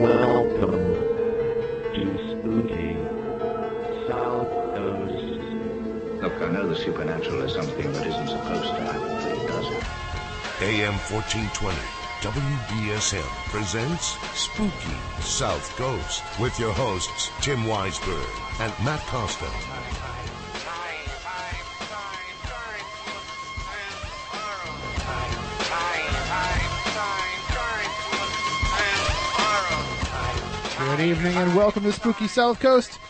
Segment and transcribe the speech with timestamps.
[0.00, 0.84] Welcome
[1.94, 2.94] to Spooky
[4.06, 5.40] South Coast.
[6.22, 9.66] Look, I know the supernatural is something that isn't supposed to happen, but it does.
[9.66, 9.84] It.
[10.62, 11.76] AM 1420
[12.24, 19.73] WBSM presents Spooky South Coast with your hosts Tim Weisberg and Matt Costa.
[30.96, 33.00] Good evening and welcome to Spooky South Coast.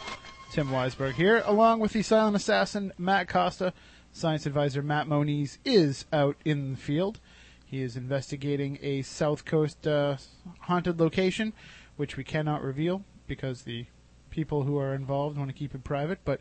[0.51, 3.75] Tim Weisberg here, along with the silent assassin Matt Costa.
[4.11, 7.21] Science advisor Matt Moniz is out in the field.
[7.67, 10.17] He is investigating a South Coast uh,
[10.61, 11.53] haunted location,
[11.97, 13.85] which we cannot reveal because the
[14.31, 16.21] people who are involved want to keep it private.
[16.25, 16.41] But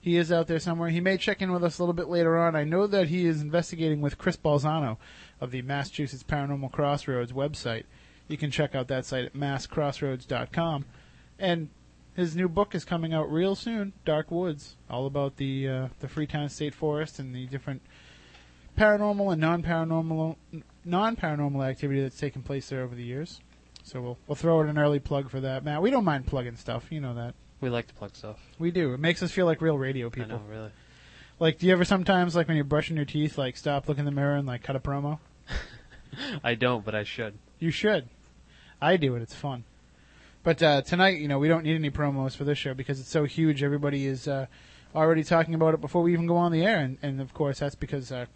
[0.00, 0.90] he is out there somewhere.
[0.90, 2.54] He may check in with us a little bit later on.
[2.54, 4.98] I know that he is investigating with Chris Balzano
[5.40, 7.82] of the Massachusetts Paranormal Crossroads website.
[8.28, 10.84] You can check out that site at masscrossroads.com.
[11.38, 11.68] And
[12.14, 16.08] his new book is coming out real soon, Dark Woods, all about the uh, the
[16.08, 17.82] Freetown State Forest and the different
[18.78, 20.36] paranormal and non-paranormal
[20.84, 23.40] non-paranormal activity that's taken place there over the years.
[23.82, 25.64] So we'll we'll throw in an early plug for that.
[25.64, 27.34] Matt, we don't mind plugging stuff, you know that.
[27.60, 28.38] We like to plug stuff.
[28.58, 28.94] We do.
[28.94, 30.28] It makes us feel like real radio I people.
[30.38, 30.70] know, really.
[31.40, 34.04] Like, do you ever sometimes, like when you're brushing your teeth, like stop, look in
[34.04, 35.18] the mirror, and like cut a promo?
[36.44, 37.38] I don't, but I should.
[37.64, 38.10] You should.
[38.78, 39.22] I do it.
[39.22, 39.64] It's fun.
[40.42, 43.08] But uh, tonight, you know, we don't need any promos for this show because it's
[43.08, 43.62] so huge.
[43.62, 44.48] Everybody is uh,
[44.94, 47.60] already talking about it before we even go on the air, and, and of course
[47.60, 48.26] that's because uh,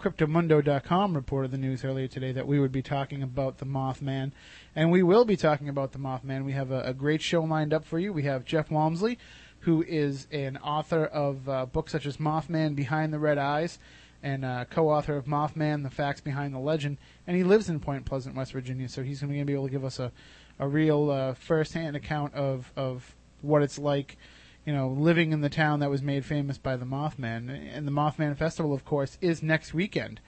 [0.00, 4.32] CryptoMundo.com reported the news earlier today that we would be talking about the Mothman,
[4.74, 6.46] and we will be talking about the Mothman.
[6.46, 8.10] We have a, a great show lined up for you.
[8.14, 9.18] We have Jeff Wamsley,
[9.60, 13.78] who is an author of uh, books such as Mothman Behind the Red Eyes
[14.22, 18.04] and uh, co-author of Mothman: The Facts Behind the Legend, and he lives in Point
[18.04, 18.88] Pleasant, West Virginia.
[18.88, 20.12] So he's going to be able to give us a
[20.58, 24.16] a real uh, first-hand account of of what it's like,
[24.64, 27.48] you know, living in the town that was made famous by the Mothman.
[27.72, 30.20] And the Mothman Festival, of course, is next weekend.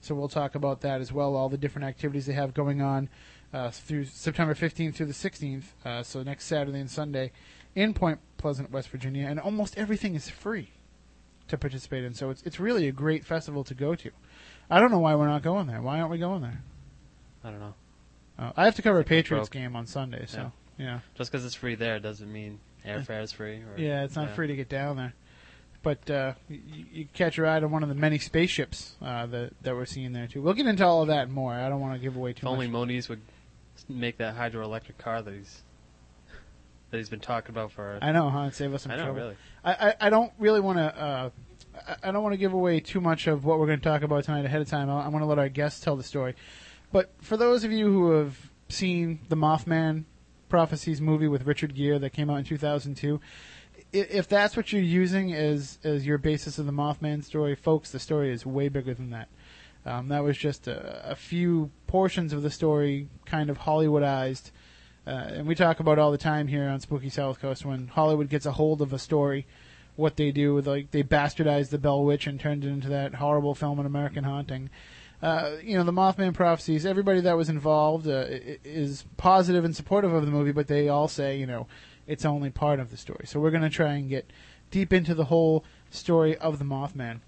[0.00, 1.34] So we'll talk about that as well.
[1.34, 3.08] All the different activities they have going on
[3.52, 5.64] uh, through September 15th through the 16th.
[5.84, 7.32] Uh, so next Saturday and Sunday
[7.74, 10.70] in Point Pleasant, West Virginia, and almost everything is free
[11.48, 12.14] to participate in.
[12.14, 14.10] So it's it's really a great festival to go to.
[14.70, 15.80] I don't know why we're not going there.
[15.80, 16.62] Why aren't we going there?
[17.42, 17.74] I don't know.
[18.38, 21.54] Uh, I have to cover a Patriots game on Sunday, so yeah, Just because it's
[21.54, 23.56] free there doesn't mean airfare is free.
[23.56, 25.14] Or, yeah, it's not free to get down there.
[25.82, 29.52] But uh, you, you catch a ride on one of the many spaceships uh, that
[29.62, 30.42] that we're seeing there too.
[30.42, 31.52] We'll get into all of that and more.
[31.52, 32.72] I don't want to give away too If too only much.
[32.88, 33.20] Moniz would
[33.88, 35.62] make that hydroelectric car that he's
[36.90, 37.98] that he's been talking about for.
[38.02, 38.50] I know, huh?
[38.50, 39.20] Save us some I know, trouble.
[39.20, 39.36] really.
[39.64, 40.84] I, I, I don't really want to.
[41.00, 41.30] Uh, I-
[42.02, 44.24] I don't want to give away too much of what we're going to talk about
[44.24, 44.90] tonight ahead of time.
[44.90, 46.34] I, I want to let our guests tell the story.
[46.90, 50.02] But for those of you who have seen the Mothman
[50.48, 53.20] Prophecies movie with Richard Gere that came out in 2002,
[53.76, 57.92] i- if that's what you're using as as your basis of the Mothman story, folks,
[57.92, 59.28] the story is way bigger than that.
[59.86, 64.50] Um, that was just a, a few portions of the story, kind of Hollywoodized.
[65.08, 68.28] Uh, and we talk about all the time here on Spooky South Coast when Hollywood
[68.28, 69.46] gets a hold of a story,
[69.96, 73.14] what they do with like they bastardize the Bell Witch and turned it into that
[73.14, 74.68] horrible film, An American Haunting.
[75.22, 76.84] Uh, you know, the Mothman prophecies.
[76.84, 78.26] Everybody that was involved uh,
[78.62, 81.66] is positive and supportive of the movie, but they all say, you know,
[82.06, 83.26] it's only part of the story.
[83.26, 84.30] So we're going to try and get
[84.70, 87.20] deep into the whole story of the Mothman.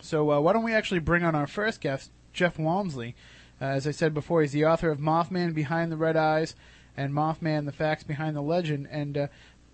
[0.00, 3.14] So uh, why don't we actually bring on our first guest, Jeff Wamsley?
[3.62, 6.56] Uh, as I said before, he's the author of Mothman Behind the Red Eyes
[6.96, 8.88] and Mothman: The Facts Behind the Legend.
[8.90, 9.26] And uh,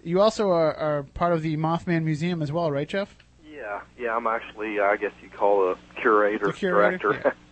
[0.04, 3.16] you also are, are part of the Mothman Museum as well, right, Jeff?
[3.50, 7.34] Yeah, yeah, I'm actually, I guess you call a curator, curator, director.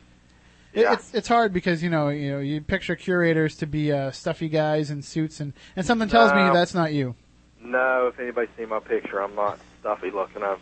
[0.72, 0.92] It- Yeah.
[0.92, 4.50] It's it's hard because you know you know you picture curators to be uh, stuffy
[4.50, 7.14] guys in suits, and and something tells me that's not you.
[7.62, 10.42] no, if anybody's seen my picture, I'm not stuffy looking.
[10.42, 10.60] I've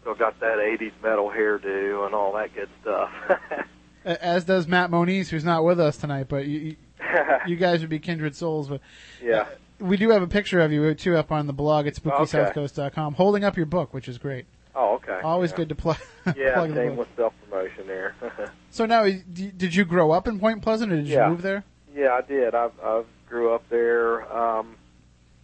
[0.00, 3.10] still got that 80s metal hairdo and all that good stuff.
[4.04, 6.76] As does Matt Moniz, who's not with us tonight, but you you-
[7.46, 8.68] you guys would be kindred souls.
[8.68, 8.80] But
[9.22, 9.46] yeah.
[9.80, 13.44] we do have a picture of you too up on the blog at SpookySouthCoast.com, holding
[13.44, 14.46] up your book, which is great.
[14.74, 15.20] Oh, okay.
[15.22, 15.56] Always yeah.
[15.58, 15.98] good to plug.
[16.36, 16.84] Yeah, plug the book.
[16.84, 18.14] shameless self-promotion there.
[18.70, 21.28] So now, d- did you grow up in Point Pleasant, or did you Yeah.
[21.28, 21.62] move there?
[21.94, 22.54] yeah, I did.
[22.54, 24.22] I, I grew up there.
[24.34, 24.76] Um,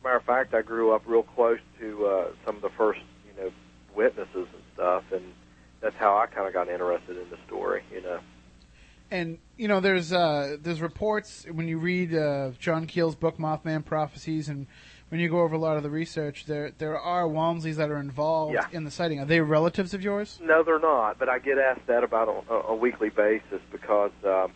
[0.03, 3.43] matter of fact, I grew up real close to uh, some of the first, you
[3.45, 3.51] know,
[3.95, 5.23] witnesses and stuff, and
[5.83, 7.83] that's how I kind of got interested in the story.
[7.93, 8.21] You know.
[9.11, 13.85] And you know, there's uh, there's reports when you read uh, John Keel's book Mothman
[13.85, 14.67] Prophecies, and
[15.09, 17.99] when you go over a lot of the research, there there are Wamsleys that are
[17.99, 18.67] involved Yeah.
[18.71, 19.19] in the sighting.
[19.21, 20.39] Are they relatives of yours?
[20.43, 21.19] No, they're not.
[21.19, 24.53] But I get asked that about a, a weekly basis because um,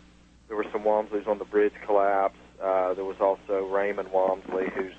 [0.47, 2.37] there were some Wamsleys on the bridge collapse.
[2.61, 4.93] Uh, there was also Raymond Wamsley, who's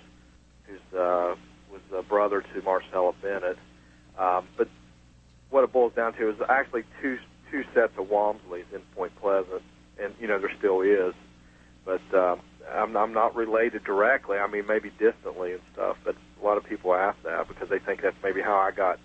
[0.67, 1.37] who's uh,
[1.71, 3.56] was a brother to Marcella Bennett.
[4.19, 4.69] Um, but
[5.51, 7.19] what it boils down to is actually two
[7.50, 9.62] two sets of Wamsleys in Point Pleasant,
[10.02, 11.14] and you know there still is.
[11.85, 12.41] But um,
[12.73, 14.38] I'm, I'm not related directly.
[14.38, 15.96] I mean, maybe distantly and stuff.
[16.05, 18.99] But a lot of people ask that because they think that's maybe how I got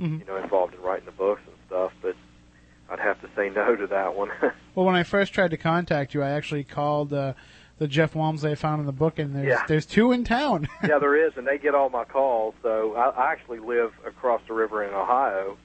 [0.00, 0.20] Mhm.
[0.20, 1.92] you know involved in writing the books and stuff.
[2.02, 2.14] But
[2.90, 4.30] I'd have to say no to that one.
[4.74, 7.32] Well, when I first tried to contact you, I actually called uh,
[7.78, 9.64] the Jeff Wamsley I found in the book, and there's Yeah.
[9.66, 10.68] there's two in town.
[10.86, 12.54] yeah, there is, and they get all my calls.
[12.62, 15.56] So I, I actually live across the river in Ohio.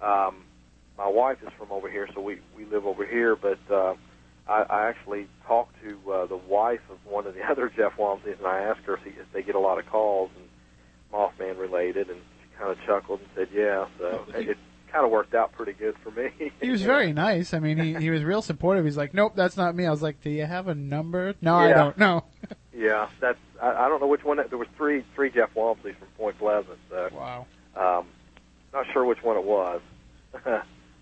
[0.00, 0.44] Um,
[0.96, 3.36] my wife is from over here, so we we live over here.
[3.36, 3.94] But uh,
[4.48, 8.38] I, I actually talked to uh, the wife of one of the other Jeff Wamsleys,
[8.38, 10.48] and I asked her if, he, if they get a lot of calls and
[11.12, 14.58] Mothman related, and she kind of chuckled and said, "Yeah." So Oh, it
[14.92, 16.52] kind of worked out pretty good for me.
[16.60, 17.54] he was very nice.
[17.54, 18.84] I mean, he he was real supportive.
[18.84, 21.54] He's like, "Nope, that's not me." I was like, "Do you have a number?" No,
[21.54, 21.96] I don't.
[21.96, 22.24] No.
[22.76, 23.38] Yeah, that's.
[23.62, 24.38] I, I don't know which one.
[24.48, 26.78] There was three three Jeff Wamsleys from Point Pleasant.
[26.90, 27.46] So wow.
[27.76, 28.06] um,
[28.72, 29.80] not sure which one it was.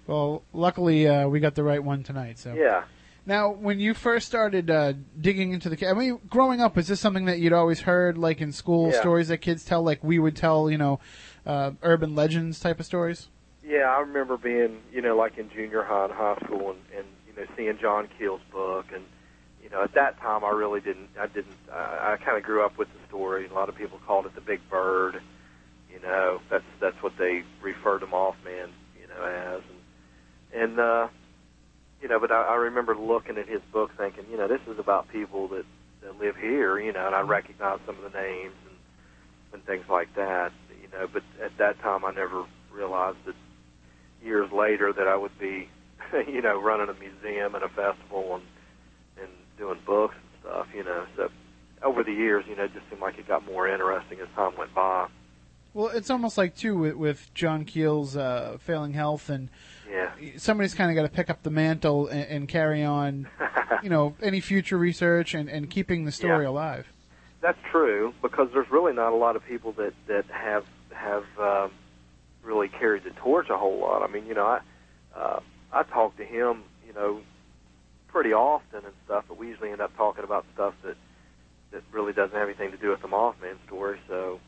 [0.06, 2.38] Well, luckily uh, we got the right one tonight.
[2.38, 2.84] So yeah.
[3.24, 7.00] now, when you first started uh, digging into the, I mean, growing up, was this
[7.00, 9.00] something that you'd always heard, like in school, Yeah.
[9.00, 10.98] stories that kids tell, like we would tell, you know,
[11.46, 13.28] uh, urban legends type of stories?
[13.64, 17.06] Yeah, I remember being, you know, like in junior high and high school, and, and
[17.28, 19.04] you know, seeing John Keel's book, and
[19.62, 22.64] you know, at that time, I really didn't, I didn't, I, I kind of grew
[22.64, 23.46] up with the story.
[23.46, 25.22] A lot of people called it the Big Bird.
[25.90, 28.70] You know, that's that's what they refer to Mothman,
[29.00, 29.62] you know, as,
[30.54, 31.08] and uh,
[32.00, 34.78] you know, but I, I remember looking at his book, thinking, you know, this is
[34.78, 35.64] about people that
[36.02, 38.76] that live here, you know, and I recognized some of the names and
[39.54, 43.34] and things like that, you know, but at that time, I never realized that
[44.24, 45.68] years later that I would be,
[46.26, 48.44] you know, running a museum and a festival and
[49.22, 51.06] and doing books and stuff, you know.
[51.16, 51.30] So
[51.82, 54.56] over the years, you know, it just seemed like it got more interesting as time
[54.56, 55.08] went by.
[55.74, 59.48] Well, it's almost like too with, with John Keel's uh, failing health, and
[59.92, 60.10] Yeah.
[60.38, 63.28] somebody's kind of got to pick up the mantle and, and carry on,
[63.82, 66.50] you know, any future research and, and keeping the story Yeah.
[66.50, 66.86] alive.
[67.42, 71.72] That's true because there's really not a lot of people that that have have um,
[72.42, 74.02] really carried the torch a whole lot.
[74.02, 74.60] I mean, you know, I
[75.14, 75.40] uh,
[75.72, 77.20] I talk to him, you know,
[78.08, 80.96] pretty often and stuff, but we usually end up talking about stuff that
[81.72, 83.98] that really doesn't have anything to do with the Mothman story.
[84.08, 84.38] So,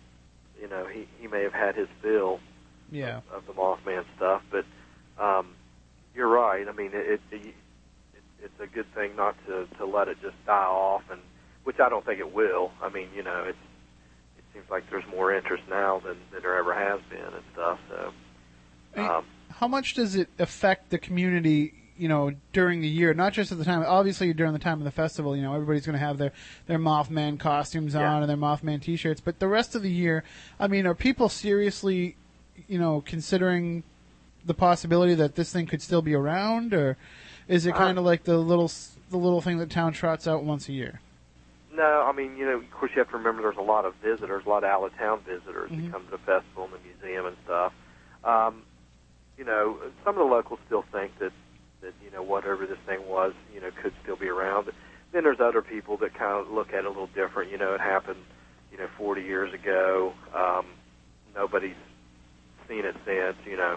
[0.61, 2.39] you know, he he may have had his fill
[2.93, 3.23] Yeah.
[3.33, 4.65] of the Mothman stuff, but
[5.19, 5.49] um,
[6.15, 6.67] you're right.
[6.69, 7.55] I mean, it, it, it
[8.43, 11.21] it's a good thing not to to let it just die off, and
[11.65, 12.71] which I don't think it will.
[12.83, 13.59] I mean, you know, it's
[14.39, 17.79] it seems like there's more interest now than than there ever has been and stuff.
[17.89, 18.13] So,
[19.03, 21.75] um, How much does it affect the community?
[21.97, 23.85] You know, during the year, not just at the time.
[23.87, 26.33] Obviously, during the time of the festival, you know, everybody's going to have their
[26.67, 28.13] their Mothman costumes Yeah.
[28.13, 29.21] on and their Mothman T-shirts.
[29.21, 30.25] But the rest of the year,
[30.59, 32.17] I mean, are people seriously,
[32.67, 33.85] you know, considering
[34.45, 36.97] the possibility that this thing could still be around, or
[37.49, 38.71] is it Uh, kind of like the little
[39.11, 41.01] the little thing that town trots out once a year?
[41.73, 43.95] No, I mean, you know, of course you have to remember there's a lot of
[43.97, 45.85] visitors, a lot of out of town visitors Mhm.
[45.87, 47.73] that come to the festival and the museum and stuff.
[48.25, 48.63] Um,
[49.37, 51.33] you know, some of the locals still think that
[51.83, 54.71] that you know whatever this thing was, you know, could still be around.
[55.13, 57.51] Then there's other people that kind of look at it a little different.
[57.51, 58.25] You know, it happened,
[58.73, 60.15] you know, 40 years ago.
[60.35, 60.67] Um,
[61.37, 61.77] nobody's
[62.69, 63.37] seen it since.
[63.45, 63.77] You know,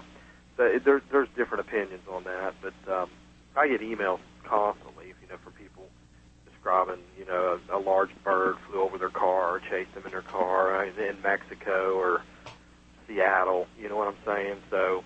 [0.57, 2.55] so it, there, there's different opinions on that.
[2.61, 3.09] But um,
[3.57, 5.85] I get emails constantly, you know, from people
[6.45, 10.11] describing, you know, a, a large bird flew over their car or chased them in
[10.11, 12.21] their car uh, in Mexico or
[13.07, 13.67] Seattle.
[13.79, 14.57] You know what I'm saying?
[14.71, 15.03] So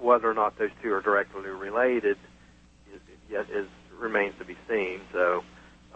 [0.00, 2.16] whether or not those two are directly related
[2.92, 3.68] is, yet is
[4.00, 5.00] remains to be seen.
[5.12, 5.42] So,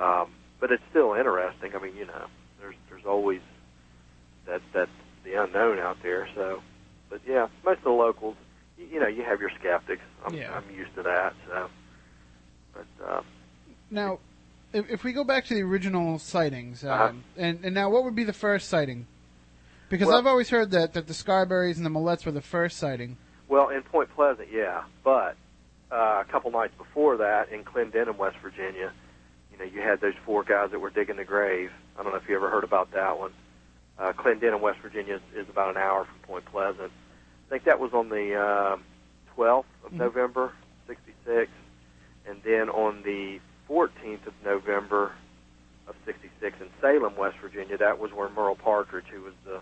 [0.00, 0.28] um,
[0.60, 1.72] but it's still interesting.
[1.74, 2.26] I mean, you know,
[2.60, 3.40] there's there's always
[4.46, 4.88] that that
[5.24, 6.28] the unknown out there.
[6.34, 6.60] So,
[7.10, 8.36] but yeah, most of the locals,
[8.78, 10.02] you, know, you have your skeptics.
[10.24, 10.52] I'm, Yeah.
[10.56, 11.34] I'm used to that.
[11.48, 11.68] So,
[12.72, 13.22] but uh,
[13.90, 14.18] Now,
[14.72, 17.12] if, if we go back to the original sightings, um, Uh-huh.
[17.36, 19.06] and, and now what would be the first sighting?
[19.88, 22.78] Because Well- I've always heard that, that the Scarberries and the Mallettes were the first
[22.78, 23.16] sighting.
[23.48, 25.36] Well, in Point Pleasant, yeah, but
[25.92, 28.90] uh, a couple nights before that, in Clendenin, West Virginia,
[29.52, 31.70] you know, you had those four guys that were digging the grave.
[31.96, 33.32] I don't know if you ever heard about that one.
[33.98, 36.90] Uh, Clendenin, West Virginia, is, is about an hour from Point Pleasant.
[37.54, 38.76] I think that was on the uh,
[39.36, 39.98] 12th of Mhm.
[39.98, 40.52] November,
[40.88, 41.52] '66,
[42.26, 45.12] and then on the 14th of November
[45.86, 49.60] of '66 in Salem, West Virginia, that was where Newell Partridge, who was the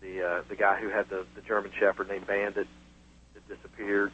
[0.00, 2.66] the uh, the guy who had the, the German Shepherd named Bandit,
[3.34, 4.10] that disappeared.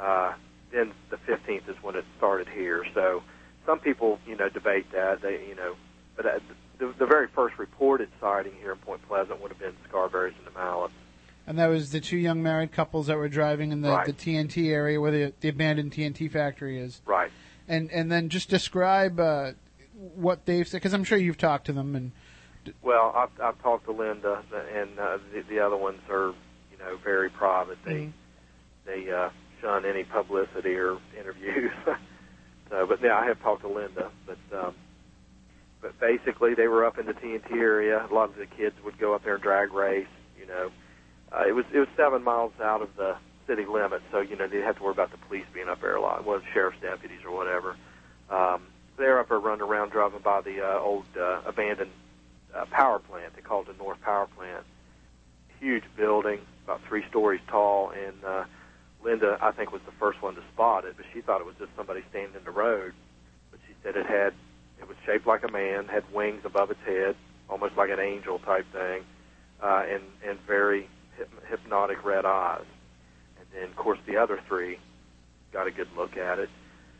[0.00, 0.32] Uh,
[0.70, 2.82] then the 15th is when it started here.
[2.94, 3.22] So
[3.66, 5.20] some people, you know, debate that.
[5.20, 5.76] They, you know,
[6.16, 6.38] but uh,
[6.78, 10.46] the, the very first reported sighting here in Point Pleasant would have been Scarberry's and
[10.46, 10.92] the Mallette.
[11.48, 14.04] And that was the two young married couples that were driving in the, Right.
[14.06, 17.00] the TNT area where the, the abandoned TNT factory is.
[17.06, 17.30] Right.
[17.66, 19.52] And and then just describe uh,
[20.14, 21.96] what they've said, because I'm sure you've talked to them.
[21.96, 22.12] And
[22.82, 24.42] Well, I've, I've talked to Linda,
[24.74, 26.34] and uh, the, the other ones are,
[26.70, 27.78] you know, very private.
[27.82, 28.12] They Mhm.
[28.84, 29.30] they uh,
[29.62, 31.72] shun any publicity or interviews.
[32.68, 34.10] so, but yeah, I have talked to Linda.
[34.26, 34.74] But um,
[35.80, 38.06] but basically, they were up in the TNT area.
[38.10, 40.06] A lot of the kids would go up there and drag race.
[40.38, 40.70] You know,
[41.32, 43.16] uh, it was it was seven miles out of the
[43.46, 45.96] city limits, so you know they have to worry about the police being up there
[45.96, 46.24] a lot.
[46.24, 47.76] Well, sheriff's deputies or whatever.
[48.30, 48.62] Um,
[48.96, 51.90] they're up there running around driving by the uh, old uh, abandoned
[52.54, 53.34] uh, power plant.
[53.36, 54.64] They call it the North Power Plant.
[55.60, 58.44] Huge building, about three stories tall, and uh,
[59.02, 61.56] Linda, I think, was the first one to spot it, but she thought it was
[61.58, 62.92] just somebody standing in the road.
[63.50, 64.34] But she said it had,
[64.80, 67.16] it was shaped like a man, had wings above its head,
[67.48, 69.02] almost like an angel type thing,
[69.62, 70.88] uh, and and very
[71.48, 72.64] hypnotic red eyes.
[73.38, 74.78] And then, of course, the other three
[75.52, 76.50] got a good look at it.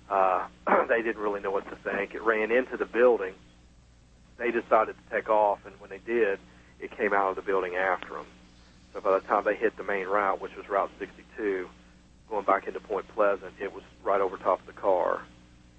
[0.09, 0.47] Uh,
[0.89, 2.15] they didn't really know what to think.
[2.15, 3.35] It ran into the building.
[4.39, 6.39] They decided to take off, and when they did,
[6.81, 8.27] it came out of the building after them.
[8.95, 11.69] So by the time they hit the main route, which was Route 62,
[12.31, 15.23] going back into Point Pleasant, it was right over top of the car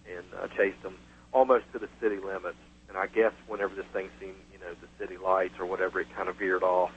[0.09, 0.95] and uh, chased them
[1.31, 2.57] almost to the city limits.
[2.87, 6.07] And I guess whenever this thing seen, you know, the city lights or whatever, it
[6.15, 6.91] kind of veered off.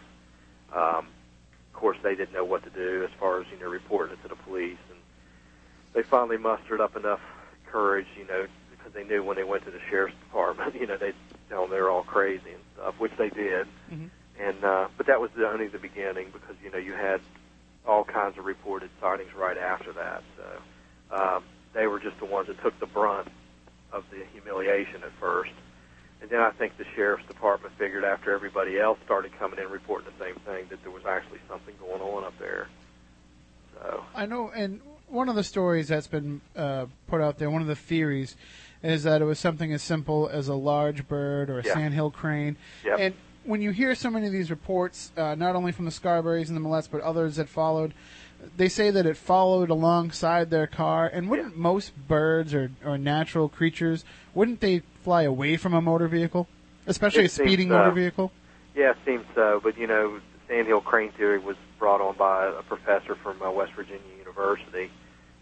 [0.75, 1.07] Um,
[1.73, 4.23] of course, they didn't know what to do as far as you know reporting it
[4.23, 4.99] to the police, and
[5.95, 7.21] they finally mustered up enough
[7.67, 10.97] courage, you know, because they knew when they went to the sheriff's department, you know,
[10.97, 11.15] they'd
[11.49, 13.67] tell them they were all crazy and stuff, which they did.
[13.91, 14.11] Mhm.
[14.41, 17.21] And uh, but that was the, only the beginning because you know you had
[17.87, 20.23] all kinds of reported sightings right after that.
[20.37, 23.29] So um, they were just the ones that took the brunt
[23.93, 25.51] of the humiliation at first.
[26.23, 30.07] And then I think the sheriff's department figured after everybody else started coming in reporting
[30.17, 32.69] the same thing that there was actually something going on up there.
[33.75, 37.61] So I know, and one of the stories that's been uh, put out there, one
[37.61, 38.37] of the theories,
[38.85, 41.75] is that it was something as simple as a large bird or a Yeah.
[41.75, 42.57] sandhill crane.
[42.85, 42.99] Yep.
[43.01, 43.15] And
[43.45, 46.57] when you hear so many of these reports, uh, not only from the Scarberries and
[46.57, 47.95] the Mallettes, but others that followed,
[48.57, 51.07] they say that it followed alongside their car.
[51.07, 56.09] And wouldn't most birds or, or natural creatures, wouldn't they fly away from a motor
[56.09, 56.49] vehicle?
[56.87, 58.33] Especially It a speeding seems, motor vehicle?
[58.75, 59.61] Yeah, it seems so.
[59.63, 63.73] But you know, sandhill crane theory was brought on by a professor from uh, West
[63.73, 64.91] Virginia University.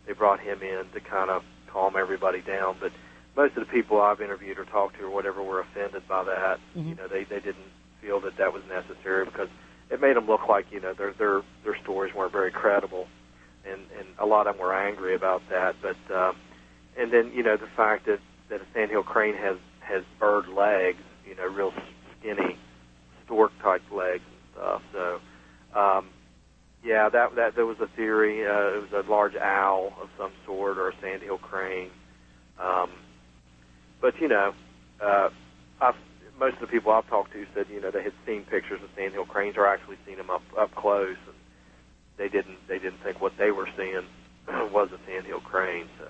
[0.06, 2.76] They brought him in to kind of calm everybody down.
[2.80, 2.92] But
[3.36, 6.58] most of the people I've interviewed or talked to or whatever were offended by that.
[6.76, 6.88] Mhm.
[6.88, 9.48] You know, they they didn't feel that that was necessary because
[9.90, 13.06] it made them look like you know their their their stories weren't very credible,
[13.64, 15.76] and and a lot of them were angry about that.
[15.82, 16.36] But um,
[16.98, 21.02] and then you know the fact that that a sandhill crane has has bird legs,
[21.26, 21.72] you know, real
[22.18, 22.56] skinny
[23.24, 24.82] stork type legs and stuff.
[24.92, 25.20] So,
[25.78, 26.08] um,
[26.82, 28.46] yeah, that that there was a theory.
[28.46, 31.90] Uh, it was a large owl of some sort or a sandhill crane.
[32.58, 32.90] Um,
[34.00, 34.52] but you know,
[35.00, 35.30] uh,
[35.80, 35.96] I've,
[36.40, 38.88] most of the people I've talked to said you know they had seen pictures of
[38.96, 41.36] sandhill cranes or actually seen them up up close, and
[42.16, 44.06] they didn't they didn't think what they were seeing
[44.72, 45.86] was a sandhill crane.
[45.98, 46.06] So.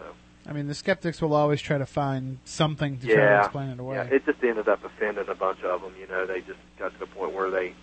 [0.46, 3.80] I mean, the skeptics will always try to find something to try to explain it
[3.80, 3.96] away.
[3.96, 5.92] Yeah, it just ended up offending a bunch of them.
[6.00, 7.75] You know, they just got to the point where they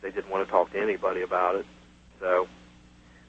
[0.00, 1.66] they didn't want to talk to anybody about it.
[2.20, 2.46] So,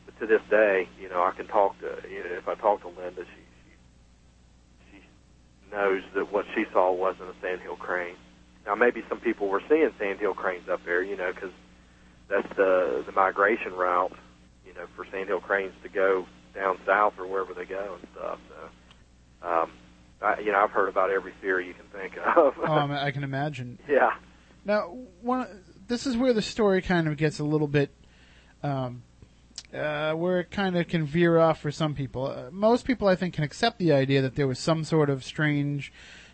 [0.06, 2.82] but to this day, you know, I can talk to you know if I talk
[2.82, 8.16] to Linda, she she, she knows that what she saw wasn't a sandhill crane.
[8.66, 11.52] Now, maybe some people were seeing sandhill cranes up there, you know, because
[12.30, 14.14] that's the the migration route,
[14.66, 18.40] you know, for sandhill cranes to go down south or wherever they go and stuff.
[18.50, 19.72] So, um,
[20.22, 22.56] I, you know, I've heard about every theory you can think of.
[22.58, 23.80] oh, I, mean, I can imagine.
[23.88, 24.12] yeah,
[24.66, 25.48] Now, one,
[25.88, 27.92] this is where the story kind of gets a little bit,
[28.62, 29.04] um,
[29.74, 32.28] uh, where it kind of can veer off for some people.
[32.28, 35.24] Uh, most people, I think, can accept the idea that there was some sort of
[35.24, 35.94] strange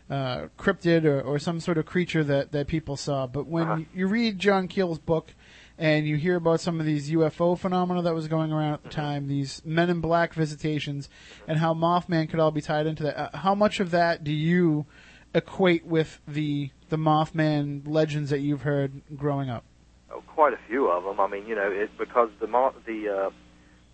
[0.10, 3.26] uh, cryptid or, or some sort of creature that, that people saw.
[3.28, 3.82] But when Uh-huh.
[3.94, 5.34] you read John Keel's book
[5.78, 8.90] and you hear about some of these UFO phenomena that was going around at the
[8.90, 11.10] time, these Men in Black visitations,
[11.48, 14.32] and how Mothman could all be tied into that, uh, how much of that do
[14.32, 14.86] you
[15.34, 19.64] equate with the the Mothman legends that you've heard growing up?
[20.12, 21.20] oh, quite a few of them.
[21.20, 22.46] I mean, you know, it because the
[22.86, 23.30] the uh,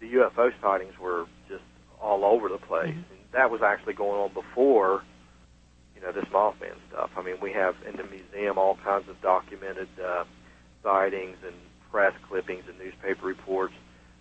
[0.01, 1.63] the UFO sightings were just
[2.01, 2.95] all over the place, Mhm.
[3.11, 5.03] and that was actually going on before,
[6.01, 7.11] you know, this Mothman stuff.
[7.15, 10.23] I mean, we have in the museum all kinds of documented uh,
[10.83, 11.55] sightings and
[11.91, 13.73] press clippings and newspaper reports.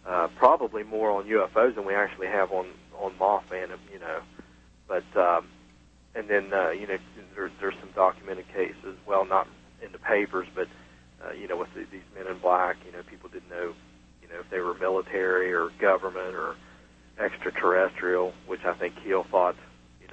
[0.07, 2.67] Uh, probably more on UFOs than we actually have on
[2.99, 3.71] on Mothman.
[3.93, 4.21] You know,
[4.89, 5.47] but um,
[6.15, 6.99] and then uh, you know
[7.35, 8.97] there, there's some documented cases.
[9.07, 9.49] Well, not
[9.83, 10.69] in the papers, but
[11.25, 13.75] uh, you know with the, these men in black, you know people didn't know,
[14.23, 16.57] you know if they were military or government or
[17.19, 19.57] extraterrestrial, which I think Keel thought,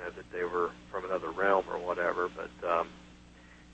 [0.08, 2.30] know that they were from another realm or whatever.
[2.30, 2.90] But um,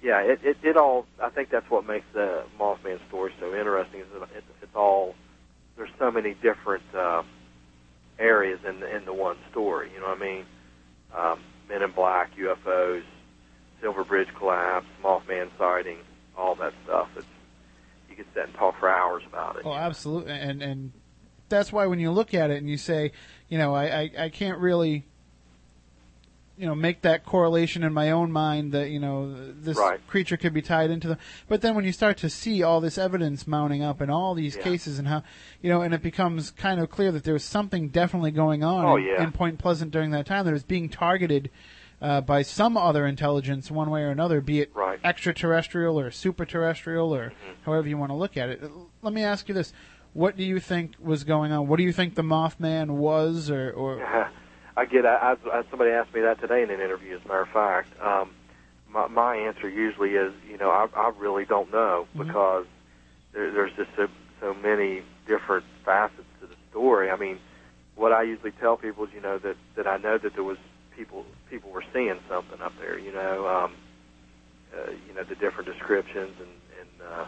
[0.02, 1.06] yeah, it, it it all.
[1.22, 4.02] I think that's what makes the Mothman story so interesting.
[4.02, 5.16] Is that it, it's all
[5.78, 7.24] there's so many different uh,
[8.20, 9.92] areas in the, in the one story.
[9.94, 10.46] You know what I mean?
[11.16, 13.04] Um, Men in Black, UFOs,
[13.82, 15.98] Silver Bridge collapse, Mothman sighting,
[16.38, 17.10] all that stuff.
[17.16, 17.26] It's
[18.10, 19.64] you could sit and talk for hours about it.
[19.66, 20.92] Oh, absolutely, and and
[21.50, 23.12] that's why when you look at it and you say,
[23.50, 25.06] you know, I I, I can't really.
[26.56, 30.00] You know, make that correlation in my own mind that you know this Right.
[30.06, 31.18] creature could be tied into them
[31.48, 34.56] But then when you start to see all this evidence mounting up in all these
[34.56, 34.62] Yeah.
[34.62, 35.24] cases and how,
[35.64, 38.86] you know, and it becomes kind of clear that there was something definitely going on
[38.86, 39.24] Oh, in, yeah.
[39.24, 41.50] in Point Pleasant during that time that was being targeted
[42.02, 45.00] uh, by some other intelligence, one way or another, be it Right.
[45.04, 47.52] extraterrestrial or superterrestrial or Mm-hmm.
[47.64, 48.62] however you want to look at it.
[49.02, 49.74] Let me ask you this:
[50.14, 51.68] What do you think was going on?
[51.68, 53.98] What do you think the Mothman was, or, or
[54.76, 55.06] I get.
[55.06, 57.16] I, I, somebody asked me that today in an interview.
[57.16, 58.32] As a matter of fact, um,
[58.90, 62.28] my, my answer usually is, you know, I, I really don't know Mhm.
[62.28, 62.66] because
[63.34, 64.08] there, there's just so,
[64.42, 67.10] so many different facets to the story.
[67.10, 67.40] I mean,
[67.96, 70.58] what I usually tell people is, you know, that that I know that there was
[70.96, 72.98] people people were seeing something up there.
[72.98, 73.74] You know, um,
[74.76, 76.50] uh, you know the different descriptions and
[76.80, 77.26] and uh,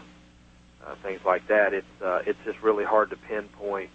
[0.86, 1.72] uh, things like that.
[1.72, 3.90] It's uh, it's just really hard to pinpoint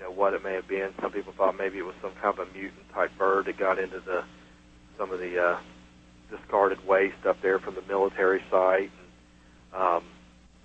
[0.00, 0.90] know what it may have been.
[1.00, 3.78] Some people thought maybe it was some kind of a mutant type bird that got
[3.78, 4.24] into the
[4.98, 5.58] some of the uh,
[6.30, 8.90] discarded waste up there from the military site.
[9.72, 10.04] And, um,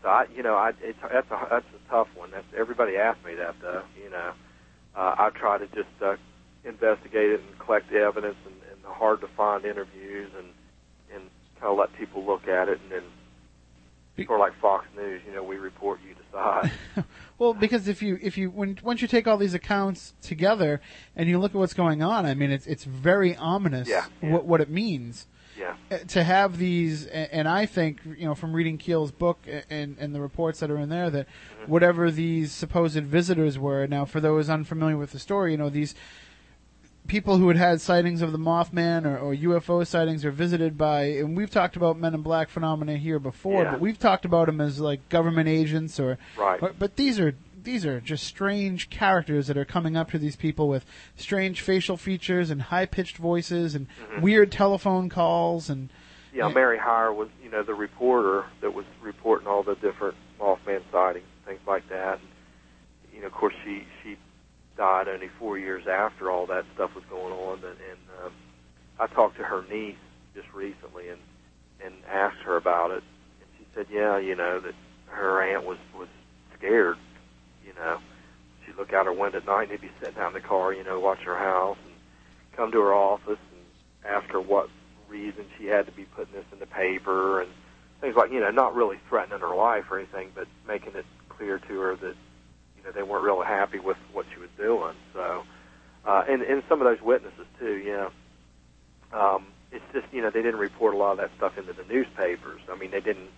[0.02, 2.32] so I, you know, I it's that's a that's a tough one.
[2.32, 3.84] That's everybody asked me that though.
[4.04, 4.34] You know,
[4.96, 6.16] uh, I try to just uh,
[6.64, 10.48] investigate it and collect the evidence and, and the hard to find interviews and
[11.14, 13.04] and kind of let people look at it and then.
[14.18, 16.72] Sort of like Fox News, you know, we report, you decide.
[17.38, 20.82] well, because if you if you when once you take all these accounts together
[21.16, 24.32] and you look at what's going on, I mean, it's it's very ominous Yeah, yeah.
[24.32, 25.28] what what it means.
[25.60, 25.76] yeah.
[25.92, 30.16] Uh, to have these, and I think you know from reading Keel's book and and
[30.16, 31.28] the reports that are in there that
[31.68, 33.86] whatever these supposed visitors were.
[33.88, 35.94] Now, for those unfamiliar with the story, you know these
[37.08, 41.04] people who had had sightings of the Mothman or, or UFO sightings are visited by,
[41.06, 43.72] and we've talked about Men in Black phenomena here before, Yeah.
[43.72, 46.60] but we've talked about them as like government agents or, Right.
[46.60, 50.36] but, but these are these are just strange characters that are coming up to these
[50.36, 54.22] people with strange facial features and high pitched voices and Mm-hmm.
[54.22, 55.90] weird telephone calls and
[56.32, 56.48] Yeah.
[56.50, 61.26] Mary Hyre was, you know, the reporter that was reporting all the different Mothman sightings
[61.38, 62.20] and things like that.
[62.20, 62.28] And,
[63.16, 64.16] you know, of course, she she
[64.78, 67.58] died only four years after all that stuff was going on.
[67.60, 68.32] And, and um,
[69.00, 69.96] I talked to her niece
[70.34, 71.20] just recently and
[71.84, 73.04] and asked her about it,
[73.42, 74.74] and she said, yeah, you know, that
[75.08, 76.08] her aunt was was
[76.58, 76.98] scared.
[77.66, 78.00] You know,
[78.66, 80.74] she'd look out her window at night and they'd be sitting out in the car,
[80.74, 81.94] you know, watching her house, and
[82.56, 84.70] come to her office and ask her what
[85.10, 87.52] reason she had to be putting this in the paper and
[88.02, 91.60] things like you know not really threatening her life or anything but making it clear
[91.60, 92.16] to her that
[92.86, 95.44] know they weren't really happy with what she was doing so
[96.06, 98.10] uh and and some of those witnesses too yeah
[99.14, 101.84] um it's just you know they didn't report a lot of that stuff into the
[101.84, 103.30] newspapers i mean they didn't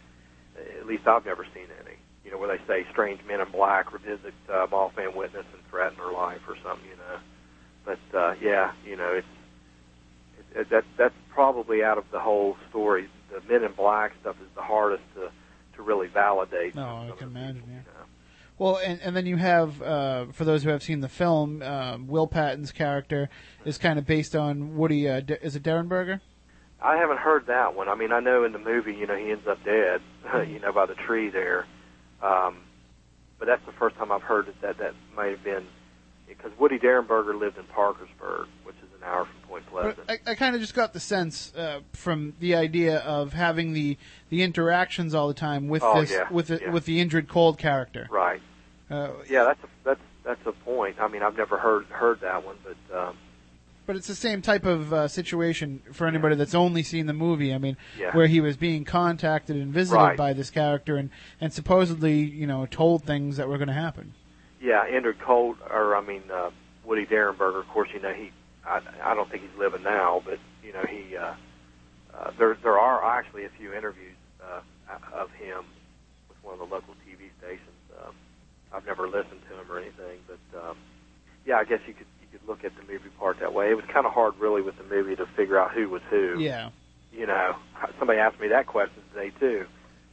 [0.79, 3.91] at least i've never seen any you know where they say strange men in black
[3.93, 7.19] revisit uh, mothman witness and threaten her life or something you know
[7.85, 9.27] but uh yeah you know it's
[10.37, 13.07] it, it, that that's probably out of the whole story.
[13.29, 15.29] The Men in Black stuff is the hardest to
[15.75, 16.73] to really validate.
[16.73, 17.75] No, I can imagine, people, yeah.
[17.75, 17.96] you know.
[18.59, 22.07] Well, and, and then you have, uh, for those who have seen the film, um,
[22.07, 23.29] Will Patton's character
[23.65, 25.07] is kind of based on Woody.
[25.07, 26.21] Uh, D- is it Derenberger?
[26.81, 27.87] I haven't heard that one.
[27.87, 30.01] I mean, I know in the movie, you know, he ends up dead,
[30.47, 31.65] you know, by the tree there.
[32.21, 32.57] Um,
[33.39, 35.65] but that's the first time I've heard that that, that might have been
[36.27, 40.09] because Woody Derenberger lived in Parkersburg, which is an hour from Point Pleasant.
[40.09, 43.97] I, I kind of just got the sense uh, from the idea of having the,
[44.29, 46.71] the interactions all the time with Oh, this yeah, with the, yeah.
[46.71, 48.07] with the Indrid Cold character.
[48.11, 48.41] right.
[48.89, 50.95] Uh, Yeah, that's a, that's that's a point.
[50.99, 53.17] I mean, I've never heard heard that one, but um,
[53.85, 57.53] But it's the same type of uh, situation for anybody that's only seen the movie.
[57.53, 58.13] I mean, Yeah.
[58.15, 60.17] where he was being contacted and visited Right.
[60.17, 61.09] by this character and,
[61.39, 64.13] and supposedly, you know, told things that were going to happen.
[64.61, 66.49] Yeah, Indrid Cold, or I mean uh,
[66.83, 67.59] Woody Derenberger.
[67.59, 68.31] Of course, you know he.
[68.65, 71.15] I, I don't think he's living now, but you know he.
[71.15, 71.33] Uh,
[72.17, 74.15] uh, there there are actually a few interviews
[75.13, 75.65] of him
[76.29, 77.81] with one of the local TV stations.
[78.01, 78.15] Um,
[78.73, 80.77] I've never listened to him or anything, but um,
[81.45, 83.69] yeah, I guess you could you could look at the movie part that way.
[83.71, 86.39] it was kind of hard, really, with the movie to figure out who was who.
[86.39, 86.69] Yeah.
[87.11, 87.55] You know,
[87.97, 89.65] somebody asked me that question today too,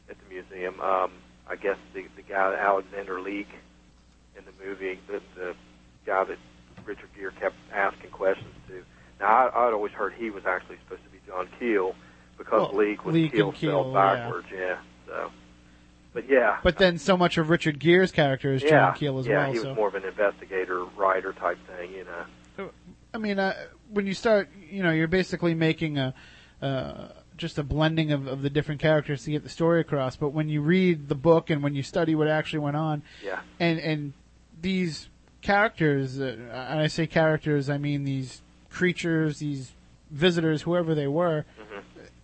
[0.09, 0.79] at the museum.
[0.79, 1.11] Um,
[1.47, 3.49] I guess the the guy Alexander Leek
[4.37, 5.55] in the movie, the, the
[6.05, 6.37] guy that
[6.85, 8.83] Richard Gere kept asking questions to.
[9.19, 11.95] Now, I, I'd always heard he was actually supposed to be John Keel
[12.37, 14.47] because Well, was Leek Keel and Keel, spelled backwards.
[14.53, 14.77] Yeah.
[15.07, 15.31] So,
[16.13, 16.57] but yeah.
[16.63, 19.51] But then so much of Richard Gere's character is yeah, John Keel as yeah, well.
[19.53, 22.69] he so was more of an investigator, writer type thing, you know.
[23.13, 23.53] I mean, uh,
[23.91, 26.13] when you start, you know, you're basically making a
[26.61, 30.15] uh, just a blending of, of the different characters to get the story across.
[30.15, 33.39] But when you read the book and when you study what actually went on, Yeah.
[33.59, 34.13] and and
[34.61, 35.09] these
[35.41, 39.71] characters, uh, and I say characters, I mean these creatures, these
[40.11, 41.64] visitors, whoever they were, Mhm.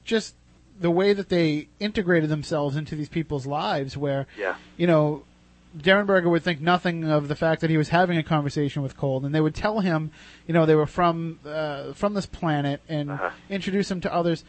[0.03, 0.35] Just
[0.79, 4.55] the way that they integrated themselves into these people's lives, where Yeah.
[4.77, 5.23] you know,
[5.77, 9.23] Derenberger would think nothing of the fact that he was having a conversation with Cold,
[9.23, 10.11] and they would tell him,
[10.47, 13.29] you know, they were from uh, from this planet, and Uh-huh.
[13.49, 14.43] introduce him to others.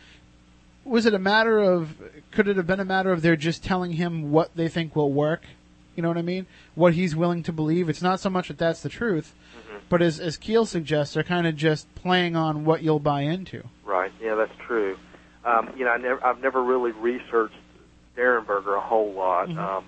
[0.84, 1.94] Was it a matter of?
[2.32, 5.12] Could it have been a matter of they're just telling him what they think will
[5.12, 5.42] work?
[5.94, 6.46] You know what I mean?
[6.74, 7.88] What he's willing to believe.
[7.88, 9.76] It's not so much that that's the truth, Mm-hmm.
[9.90, 13.62] but as as Keel suggests, they're kind of just playing on what you'll buy into.
[13.84, 14.10] Right.
[14.20, 14.96] Yeah, that's true.
[15.44, 17.56] Um, you know, I never, I've never really researched
[18.16, 19.58] Derenberger a whole lot, Mhm.
[19.58, 19.84] um,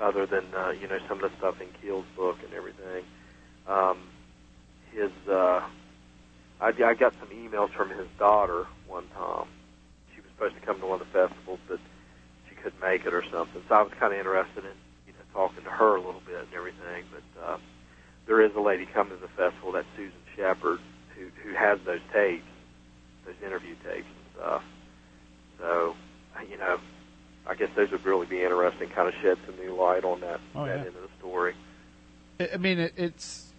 [0.00, 3.04] other than uh, you know some of the stuff in Keel's book and everything.
[3.66, 3.98] Um,
[4.92, 5.60] his, uh,
[6.60, 9.48] I, I got some emails from his daughter one time.
[10.14, 11.80] She was supposed to come to one of the festivals, but
[12.48, 13.62] she couldn't make it or something.
[13.68, 16.40] So I was kind of interested in you know talking to her a little bit
[16.40, 17.04] and everything.
[17.12, 17.58] But uh,
[18.26, 20.80] there is a lady coming to the festival, that's Susan Sheppard,
[21.16, 22.46] who who has those tapes
[23.26, 24.62] those interview tapes and stuff.
[25.58, 25.94] So,
[26.50, 26.78] you know,
[27.46, 28.88] I guess those would really be interesting.
[28.90, 30.78] Kind of shed some new light on that Oh, that yeah.
[30.86, 31.54] end of the story.
[32.52, 33.52] I mean, it, it's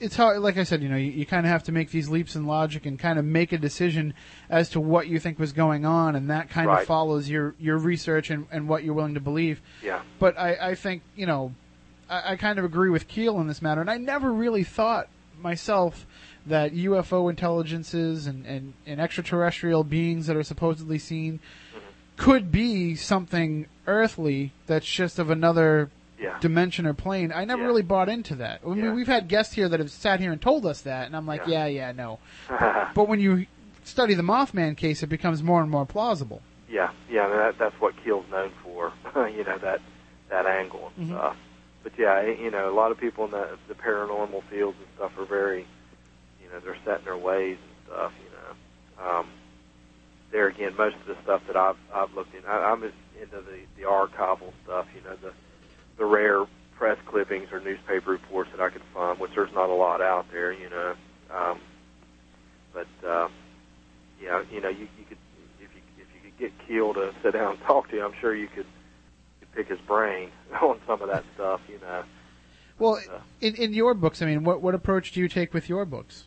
[0.00, 0.38] it's hard.
[0.40, 2.46] Like I said, you know, you, you kind of have to make these leaps in
[2.46, 4.14] logic and kind of make a decision
[4.48, 7.78] as to what you think was going on, and that kind of follows your your
[7.78, 9.60] research and, and what you're willing to believe.
[9.82, 11.52] Yeah, But I, I think you know,
[12.08, 15.08] I, I kind of agree with Keel in this matter, and I never really thought
[15.40, 16.06] myself
[16.48, 21.40] that UFO intelligences and, and, and extraterrestrial beings that are supposedly seen
[22.16, 27.30] could be something earthly that's just of another yeah, dimension or plane.
[27.32, 27.68] I never Yeah.
[27.68, 28.60] really bought into that.
[28.64, 28.92] I mean, Yeah.
[28.92, 31.46] we've had guests here that have sat here and told us that, and I'm like,
[31.46, 31.92] yeah, Yeah.
[31.92, 32.18] no.
[32.94, 33.46] But when you
[33.84, 36.42] study the Mothman case, it becomes more and more plausible.
[36.68, 37.22] yeah, yeah.
[37.24, 38.92] I mean, that, that's what Keel's known for.
[39.28, 39.80] you know that
[40.28, 41.12] that angle and Mhm.
[41.12, 41.36] stuff.
[41.84, 45.16] But yeah, you know, a lot of people in the the paranormal fields and stuff
[45.18, 45.66] are very,
[46.48, 48.12] you know, they're set in their ways and stuff.
[48.24, 48.30] You
[49.04, 49.26] know, um,
[50.32, 53.60] there again, most of the stuff that I've I've looked in, I, I'm into the
[53.76, 54.86] the archival stuff.
[54.94, 55.32] You know, the
[55.98, 56.44] the rare
[56.76, 60.26] press clippings or newspaper reports that I could find, which there's not a lot out
[60.32, 60.52] there.
[60.52, 60.94] You know,
[61.34, 61.60] um,
[62.72, 63.28] but uh,
[64.22, 65.18] yeah, you know, you, you could
[65.60, 68.14] if you if you could get Keel to sit down and talk to you, I'm
[68.20, 68.66] sure you could,
[69.40, 70.30] could pick his brain
[70.62, 71.60] on some of that stuff.
[71.68, 72.04] You know.
[72.78, 75.68] Well, Uh, in, in your books, I mean, what, what approach do you take with
[75.68, 76.26] your books?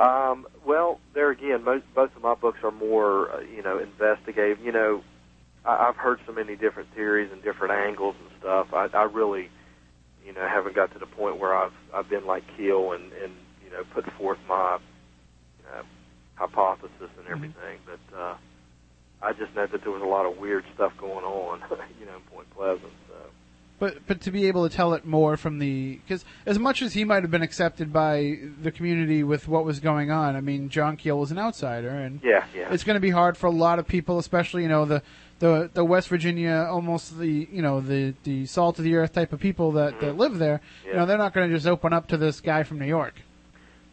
[0.00, 4.64] Um, well, there again, most, both of my books are more, uh, you know, investigative.
[4.64, 5.02] You know,
[5.64, 8.68] I, I've heard so many different theories and different angles and stuff.
[8.72, 9.50] I, I really,
[10.24, 13.32] you know, haven't got to the point where I've I've been like Keel and and
[13.62, 14.78] you know put forth my
[15.70, 15.82] uh,
[16.36, 17.78] hypothesis and everything.
[17.84, 18.36] But uh,
[19.20, 21.60] I just know that there was a lot of weird stuff going on,
[22.00, 22.92] you know, in Point Pleasant.
[23.80, 26.92] But but to be able to tell it more from the because as much as
[26.92, 30.68] he might have been accepted by the community with what was going on, I mean,
[30.68, 32.72] John Keel was an outsider, and Yeah, yeah.
[32.72, 35.02] it's going to be hard for a lot of people, especially you know the
[35.38, 39.32] the the West Virginia, almost the you know the the salt of the earth type
[39.32, 40.60] of people that that live there.
[40.86, 43.14] You know, they're not going to just open up to this guy from New York.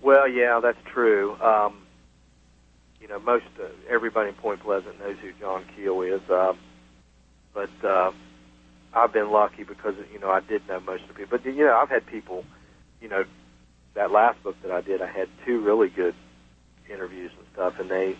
[0.02, 1.36] Well, yeah, that's true.
[1.41, 1.84] Um,
[3.02, 6.60] you know, most uh, everybody in Point Pleasant knows who John Keel is, um,
[7.54, 8.12] but uh,
[8.93, 11.38] I've been lucky because you know I did know most of the people.
[11.38, 12.45] But you know, I've had people,
[13.02, 13.26] you know,
[13.93, 16.15] that last book that I did, I had two really good
[16.89, 18.15] interviews and stuff, and they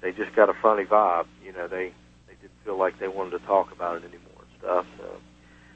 [0.00, 1.26] they just got a funny vibe.
[1.44, 1.92] You know, they
[2.26, 4.86] they didn't feel like they wanted to talk about it anymore and stuff.
[4.98, 5.16] So,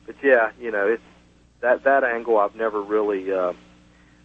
[0.06, 1.02] but yeah, you know, it's
[1.60, 3.32] that that angle I've never really.
[3.32, 3.52] Uh,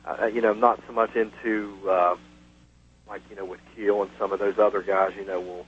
[0.06, 2.16] uh, you know, not so much into uh,
[3.08, 5.12] like you know with Keel and some of those other guys.
[5.18, 5.66] You know, will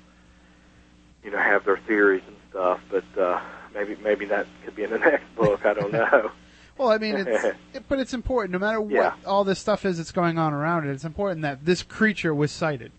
[1.24, 3.41] you know have their theories and stuff, but uh,
[3.74, 5.66] maybe maybe that could be in the next book.
[5.66, 6.32] I don't know.
[6.78, 8.54] Well, I mean, it's it, but it's important.
[8.54, 9.14] No matter what Yeah.
[9.26, 12.52] all this stuff is that's going on around it, it's important that this creature was
[12.52, 12.92] sighted.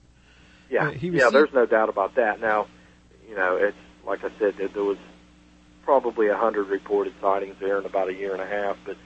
[0.70, 1.24] Yeah, Uh, he was yeah.
[1.24, 2.38] seen- There's no doubt about that.
[2.40, 2.68] Now,
[3.28, 4.98] you know, it's like I said, there, there was
[5.84, 8.96] probably a hundred reported sightings there in about a year and a half, but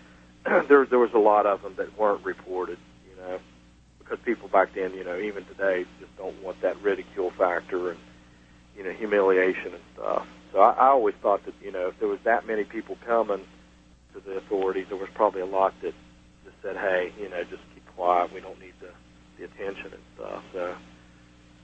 [0.68, 2.76] there there was a lot of them that weren't reported.
[3.08, 3.38] You know,
[4.00, 7.98] because people back then, you know, even today, just don't want that ridicule factor and
[8.76, 10.26] you know humiliation and stuff.
[10.56, 13.44] So I, I always thought that you know if there was that many people coming
[14.14, 15.92] to the authorities, there was probably a lot that
[16.44, 18.32] just said, hey, you know, just keep quiet.
[18.32, 18.88] We don't need the
[19.36, 20.42] the attention and stuff.
[20.54, 20.74] So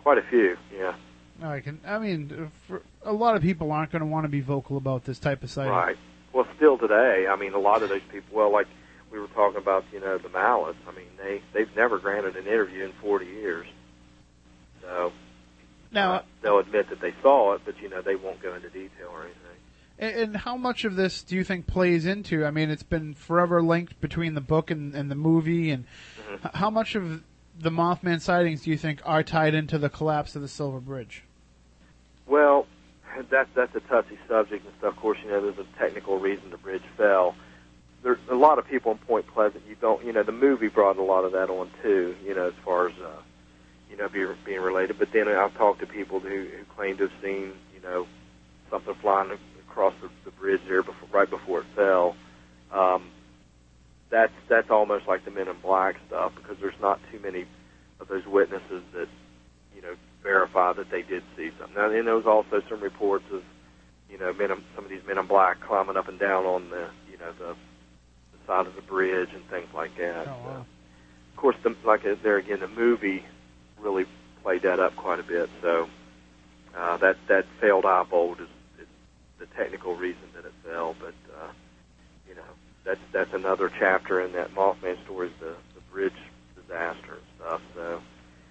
[0.02, 0.94] quite a few, yeah.
[1.40, 1.80] No, I can.
[1.86, 5.06] I mean, for, a lot of people aren't going to want to be vocal about
[5.06, 5.72] this type of sighting.
[5.72, 5.96] Right.
[6.34, 8.36] Well, still today, I mean, a lot of those people.
[8.36, 8.66] Well, like
[9.10, 10.76] we were talking about, you know, the Mallettes.
[10.86, 13.66] I mean, they they've never granted an interview in 40 years.
[14.82, 15.12] So
[15.92, 18.70] Now, uh, they'll admit that they saw it, but you know, they won't go into
[18.70, 19.38] detail or anything.
[19.98, 22.44] And, and how much of this do you think plays into?
[22.46, 25.84] I mean, it's been forever linked between the book and, and the movie, and
[26.32, 26.56] Mm-hmm.
[26.56, 27.22] how much of
[27.58, 31.24] the Mothman sightings do you think are tied into the collapse of the Silver Bridge?
[32.26, 32.66] Well,
[33.28, 34.94] that's that's a touchy subject and stuff.
[34.94, 37.34] Of course, you know, there's a technical reason the bridge fell.
[38.02, 39.62] There's a lot of people in Point Pleasant.
[39.68, 42.16] You don't, you know, the movie brought a lot of that on too.
[42.24, 43.10] You know, as far as uh,
[43.92, 44.98] you know, being being related.
[44.98, 48.06] But then I've talked to people who who claim to have seen, you know,
[48.70, 52.16] something flying across the, the bridge there before, right before it fell.
[52.72, 53.10] Um,
[54.10, 57.44] that's that's almost like the Men in Black stuff because there's not too many
[58.00, 59.08] of those witnesses that
[59.76, 61.76] you know verify that they did see something.
[61.76, 63.42] Now, and there was also some reports of
[64.08, 66.70] you know men in, some of these Men in Black climbing up and down on
[66.70, 67.54] the you know the,
[68.32, 70.28] the side of the bridge and things like that.
[70.28, 70.44] Oh, wow.
[70.44, 70.66] So,
[71.30, 73.24] of course, the, like uh, there again, the movie
[73.82, 74.06] really
[74.42, 75.50] played that up quite a bit.
[75.60, 75.88] So
[76.76, 78.48] uh, that that failed eye bolt is,
[78.80, 78.86] is
[79.38, 81.52] the technical reason that it fell, but uh,
[82.28, 82.42] you know
[82.84, 86.12] that's that's another chapter in that Mothman story, is the the bridge
[86.56, 87.60] disaster and stuff.
[87.74, 88.00] So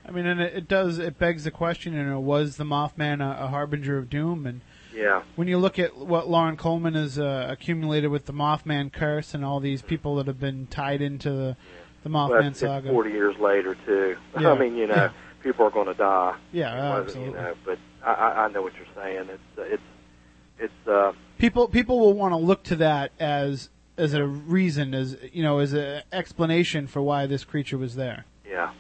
[0.06, 1.00] I mean, and it, it does.
[1.00, 1.94] It begs the question.
[1.94, 4.46] You know, was the Mothman a, a harbinger of doom?
[4.46, 4.62] And
[4.94, 9.34] yeah, when you look at what Loren Coleman has uh, accumulated with the Mothman curse
[9.34, 11.58] and all these people that have been tied into the
[12.04, 14.18] the Mothman saga, 40 years later too.
[14.40, 14.52] Yeah.
[14.52, 15.10] I mean, you know, Yeah.
[15.44, 16.36] people are going to die.
[16.52, 17.40] Yeah, wasn't, absolutely.
[17.40, 19.30] You know, but I, I I know what you're saying.
[19.30, 19.84] It's uh, it's
[20.60, 25.18] it's uh, people people will want to look to that as as a reason, as
[25.32, 28.26] you know, as an explanation for why this creature was there.
[28.50, 28.72] Yeah,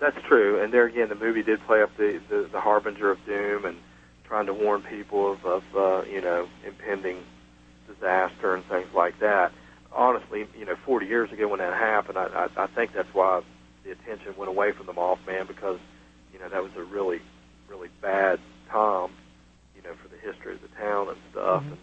[0.00, 0.60] that's true.
[0.62, 3.76] And there again, the movie did play up the the, the harbinger of doom and
[4.24, 7.18] trying to warn people of, of uh, you know impending
[7.86, 9.52] disaster and things like that.
[9.96, 13.40] Honestly, you know, 40 years ago when that happened, I, I, I think that's why
[13.82, 15.78] the attention went away from the Mothman because
[16.32, 17.20] you know that was a really
[17.68, 18.38] really bad
[18.70, 19.10] time,
[19.74, 21.62] you know, for the history of the town and stuff.
[21.64, 21.68] Mhm.
[21.72, 21.78] And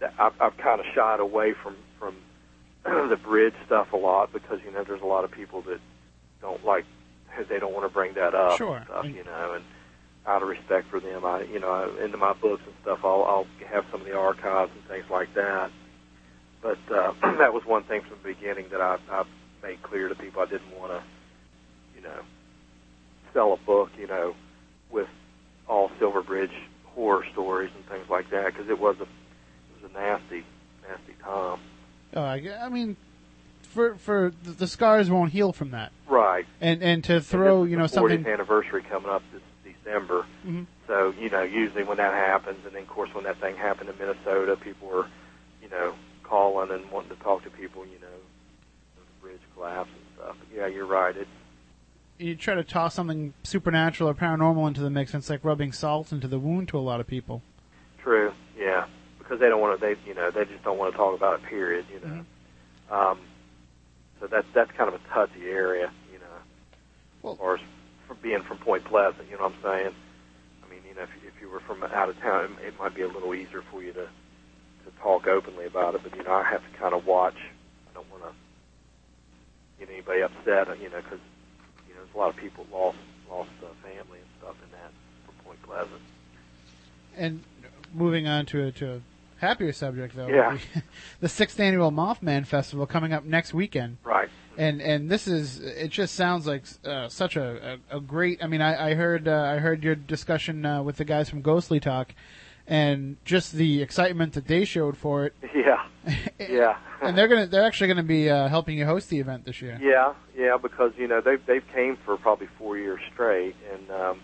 [0.00, 2.14] that, I've, I've kind of shied away from from
[2.84, 5.80] the bridge stuff a lot because you know there's a lot of people that
[6.40, 6.84] don't like
[7.48, 8.76] they don't want to bring that up Sure.
[8.76, 9.64] and stuff, you know, and
[10.26, 13.46] out of respect for them, I you know into my books and stuff, I'll, I'll
[13.72, 15.70] have some of the archives and things like that.
[16.62, 19.24] But uh, that was one thing from the beginning that I, I
[19.62, 20.42] made clear to people.
[20.42, 21.02] I didn't want to,
[21.96, 22.20] you know,
[23.32, 24.34] sell a book, you know,
[24.90, 25.08] with
[25.68, 26.52] all Silver Bridge
[26.86, 30.44] horror stories and things like that because it was a it was a nasty
[30.88, 31.58] nasty time.
[32.14, 32.96] Oh, I, I mean,
[33.62, 36.44] for for the, scars won't heal from that, Right.
[36.60, 38.26] and and to throw is you know the 40th something.
[38.26, 39.42] anniversary coming up this
[39.84, 40.26] December.
[40.44, 40.66] Mhm.
[40.88, 43.90] So you know, usually when that happens, and then of course when that thing happened
[43.90, 45.06] in Minnesota, people were,
[45.62, 45.94] you know,
[46.30, 47.84] calling and wanting to talk to people.
[47.84, 48.16] You know,
[48.96, 50.36] the bridge collapse and stuff.
[50.38, 51.16] But yeah, you're right.
[51.16, 51.28] It's
[52.18, 55.72] You try to toss something supernatural or paranormal into the mix, and it's like rubbing
[55.72, 57.42] salt into the wound to a lot of people.
[58.02, 58.32] true.
[58.56, 58.86] Yeah,
[59.18, 59.86] because they don't want to.
[59.86, 61.46] They you know they just don't want to talk about it.
[61.46, 61.84] Period.
[61.92, 62.24] You know.
[62.96, 63.18] Um,
[64.20, 65.90] so that's that's kind of a touchy area.
[66.12, 66.24] You know,
[67.22, 67.60] Well- as far as
[68.06, 69.28] from being from Point Pleasant.
[69.30, 69.94] You know what I'm saying?
[70.66, 72.94] I mean, you know, if, if you were from out of town, it, it might
[72.94, 74.08] be a little easier for you to
[74.90, 76.02] to talk openly about it.
[76.02, 77.36] But you know, I have to kind of watch.
[77.90, 78.32] I don't want to
[79.78, 80.68] get anybody upset.
[80.80, 81.20] You know, because
[81.88, 82.98] you know, there's a lot of people lost
[83.30, 84.92] lost uh, family and stuff in that
[85.24, 86.02] from Point Pleasant.
[87.16, 87.42] And
[87.92, 89.00] moving on to a, to a
[89.40, 90.58] happier subject, though, Yeah.
[91.20, 93.98] the sixth annual Mothman Festival coming up next weekend.
[94.04, 94.28] Right.
[94.58, 98.48] and and this is it just sounds like uh, such a, a, a great i
[98.48, 101.78] mean i, I heard uh, i heard your discussion uh, with the guys from ghostly
[101.78, 102.12] talk
[102.70, 105.84] and just the excitement that they showed for it Yeah.
[106.38, 106.76] Yeah.
[107.02, 109.78] and they're gonna they're actually gonna be uh, helping you host the event this year
[109.82, 114.20] Yeah, yeah, because you know they've they've came for probably four years straight, and um,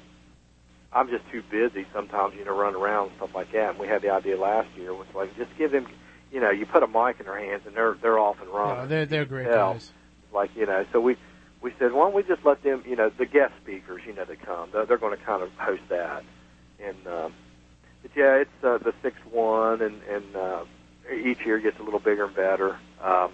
[0.92, 3.70] I'm just too busy sometimes, you know, running around and stuff like that.
[3.70, 5.86] And we had the idea last year was like just give them,
[6.32, 8.88] you know, you put a mic in their hands and they're they're off and running.
[8.88, 9.90] They're they're great guys
[10.32, 11.16] Like you know, so we
[11.60, 14.24] we said why don't we just let them, you know, the guest speakers, you know,
[14.24, 16.24] that come, they're, they're going to kind of host that,
[16.82, 17.34] and um,
[18.06, 20.64] but yeah, it's uh, the sixth one, and and uh,
[21.12, 22.78] each year gets a little bigger and better.
[23.02, 23.32] Um,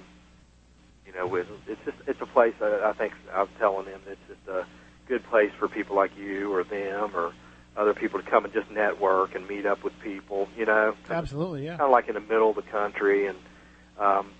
[1.07, 4.01] you know, with it's just it's a place I, I think I was telling them
[4.07, 4.65] it's just a
[5.09, 7.33] good place for people like you or them or
[7.77, 10.49] other people to come and just network and meet up with people.
[10.57, 11.73] You know, Absolutely, yeah.
[11.77, 13.39] kind of like in the middle of the country, and
[13.99, 14.31] um,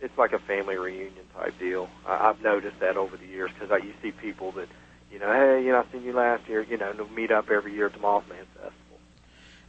[0.00, 1.90] it's like a family reunion type deal.
[2.06, 4.68] I, I've noticed that over the years because you see people that,
[5.10, 6.62] you know, hey, you know, I seen you last year.
[6.62, 8.83] You know, and they'll meet up every year at the Mothman Festival.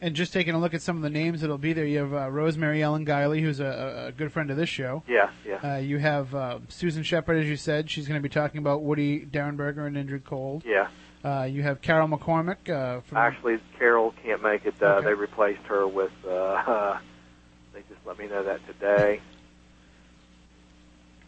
[0.00, 2.12] And just taking a look at some of the names that'll be there, you have
[2.12, 5.02] uh, Rosemary Ellen Guiley, who's a, a good friend of this show.
[5.08, 7.88] Yeah, yeah, Uh, you have uh, Susan Sheppard, as you said.
[7.90, 10.62] She's going to be talking about Woody Derenberger and Indrid Cold.
[10.66, 10.88] yeah.
[11.24, 12.68] Uh, you have Carol McCormick.
[12.70, 14.74] Uh, from, Actually, Carol can't make it.
[14.80, 15.06] Uh, Okay.
[15.06, 16.12] They replaced her with.
[16.24, 16.98] Uh, uh,
[17.72, 19.20] they just let me know that today.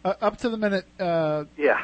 [0.05, 1.81] uh, up to the minute uh, Yeah,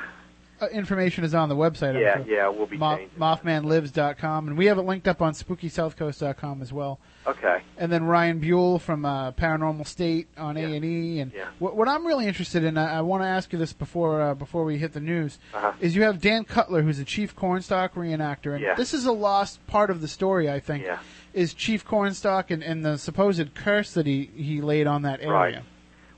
[0.72, 2.00] information is on the website.
[2.00, 2.26] Yeah, sure.
[2.34, 2.48] yeah.
[2.48, 3.08] We'll be Mo-.
[3.20, 7.00] MothmanLives.com, and we have it linked up on SpookySouthCoast.com as well.
[7.28, 7.62] Okay.
[7.78, 10.68] And then Ryan Buell from uh, Paranormal State on Yeah.
[10.68, 11.20] A and E.
[11.20, 14.22] And what, what I'm really interested in, I, I want to ask you this before
[14.22, 15.74] uh, before we hit the news, Uh-huh.
[15.80, 18.76] is you have Dan Cutler, who's a Chief Cornstalk reenactor, and Yeah.
[18.76, 20.86] this is a lost part of the story, I think.
[20.86, 21.00] Yeah.
[21.34, 25.32] Is Chief Cornstalk and, and the supposed curse that he, he laid on that area.
[25.34, 25.64] Right.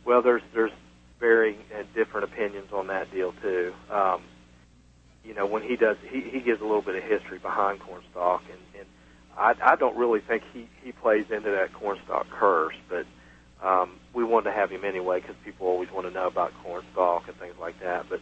[0.05, 0.71] Well, there's there's
[1.19, 3.73] varying and different opinions on that deal too.
[3.91, 4.21] Um,
[5.23, 8.43] you know, when he does, he, he gives a little bit of history behind Cornstalk,
[8.49, 8.87] and, and
[9.37, 13.05] I, I don't really think he he plays into that Cornstalk curse, but
[13.61, 17.27] um, we wanted to have him anyway because people always want to know about Cornstalk
[17.27, 18.05] and things like that.
[18.09, 18.21] But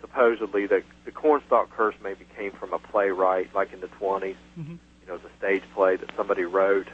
[0.00, 4.36] supposedly, the the Cornstalk curse maybe came from a playwright, like in the 20s.
[4.58, 4.78] Mhm.
[5.00, 6.88] You know, it's a stage play that somebody wrote.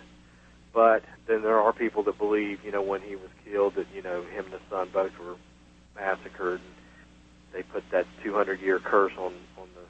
[0.73, 4.03] But then there are people that believe, you know, when he was killed, that you
[4.03, 5.37] know him and his son both were
[5.97, 6.61] massacred.
[6.61, 6.75] And
[7.53, 9.85] they put that 200 year curse on on the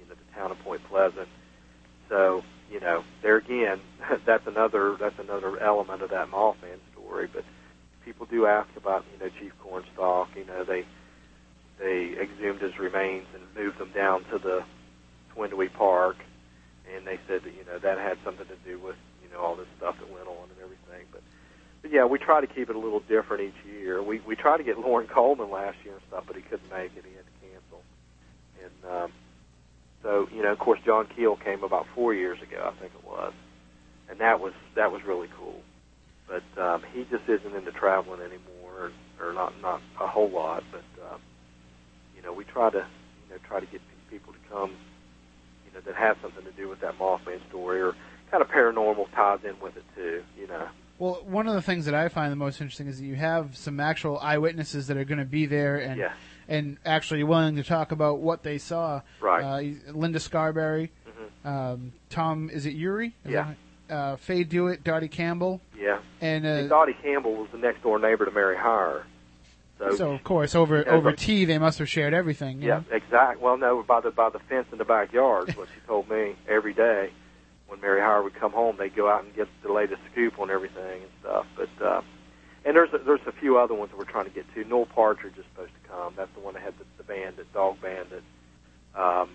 [0.00, 1.28] you know the town of Point Pleasant.
[2.08, 3.80] So you know, there again,
[4.26, 7.28] that's another that's another element of that Mothman story.
[7.32, 7.44] But
[8.04, 10.28] people do ask about you know Chief Cornstalk.
[10.36, 10.84] You know, they
[11.78, 14.64] they exhumed his remains and moved them down to the
[15.34, 16.16] Tu-Endie-Wei Park,
[16.94, 18.96] and they said that you know that had something to do with
[19.36, 21.06] know all this stuff that went on and everything.
[21.12, 21.22] But
[21.82, 24.02] but yeah, we try to keep it a little different each year.
[24.02, 26.92] We we tried to get Loren Coleman last year and stuff, but he couldn't make
[26.96, 27.04] it.
[27.04, 27.82] He had to cancel.
[28.62, 29.12] And um,
[30.02, 33.06] so you know, of course, John Keel came about four years ago, I think it
[33.06, 33.32] was,
[34.10, 35.60] and that was that was really cool.
[36.26, 40.64] But um, he just isn't into traveling anymore, or, or not not a whole lot.
[40.72, 41.20] But um,
[42.16, 44.72] you know, we try to you know try to get people to come,
[45.66, 47.94] you know, that have something to do with that Mothman story, or
[48.30, 50.22] kind of paranormal ties in with it too.
[50.38, 50.68] You know.
[50.98, 53.56] Well, one of the things that I find the most interesting is that you have
[53.56, 56.12] some actual eyewitnesses that are going to be there and Yeah.
[56.48, 59.02] and actually willing to talk about what they saw.
[59.20, 59.42] Right.
[59.88, 63.14] Uh, Linda Scarberry, hmm um, Tom, is it Ury?
[63.24, 63.48] Is Yeah.
[63.88, 63.94] that?
[63.94, 65.98] Uh, Faye Dewitt, Dottie Campbell, Yeah.
[66.20, 69.04] and And uh, Dottie Campbell was the next door neighbor to Mary Hyre.
[69.78, 72.62] So, so of course over Yeah, over but- tea they must have shared everything.
[72.62, 72.96] you yeah, know?
[72.96, 73.40] exact.
[73.40, 76.34] Well, no, by the by the fence in the backyard is what she told me
[76.48, 77.10] every day.
[77.68, 80.50] When Mary Hyre would come home, they'd go out and get the latest scoop on
[80.50, 81.46] everything and stuff.
[81.56, 82.02] But uh,
[82.64, 84.64] and there's a, there's a few other ones that we're trying to get to.
[84.64, 86.14] Newell Partridge is supposed to come.
[86.16, 88.24] That's the one that had the, the bandit, dog bandit,
[88.94, 89.30] um,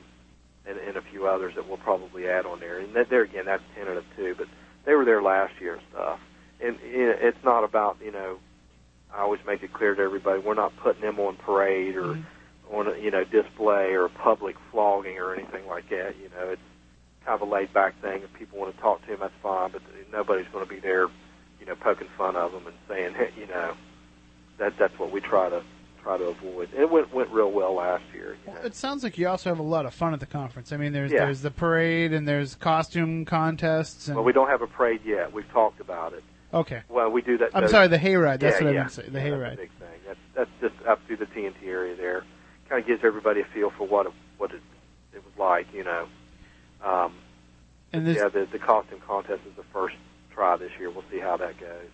[0.65, 2.80] and, and a few others that we'll probably add on there.
[2.80, 4.36] And that, there again, that's tentative too.
[4.38, 4.48] But
[4.86, 6.20] they were there last year and stuff.
[6.62, 8.38] And you know, it's not about you know.
[9.13, 12.17] I always make it clear to everybody we're not putting them on parade or
[12.72, 16.15] on a, you know display or public flogging or anything like that.
[16.22, 16.62] You know, it's
[17.25, 18.21] kind of a laid back thing.
[18.23, 19.71] If people want to talk to him, that's fine.
[19.71, 19.81] But
[20.12, 21.07] nobody's going to be there,
[21.60, 23.73] you know, poking fun of them and saying, hey, you know,
[24.57, 25.63] that that's what we try to
[26.03, 26.69] try to avoid.
[26.75, 28.36] It went went real well last year.
[28.47, 28.60] You know?
[28.62, 30.71] It sounds like you also have a lot of fun at the conference.
[30.71, 31.25] I mean, there's Yeah.
[31.25, 35.31] there's the parade and there's costume contests and Well, we don't have a parade yet.
[35.31, 36.23] We've talked about it.
[36.53, 36.81] okay.
[36.89, 37.51] Well, we do that.
[37.53, 38.39] I'm those- sorry, the hayride.
[38.39, 38.79] That's yeah, what I yeah.
[38.79, 39.10] meant to say.
[39.10, 39.41] The yeah, hayride.
[39.41, 39.99] That's a big thing.
[40.07, 42.23] That's that's just up through the TNT area there.
[42.67, 44.62] Kind of gives everybody a feel for what it, what it,
[45.13, 46.07] it was like, you know.
[46.84, 47.13] Um,
[47.94, 49.96] And this yeah, the the costume contest is the first
[50.34, 50.89] try this year.
[50.89, 51.89] We'll see how that goes.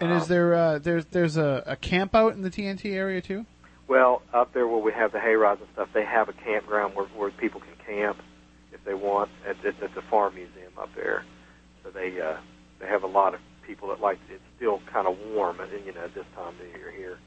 [0.00, 3.20] and Um, is there uh, there's there's a, a camp out in the TNT area
[3.20, 3.46] too?
[3.88, 6.94] Well, up there where we have the hay rides and stuff, they have a campground
[6.94, 8.18] where where people can camp
[8.72, 9.30] if they want.
[9.46, 11.24] It's, it's at the farm museum up there,
[11.82, 12.36] so they uh,
[12.78, 14.18] they have a lot of people that like.
[14.30, 17.18] It's still kind of warm, and you know, at this time of year here,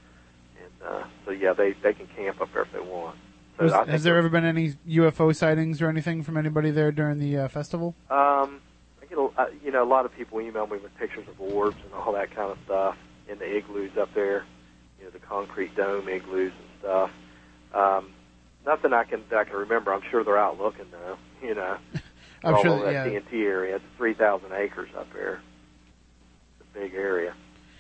[0.62, 3.18] and uh, so yeah, they they can camp up there if they want.
[3.60, 6.72] So Was- I think has there ever been any UFO sightings or anything from anybody
[6.72, 7.94] there during the uh, festival?
[8.10, 8.62] Um,
[9.02, 11.40] I get a, uh, you know a lot of people email me with pictures of
[11.42, 12.96] orbs and all that kind of stuff
[13.28, 14.46] in the igloos up there,
[14.98, 17.12] you know the concrete dome igloos and stuff.
[17.74, 18.12] Um,
[18.66, 19.94] nothing I can that I can remember.
[19.94, 21.18] I'm sure they're out looking though.
[21.46, 21.78] You know,
[22.46, 22.72] I'm all sure.
[22.76, 23.20] over that- that yeah.
[23.20, 23.76] TNT area.
[23.76, 25.42] It's 3,000 acres up there.
[26.62, 27.34] It's a big area.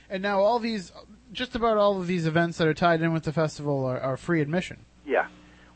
[0.09, 0.91] And now all these,
[1.31, 4.17] just about all of these events that are tied in with the festival are, are
[4.17, 4.85] free admission.
[5.05, 5.27] Yeah.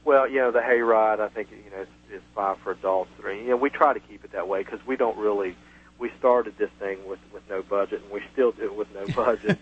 [0.06, 3.10] Well, you know, the hayride, I think you know is, is five for adults.
[3.20, 3.42] Three.
[3.44, 5.56] You know, we try to keep it that way because we don't really.
[6.00, 9.06] We started this thing with with no budget, and we still do it with no
[9.16, 9.58] budget.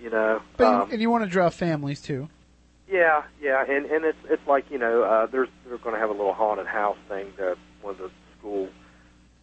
[0.00, 2.28] you know, But um, and you want to draw families too.
[2.90, 6.10] yeah, yeah, and and it's it's like you know, uh, there's they're going to have
[6.10, 8.68] a little haunted house thing that one of the school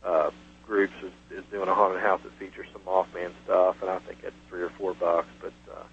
[0.04, 0.30] uh,
[0.68, 4.20] groups is, is doing a haunted house that features some Mothman stuff, and I think
[4.24, 5.30] it's three or four bucks.
[5.41, 5.84] But uh,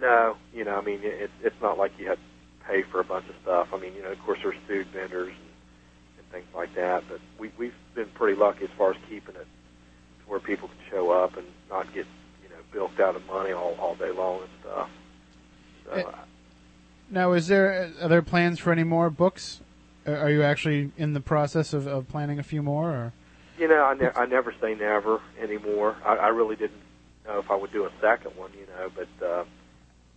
[0.00, 2.18] no, you know, I mean, it, it's not like you have
[2.66, 3.68] pay for a bunch of stuff.
[3.72, 7.20] I mean, you know, of course, there's food vendors and, and things like that, but
[7.38, 11.10] we we've been pretty lucky as far as keeping it to where people can show
[11.10, 12.06] up and not get
[12.42, 14.90] you know bilked out of money all all day long and stuff.
[15.84, 15.92] So.
[15.92, 16.04] Eh,
[17.10, 19.60] Now, is there are there plans for any more books?
[20.06, 22.90] Are are you actually in the process of, of planning a few more?
[22.90, 23.12] Or
[23.58, 25.96] You know, I, ne- I never say never anymore.
[26.04, 26.80] I, I really didn't
[27.26, 29.44] know if I would do a second one, you know, but uh,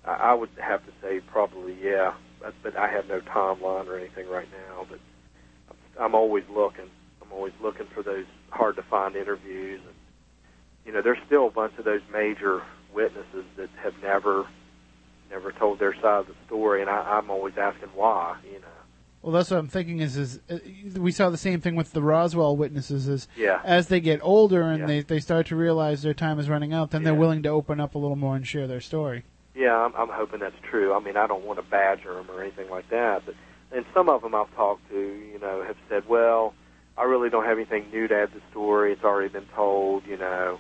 [0.06, 2.14] I, I would have to say probably yeah.
[2.42, 4.86] But, but I have no timeline or anything right now.
[4.90, 5.00] But
[6.00, 6.86] I'm, always looking.
[7.22, 9.96] I'm always looking for those hard to find interviews, and
[10.86, 12.64] you know, there's still a bunch of those major
[12.94, 14.48] witnesses that have never
[15.30, 18.38] never told their side of the story, and I, I'm always asking why.
[18.46, 18.68] You know.
[19.22, 20.00] well, that's what I'm thinking.
[20.00, 20.58] Is is uh,
[20.98, 23.08] we saw the same thing with the Roswell witnesses.
[23.08, 23.62] Is Yeah.
[23.64, 24.86] as they get older and Yeah.
[24.88, 27.80] they they start to realize their time is running out, then they're willing to open
[27.80, 29.26] up a little more and share their story.
[29.60, 30.94] Yeah, I'm, I'm hoping that's true.
[30.94, 33.36] I mean, I don't want to badger them or anything like that, but
[33.74, 36.54] and some of them I've talked to, you know, have said, "Well,
[36.98, 38.94] I really don't have anything new to add to the story.
[38.94, 40.60] It's already been told, you know."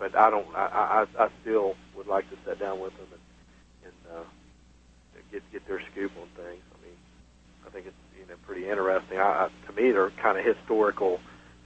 [0.00, 0.48] But I don't.
[0.56, 4.24] I, I, I still would like to sit down with them and, and uh,
[5.30, 6.62] get get their scoop on things.
[6.72, 6.96] I mean,
[7.64, 9.16] I think it's you know pretty interesting.
[9.16, 11.20] I, I, to me, they're kind of historical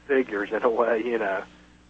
[0.07, 1.45] figures in a way, you know,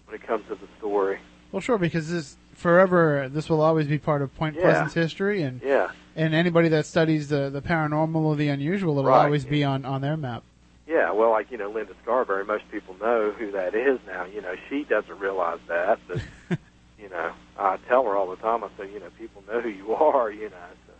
[0.06, 1.18] when it comes to the story.
[1.50, 4.62] Well, sure, because this forever this will always be part of Point Yeah.
[4.62, 5.90] Pleasant's history, and Yeah.
[6.16, 9.24] and anybody that studies the the paranormal or the unusual, it'll Right.
[9.24, 10.42] always be on on their map.
[10.86, 12.44] Yeah, well, like you know, Linda Scarberry.
[12.44, 14.24] Most people know who that is now.
[14.24, 16.18] You know, she doesn't realize that, but
[16.98, 18.64] you know, I tell her all the time.
[18.64, 20.30] I say, you know, people know who you are.
[20.30, 20.92] You know, so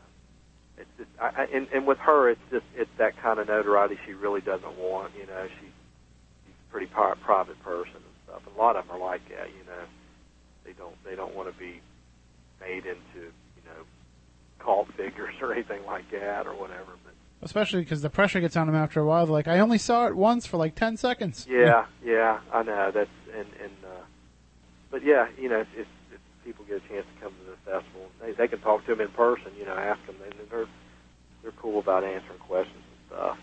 [0.79, 3.99] it's just, I, I, and and with her, it's just it's that kind of notoriety
[4.07, 5.13] she really doesn't want.
[5.19, 8.43] You know, she she's a pretty pri- private person and stuff.
[8.47, 9.49] And a lot of them are like that.
[9.49, 9.83] You know,
[10.69, 11.81] they don't they don't want to be
[12.61, 13.85] made into you know
[14.59, 16.93] cult figures or anything like that or whatever.
[17.05, 19.25] But Especially because the pressure gets on them after a while.
[19.25, 21.47] They're like, I only saw it once for like ten seconds.
[21.49, 22.91] Yeah, yeah, I know.
[22.93, 24.05] That's and and uh,
[24.91, 25.69] but yeah, you know, if,
[26.13, 28.95] if people get a chance to come to the festival, they they can talk to
[28.95, 29.53] them in person.
[29.59, 30.67] You know, ask them, and they're
[31.43, 33.39] they're cool about answering questions and stuff.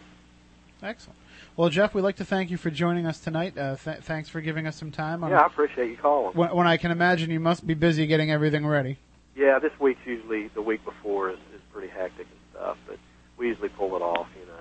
[0.83, 1.17] Excellent.
[1.57, 3.57] Well, Jeff, we'd like to thank you for joining us tonight.
[3.57, 5.21] Uh, th- thanks for giving us some time.
[5.23, 6.35] Yeah, I appreciate you calling.
[6.35, 8.97] when, when I can imagine you must be busy getting everything ready.
[9.37, 12.97] Yeah, this week's usually the week before is, is pretty hectic and stuff, but
[13.37, 14.27] we usually pull it off.
[14.37, 14.59] You know.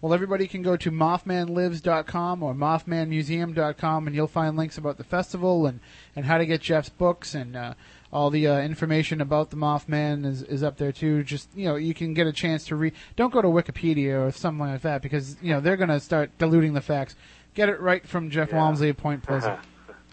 [0.00, 5.66] Well, everybody can go to MothmanLives.com or MothmanMuseum.com, and you'll find links about the festival
[5.66, 5.80] and,
[6.14, 7.74] and how to get Jeff's books and uh,
[8.12, 11.22] all the uh, information about the Mothman is, is up there too.
[11.22, 12.92] Just you know, you can get a chance to read.
[13.16, 16.30] Don't go to Wikipedia or something like that because you know they're going to start
[16.38, 17.16] diluting the facts.
[17.54, 18.56] Get it right from Jeff Yeah.
[18.58, 19.58] Wamsley at Point Pleasant.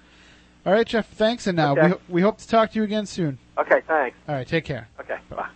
[0.66, 1.10] all right, Jeff.
[1.10, 1.88] Thanks, and now Okay.
[2.08, 3.38] we we hope to talk to you again soon.
[3.58, 4.18] okay, thanks.
[4.28, 4.88] All right, take care.
[5.00, 5.48] Okay, bye.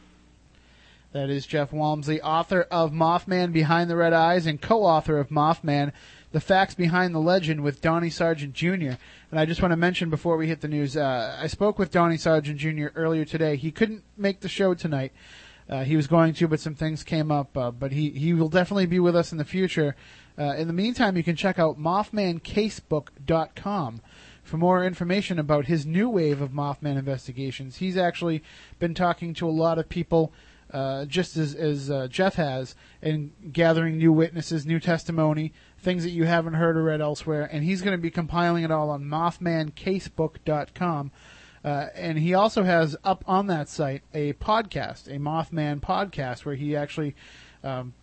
[1.13, 5.91] That is Jeff Wamsley, author of Mothman Behind the Red Eyes and co-author of Mothman,
[6.31, 8.97] The Facts Behind the Legend with Donnie Sergent Jr.
[9.31, 11.91] And I just want to mention before we hit the news, uh, I spoke with
[11.91, 12.87] Donnie Sergent Jr.
[12.95, 13.55] earlier today.
[13.55, 15.13] He couldn't make the show tonight.
[15.69, 17.55] Uh, he was going to, but some things came up.
[17.57, 19.95] Uh, but he, he will definitely be with us in the future.
[20.37, 24.01] Uh, in the meantime, you can check out MothmanCasebook.com
[24.43, 27.77] for more information about his new wave of Mothman investigations.
[27.77, 28.43] He's actually
[28.79, 30.33] been talking to a lot of people,
[30.71, 35.51] uh, just as, as uh, Jeff has, and gathering new witnesses, new testimony,
[35.87, 37.47] things that you haven't heard or read elsewhere.
[37.49, 41.11] And he's going to be compiling it all on MothmanCasebook.com.
[41.63, 46.55] Uh, and he also has up on that site a podcast, a Mothman podcast, where
[46.55, 47.15] he actually
[47.63, 47.93] um,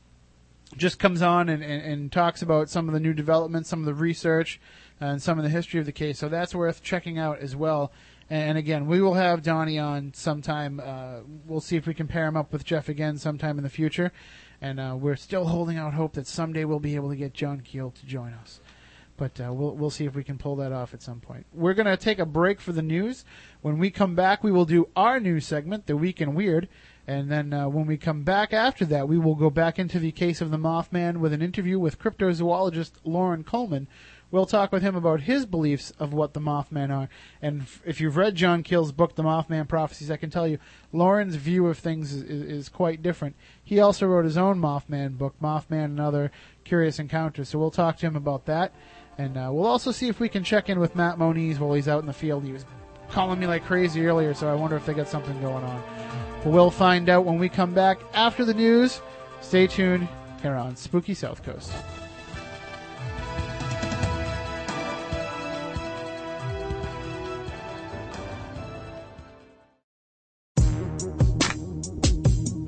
[0.78, 3.84] just comes on and, and, and talks about some of the new developments, some of
[3.84, 4.58] the research,
[4.98, 6.18] and some of the history of the case.
[6.18, 7.92] So that's worth checking out as well.
[8.30, 10.80] And again, we will have Donnie on sometime.
[10.82, 11.16] Uh,
[11.46, 14.10] we'll see if we can pair him up with Jeff again sometime in the future.
[14.64, 17.60] And uh, we're still holding out hope that someday we'll be able to get John
[17.60, 18.60] Keel to join us.
[19.18, 21.44] But uh, we'll we'll see if we can pull that off at some point.
[21.52, 23.26] We're gonna take a break for the news.
[23.60, 26.70] When we come back, we will do our news segment, the Week in Weird,
[27.06, 30.12] and then uh, when we come back after that, we will go back into the
[30.12, 33.86] case of the Mothman with an interview with cryptozoologist Loren Coleman,
[34.30, 37.08] We'll talk with him about his beliefs of what the Mothman are.
[37.40, 40.58] And if you've read John Keel's book, The Mothman Prophecies, I can tell you
[40.92, 43.36] Loren's view of things is, is, is quite different.
[43.62, 46.32] He also wrote his own Mothman book, Mothman and Other
[46.64, 47.48] Curious Encounters.
[47.48, 48.74] So we'll talk to him about that.
[49.16, 51.88] And uh, we'll also see if we can check in with Matt Moniz while he's
[51.88, 52.44] out in the field.
[52.44, 52.64] He was
[53.10, 55.82] calling me like crazy earlier, so I wonder if they got something going on.
[56.42, 59.00] But we'll find out when we come back after the news.
[59.40, 60.08] Stay tuned
[60.42, 61.72] here on Spooky South Coast.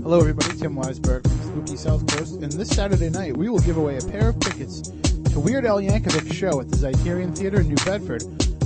[0.06, 0.56] Hello, everybody.
[0.56, 4.00] Tim Weisberg from Spooky South Coast, and this Saturday night we will give away a
[4.00, 8.22] pair of tickets to Weird Al Yankovic's show at the Zeiterion Theater in New Bedford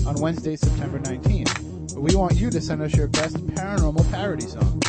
[0.07, 1.95] on Wednesday, September 19th.
[1.95, 4.83] But we want you to send us your best paranormal parody song.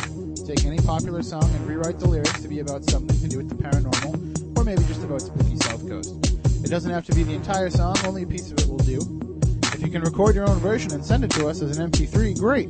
[0.46, 3.48] Take any popular song and rewrite the lyrics to be about something to do with
[3.48, 6.14] the paranormal, or maybe just about Spooky South Coast.
[6.62, 8.98] It doesn't have to be the entire song; only a piece of it will do.
[9.72, 12.38] If you can record your own version and send it to us as an MP3,
[12.38, 12.68] great.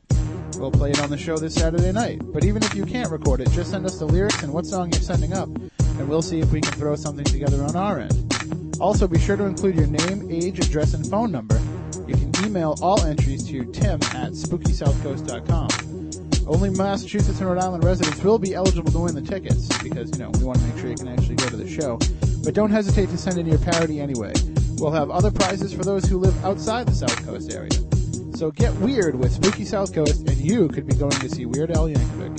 [0.63, 2.21] We'll play it on the show this Saturday night.
[2.33, 4.93] But even if you can't record it, just send us the lyrics and what song
[4.93, 8.73] you're sending up, and we'll see if we can throw something together on our end.
[8.79, 11.61] Also, be sure to include your name, age, address, and phone number.
[12.07, 16.47] You can email all entries to tim at spookysouthcoast.com.
[16.47, 20.19] Only Massachusetts and Rhode Island residents will be eligible to win the tickets because, you
[20.19, 21.99] know, we want to make sure you can actually go to the show.
[22.45, 24.33] But don't hesitate to send in your parody anyway.
[24.77, 27.92] We'll have other prizes for those who live outside the South Coast area.
[28.35, 31.71] So get weird with Spooky South Coast, and you could be going to see Weird
[31.71, 32.39] Al Yankovic.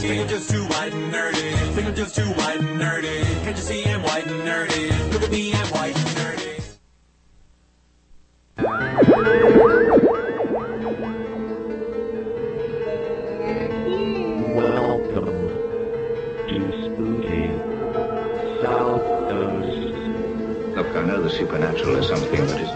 [0.00, 1.52] Think I'm just too white and nerdy.
[1.74, 3.22] Think I'm just too white and nerdy.
[3.44, 5.12] Can't you see I'm white and nerdy?
[5.12, 6.46] Look at me, I'm white and nerdy.
[14.56, 15.26] Welcome
[16.48, 17.46] to Spooky
[18.62, 19.76] South Coast.
[20.76, 22.69] Look, I know the supernatural is something that isn't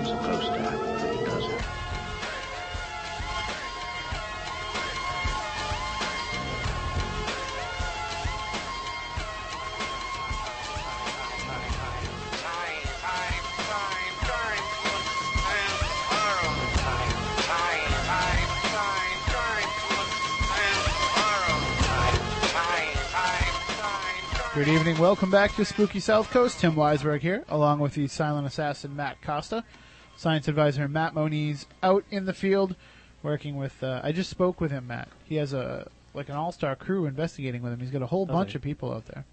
[25.05, 26.61] Welcome back to Spooky South Coast.
[26.61, 29.63] Tim Weisberg here, along with the silent assassin Matt Costa,
[30.17, 32.75] science advisor Matt Moniz, out in the field
[33.23, 33.83] working with.
[33.83, 35.11] Uh, I just spoke with him, Matt.
[35.27, 37.81] He has a like an all-star crew investigating with him.
[37.81, 39.27] He's got a whole Does bunch of people out there.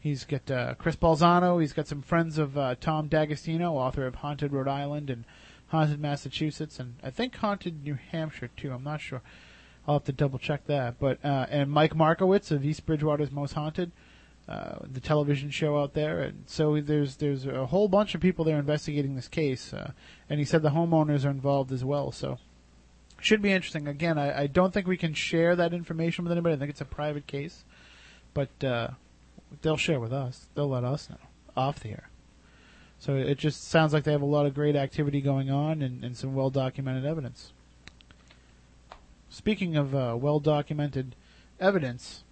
[0.00, 1.60] He's got uh, Chris Balzano.
[1.60, 5.24] He's got some friends of uh, Tom D'Agostino, author of Haunted Rhode Island and
[5.68, 8.72] Haunted Massachusetts, and I think Haunted New Hampshire too.
[8.72, 9.22] I'm not sure.
[9.86, 10.98] I'll have to double check that.
[10.98, 13.92] But uh, and Mike Markowitz of East Bridgewater's Most Haunted,
[14.48, 18.44] uh, the television show out there, and so there's there's a whole bunch of people
[18.44, 19.72] there investigating this case.
[19.72, 19.92] Uh,
[20.28, 22.12] and he said the homeowners are involved as well.
[22.12, 22.38] So
[23.20, 23.88] should be interesting.
[23.88, 26.54] Again, I, I don't think we can share that information with anybody.
[26.54, 27.64] I think it's a private case,
[28.34, 28.88] but uh,
[29.62, 30.46] they'll share with us.
[30.54, 31.16] They'll let us know
[31.56, 32.10] off the air.
[32.98, 36.04] So it just sounds like they have a lot of great activity going on and,
[36.04, 37.52] and some well documented evidence.
[39.28, 41.16] Speaking of uh, well documented
[41.58, 42.24] evidence,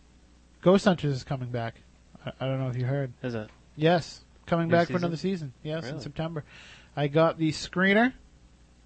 [0.60, 1.82] Ghost Hunters is coming back.
[2.26, 3.12] I, I don't know if you heard.
[3.22, 3.48] Is it?
[3.76, 4.94] Yes, coming New back season?
[4.94, 5.52] for another season.
[5.62, 6.44] Yes, in September.
[6.96, 8.12] I got the screener.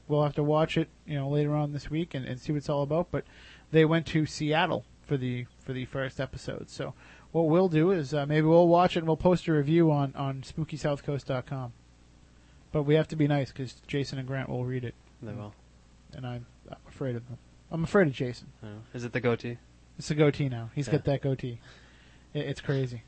[0.08, 2.58] We'll have to watch it, you know, later on this week and, and see what
[2.58, 3.08] it's all about.
[3.10, 3.24] But
[3.72, 6.70] they went to Seattle for the for the first episode.
[6.70, 6.94] So
[7.32, 10.14] what we'll do is uh, maybe we'll watch it and we'll post a review on
[10.14, 11.72] on SpookySouthCoast.com.
[12.72, 15.54] But we have to be nice because Jason and Grant will read it, They will.
[16.14, 17.38] and I'm, I'm afraid of them.
[17.70, 18.48] I'm afraid of Jason.
[18.62, 18.78] I know.
[18.94, 19.58] Is it the goatee?
[19.98, 20.70] It's a goatee now.
[20.74, 20.92] He's Yeah.
[20.94, 21.60] got that goatee.
[22.34, 23.02] It, it's crazy.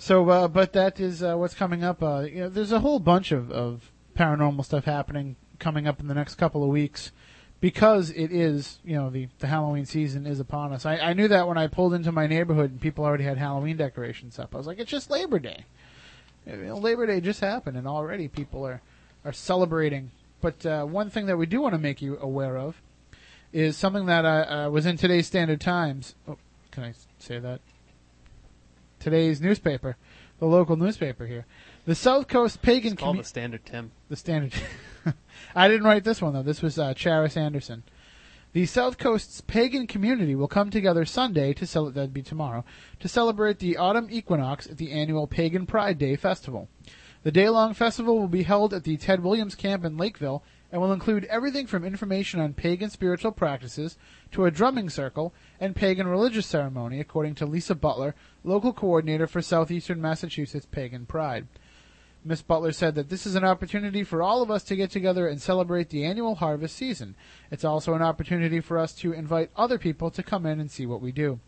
[0.00, 2.02] So, uh, but that is uh, what's coming up.
[2.02, 6.08] Uh, you know, there's a whole bunch of, of paranormal stuff happening coming up in
[6.08, 7.12] the next couple of weeks
[7.60, 10.86] because it is, you know, the, the Halloween season is upon us.
[10.86, 13.76] I, I knew that when I pulled into my neighborhood and people already had Halloween
[13.76, 14.54] decorations up.
[14.54, 15.66] I was like, it's just Labor Day.
[16.46, 18.80] You know, Labor Day just happened, and already people are
[19.26, 20.12] are celebrating.
[20.40, 22.80] But uh, one thing that we do want to make you aware of
[23.52, 26.14] is something that uh, was in today's Standard Times.
[26.26, 26.38] Oh,
[26.70, 27.60] can I say that?
[29.00, 29.96] Today's newspaper,
[30.38, 31.46] the local newspaper here,
[31.86, 33.90] the South Coast Pagan It's called Commu- the Standard Tim.
[34.08, 34.52] the Standard.
[35.56, 36.42] I didn't write this one though.
[36.42, 37.82] This was uh, Charis Anderson.
[38.52, 42.64] The South Coast's pagan community will come together Sunday to cel- that'd be tomorrow
[42.98, 46.68] to celebrate the autumn equinox at the annual Pagan Pride Day festival.
[47.22, 50.42] The day-long festival will be held at the Ted Williams Camp in Lakeville
[50.72, 53.96] and will include everything from information on pagan spiritual practices
[54.30, 58.14] to a drumming circle and pagan religious ceremony, according to Lisa Butler,
[58.44, 61.46] local coordinator for Southeastern Massachusetts Pagan Pride.
[62.24, 65.26] Miss Butler said that this is an opportunity for all of us to get together
[65.26, 67.14] and celebrate the annual harvest season.
[67.50, 70.84] It's also an opportunity for us to invite other people to come in and see
[70.84, 71.40] what we do.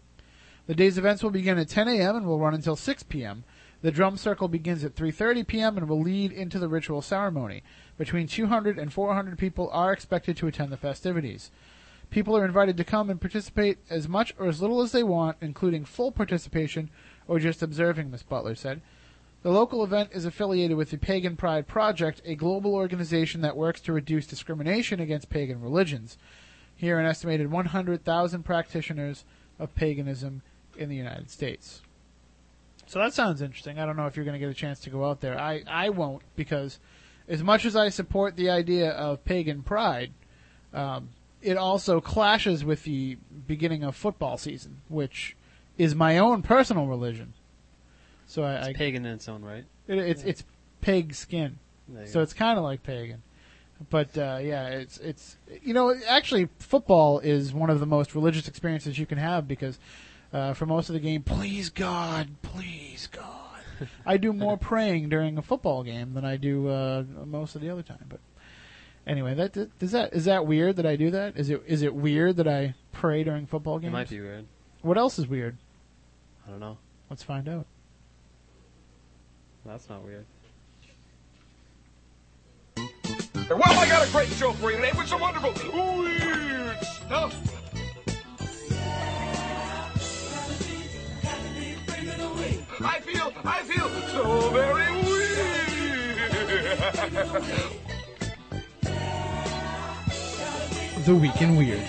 [0.67, 2.17] The day's events will begin at 10 a.m.
[2.17, 3.45] and will run until 6 p.m.
[3.83, 5.77] The drum circle begins at 3:30 p.m.
[5.77, 7.65] and will lead into the ritual ceremony.
[7.99, 11.51] Between 200 and 400 people are expected to attend the festivities.
[12.09, 15.37] People are invited to come and participate as much or as little as they want,
[15.41, 16.91] including full participation
[17.27, 18.83] or just observing, Miss Butler said.
[19.43, 23.81] The local event is affiliated with the Pagan Pride Project, a global organization that works
[23.81, 26.17] to reduce discrimination against pagan religions.
[26.77, 29.25] Here, an estimated 100,000 practitioners
[29.59, 30.43] of paganism
[30.77, 31.82] in the United States.
[32.93, 33.79] So that sounds interesting.
[33.79, 35.41] I don't know if you're going to get a chance to go out there.
[35.41, 36.79] I, I won't because
[37.27, 40.13] as much as I support the idea of pagan pride,
[40.75, 41.09] um,
[41.41, 43.17] it also clashes with the
[43.47, 45.35] beginning of football season, which
[45.79, 47.33] is my own personal religion.
[48.27, 49.65] So I, It's I pagan in its own right.
[49.89, 50.45] it, it's it's
[50.83, 51.61] pig skin,
[52.05, 52.21] so go.
[52.21, 53.23] it's kind of like pagan.
[53.89, 58.49] But uh, yeah, it's it's you know actually football is one of the most religious
[58.49, 59.79] experiences you can have because
[60.33, 63.61] uh, for most of the game, please God, please God,
[64.07, 67.71] I do more praying during a football game than I do uh, most of the
[67.71, 68.07] other time.
[68.09, 68.21] But
[69.07, 71.37] anyway, that does that is that weird that I do that?
[71.37, 73.93] Is it is it weird that I pray during football games?
[73.93, 74.11] it games?
[74.11, 74.47] might be weird.
[74.83, 75.59] What else is weird?
[76.47, 76.79] I don't know.
[77.11, 77.67] Let's find out.
[79.65, 80.25] That's not weird.
[82.77, 87.62] Well, I got a great show for you today with some wonderful weird stuff.
[92.81, 95.23] I feel, I feel so very weird.
[101.05, 101.83] The Week in Weird.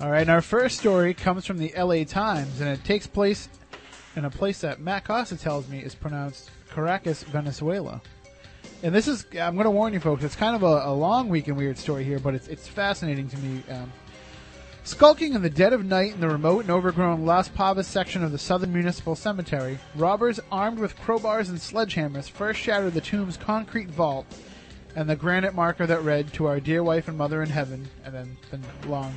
[0.00, 3.48] All right, and our first story comes from the LA Times, and it takes place
[4.16, 8.02] in a place that Matt Costa tells me is pronounced Caracas, Venezuela.
[8.82, 11.28] And this is, I'm going to warn you folks, it's kind of a, a long
[11.28, 13.62] Week in Weird story here, but it's, it's fascinating to me.
[13.70, 13.92] Um,
[14.84, 18.32] Skulking in the dead of night in the remote and overgrown Las Pavas section of
[18.32, 23.88] the Southern Municipal Cemetery, robbers armed with crowbars and sledgehammers first shattered the tomb's concrete
[23.88, 24.26] vault
[24.94, 28.14] and the granite marker that read, To our dear wife and mother in heaven, and
[28.14, 29.14] then the long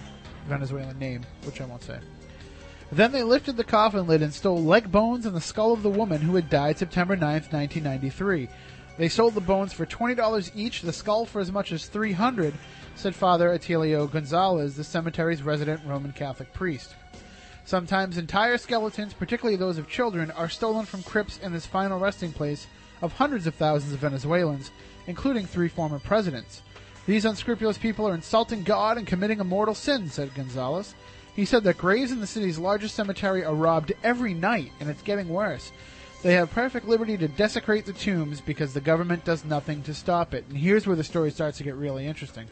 [0.47, 1.99] Venezuelan name, which I won't say.
[2.89, 5.89] Then they lifted the coffin lid and stole leg bones and the skull of the
[5.89, 8.47] woman who had died September 9th, 1993.
[8.97, 12.53] They sold the bones for $20 each, the skull for as much as 300
[12.97, 16.95] said Father Atilio Gonzalez, the cemetery's resident Roman Catholic priest.
[17.63, 22.33] Sometimes entire skeletons, particularly those of children, are stolen from crypts in this final resting
[22.33, 22.65] place
[23.03, 24.71] of hundreds of thousands of Venezuelans,
[25.05, 26.63] including three former presidents.
[27.05, 30.95] These unscrupulous people are insulting God and committing a mortal sin, said Gonzalez.
[31.35, 35.03] He said that graves in the city's largest cemetery are robbed every night, and it's
[35.03, 35.71] getting worse.
[36.23, 40.33] They have perfect liberty to desecrate the tombs because the government does nothing to stop
[40.33, 40.45] it.
[40.49, 42.47] And here's where the story starts to get really interesting.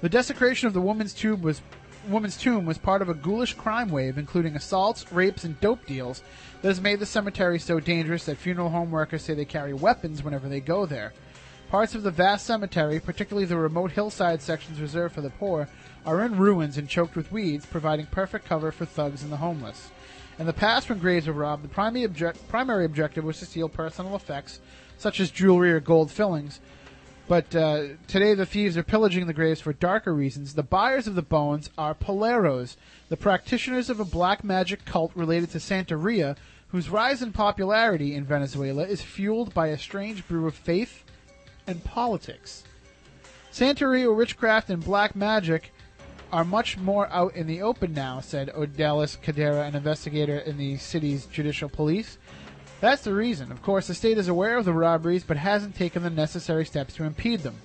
[0.00, 1.60] The desecration of the woman's tomb was
[2.08, 6.22] woman's tomb was part of a ghoulish crime wave, including assaults, rapes, and dope deals
[6.62, 10.22] that has made the cemetery so dangerous that funeral home workers say they carry weapons
[10.22, 11.12] whenever they go there.
[11.68, 15.68] Parts of the vast cemetery, particularly the remote hillside sections reserved for the poor,
[16.06, 19.90] are in ruins and choked with weeds, providing perfect cover for thugs and the homeless.
[20.38, 22.08] In the past, when graves were robbed, the primary,
[22.48, 24.60] primary objective was to steal personal effects,
[24.96, 26.60] such as jewelry or gold fillings,
[27.28, 30.54] but uh, today the thieves are pillaging the graves for darker reasons.
[30.54, 32.76] The buyers of the bones are Paleros,
[33.10, 36.36] the practitioners of a black magic cult related to Santeria,
[36.68, 41.04] whose rise in popularity in Venezuela is fueled by a strange brew of faith
[41.66, 42.64] and politics.
[43.52, 45.72] Santeria witchcraft and black magic
[46.32, 50.76] are much more out in the open now, said Odalis Cadera, an investigator in the
[50.76, 52.18] city's judicial police.
[52.80, 53.50] That's the reason.
[53.50, 56.94] Of course, the state is aware of the robberies, but hasn't taken the necessary steps
[56.94, 57.56] to impede them.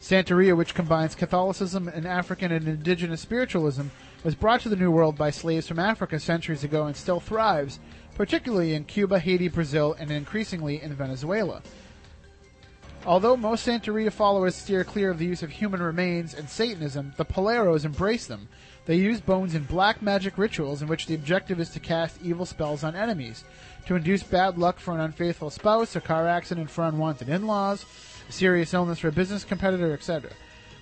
[0.00, 3.88] Santeria, which combines Catholicism and African and indigenous spiritualism,
[4.24, 7.78] was brought to the New World by slaves from Africa centuries ago and still thrives,
[8.14, 11.62] particularly in Cuba, Haiti, Brazil, and increasingly in Venezuela.
[13.06, 17.24] Although most Santeria followers steer clear of the use of human remains and Satanism, the
[17.24, 18.48] Paleros embrace them.
[18.86, 22.46] They use bones in black magic rituals in which the objective is to cast evil
[22.46, 23.44] spells on enemies,
[23.88, 27.86] to induce bad luck for an unfaithful spouse, a car accident for unwanted in-laws,
[28.28, 30.30] a serious illness for a business competitor, etc.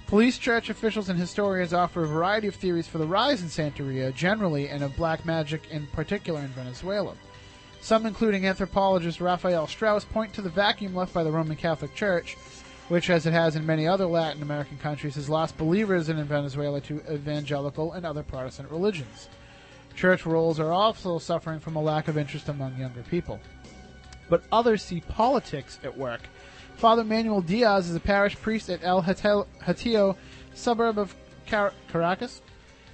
[0.09, 4.13] Police, church officials, and historians offer a variety of theories for the rise in Santeria
[4.13, 7.15] generally and of black magic in particular in Venezuela.
[7.81, 12.37] Some, including anthropologist Raphael Strauss, point to the vacuum left by the Roman Catholic Church,
[12.89, 16.81] which, as it has in many other Latin American countries, has lost believers in Venezuela
[16.81, 19.29] to evangelical and other Protestant religions.
[19.97, 23.41] Church rolls are also suffering from a lack of interest among younger people.
[24.29, 26.21] But others see politics at work.
[26.77, 30.17] Father Manuel Diaz is a parish priest at El Hatillo,
[30.55, 31.15] suburb of
[31.47, 32.43] Car- Caracas,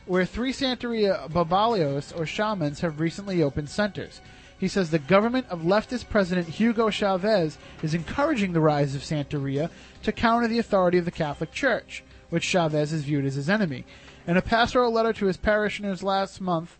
[0.06, 4.20] where three Santeria babalaos, or shamans, have recently opened centers.
[4.56, 9.70] He says the government of leftist President Hugo Chavez is encouraging the rise of Santeria
[10.04, 13.84] to counter the authority of the Catholic Church, which Chavez is viewed as his enemy.
[14.24, 16.78] In a pastoral letter to his parishioners last month,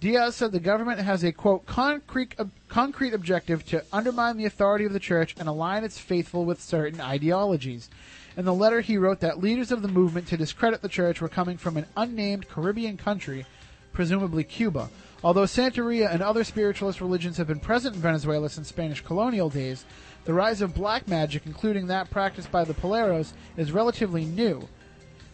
[0.00, 4.86] Diaz said the government has a quote concrete ob- concrete objective to undermine the authority
[4.86, 7.90] of the church and align its faithful with certain ideologies.
[8.34, 11.28] In the letter, he wrote that leaders of the movement to discredit the church were
[11.28, 13.44] coming from an unnamed Caribbean country,
[13.92, 14.88] presumably Cuba.
[15.22, 19.84] Although Santeria and other spiritualist religions have been present in Venezuela since Spanish colonial days,
[20.24, 24.66] the rise of black magic, including that practiced by the Paleros, is relatively new.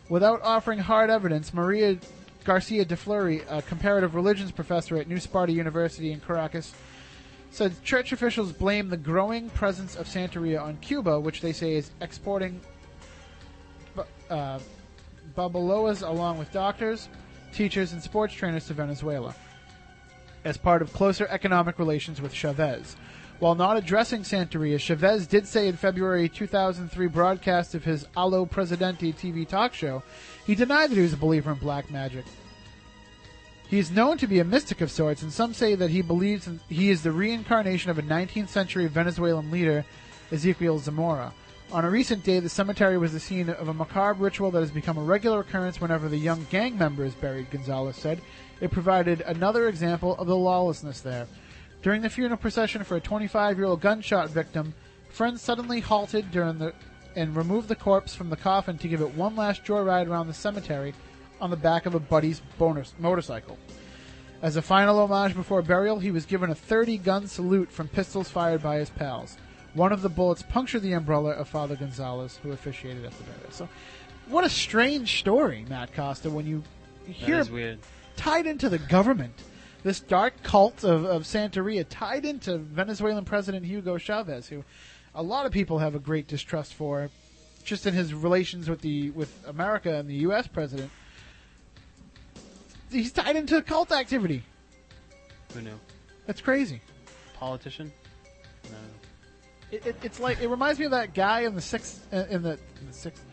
[0.09, 1.99] Without offering hard evidence, Maria
[2.47, 6.73] Garcia de Fleury, a comparative religions professor at New Sparta University in Caracas,
[7.51, 11.91] said church officials blame the growing presence of Santeria on Cuba, which they say is
[12.01, 12.61] exporting
[14.31, 14.61] uh,
[15.37, 17.09] babalaos along with doctors,
[17.53, 19.35] teachers, and sports trainers to Venezuela
[20.45, 22.95] as part of closer economic relations with Chavez.
[23.39, 29.13] While not addressing Santeria, Chavez did say in February 2003 broadcast of his Alo Presidente
[29.13, 30.03] TV talk show,
[30.47, 32.25] he denied that he was a believer in black magic.
[33.69, 36.49] He is known to be a mystic of sorts, and some say that he believes
[36.71, 39.85] he is the reincarnation of a 19th century Venezuelan leader,
[40.31, 41.35] Ezequiel Zamora.
[41.73, 44.71] On a recent day, the cemetery was the scene of a macabre ritual that has
[44.71, 48.23] become a regular occurrence whenever the young gang member is buried, Gonzalez said.
[48.63, 51.27] It provided another example of the lawlessness there.
[51.87, 54.75] During the funeral procession for a 25 year old gunshot victim,
[55.09, 56.75] friends suddenly halted during the
[57.15, 60.35] and removed the corpse from the coffin to give it one last joyride around the
[60.35, 60.95] cemetery
[61.41, 63.57] on the back of a buddy's bonus motorcycle.
[64.43, 68.29] As a final homage before burial, he was given a 30 gun salute from pistols
[68.29, 69.37] fired by his pals.
[69.75, 73.53] One of the bullets punctured the umbrella of Father Gonzalez, who officiated at the burial.
[73.53, 73.69] So,
[74.27, 76.65] what a strange story, Matt Costa, when you
[77.07, 77.45] hear
[78.17, 79.41] tied into the government.
[79.87, 84.65] This dark cult of, of Santeria tied into Venezuelan President Hugo Chavez, who
[85.15, 87.09] a lot of people have a great distrust for,
[87.63, 90.49] just in his relations with the with America and the U.S.
[90.49, 90.91] president.
[92.91, 94.43] He's tied into cult activity.
[95.55, 95.79] Who knew?
[96.27, 96.81] That's crazy.
[97.35, 97.93] Politician?
[98.65, 98.79] No.
[99.71, 102.43] It, it, it's like it reminds me of that guy in the sixth uh, in
[102.43, 103.25] the, in the sixth.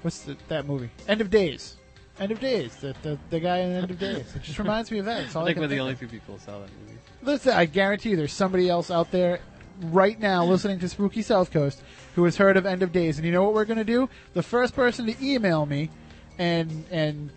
[0.00, 0.88] What's the, that movie?
[1.06, 1.76] End of Days.
[2.22, 2.76] End of Days.
[2.76, 4.34] The, the the guy in End of Days.
[4.36, 5.34] It just reminds me of that.
[5.34, 6.98] All I think can we're the only two people who saw that movie.
[7.22, 9.40] Listen, I guarantee you there's somebody else out there
[9.80, 11.82] right now listening to Spooky South Coast
[12.14, 13.18] who has heard of End of Days.
[13.18, 14.08] And you know what we're going to do?
[14.34, 15.90] The first person to email me
[16.38, 17.30] and and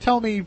[0.00, 0.46] tell me,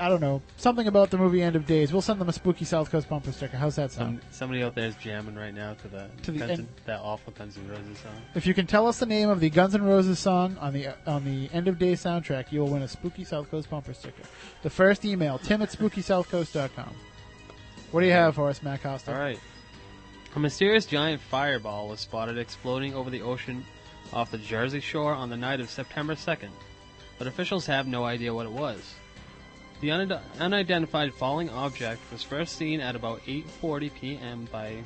[0.00, 2.64] I don't know, something about the movie End of Days, we'll send them a Spooky
[2.64, 3.56] South Coast bumper sticker.
[3.56, 4.20] How's that sound?
[4.20, 6.68] Some, somebody out there is jamming right now to the, To the Guns end- N-
[6.86, 8.12] that awful Guns N' Roses song.
[8.34, 10.88] If you can tell us the name of the Guns N' Roses song on the
[11.06, 14.22] on the End of Days soundtrack, you will win a Spooky South Coast bumper sticker.
[14.62, 16.94] The first email, tim at spookysouthcoast.com.
[17.90, 19.12] What do you have for us, Matt Costa?
[19.12, 19.40] All right.
[20.36, 23.64] A mysterious giant fireball was spotted exploding over the ocean
[24.12, 26.50] off the Jersey shore on the night of September 2nd,
[27.18, 28.94] but officials have no idea what it was.
[29.80, 34.48] The unid- unidentified falling object was first seen at about 8:40 p.m.
[34.50, 34.82] by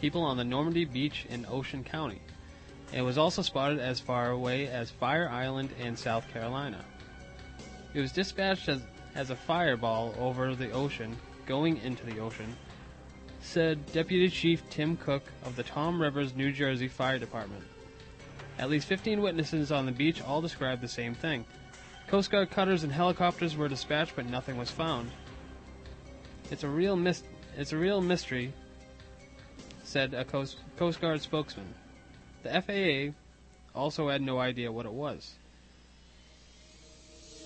[0.00, 2.20] people on the Normandy beach in Ocean County.
[2.92, 6.84] It was also spotted as far away as Fire Island in South Carolina.
[7.92, 8.82] It was dispatched as,
[9.16, 11.16] as a fireball over the ocean,
[11.46, 12.54] going into the ocean,
[13.40, 17.64] said Deputy Chief Tim Cook of the Toms River, New Jersey Fire Department.
[18.58, 21.44] At least 15 witnesses on the beach all described the same thing.
[22.08, 25.10] Coast Guard cutters and helicopters were dispatched, but nothing was found.
[26.50, 27.24] It's a real mis-
[27.56, 28.52] It's a real mystery,"
[29.82, 31.74] said a Coast, Coast Guard spokesman.
[32.42, 33.14] The FAA
[33.74, 35.34] also had no idea what it was.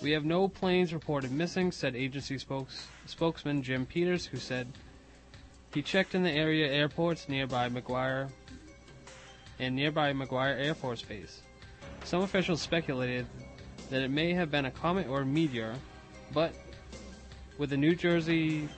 [0.02, 4.66] We have no planes reported missing, said agency spokes- spokesman Jim Peters, who said
[5.72, 8.30] he checked in the area airports nearby McGuire
[9.58, 11.42] and nearby McGuire Air Force Base.
[12.04, 13.26] Some officials speculated
[13.90, 15.74] that it may have been a comet or a meteor,
[16.32, 16.54] but
[17.58, 18.68] with the New Jersey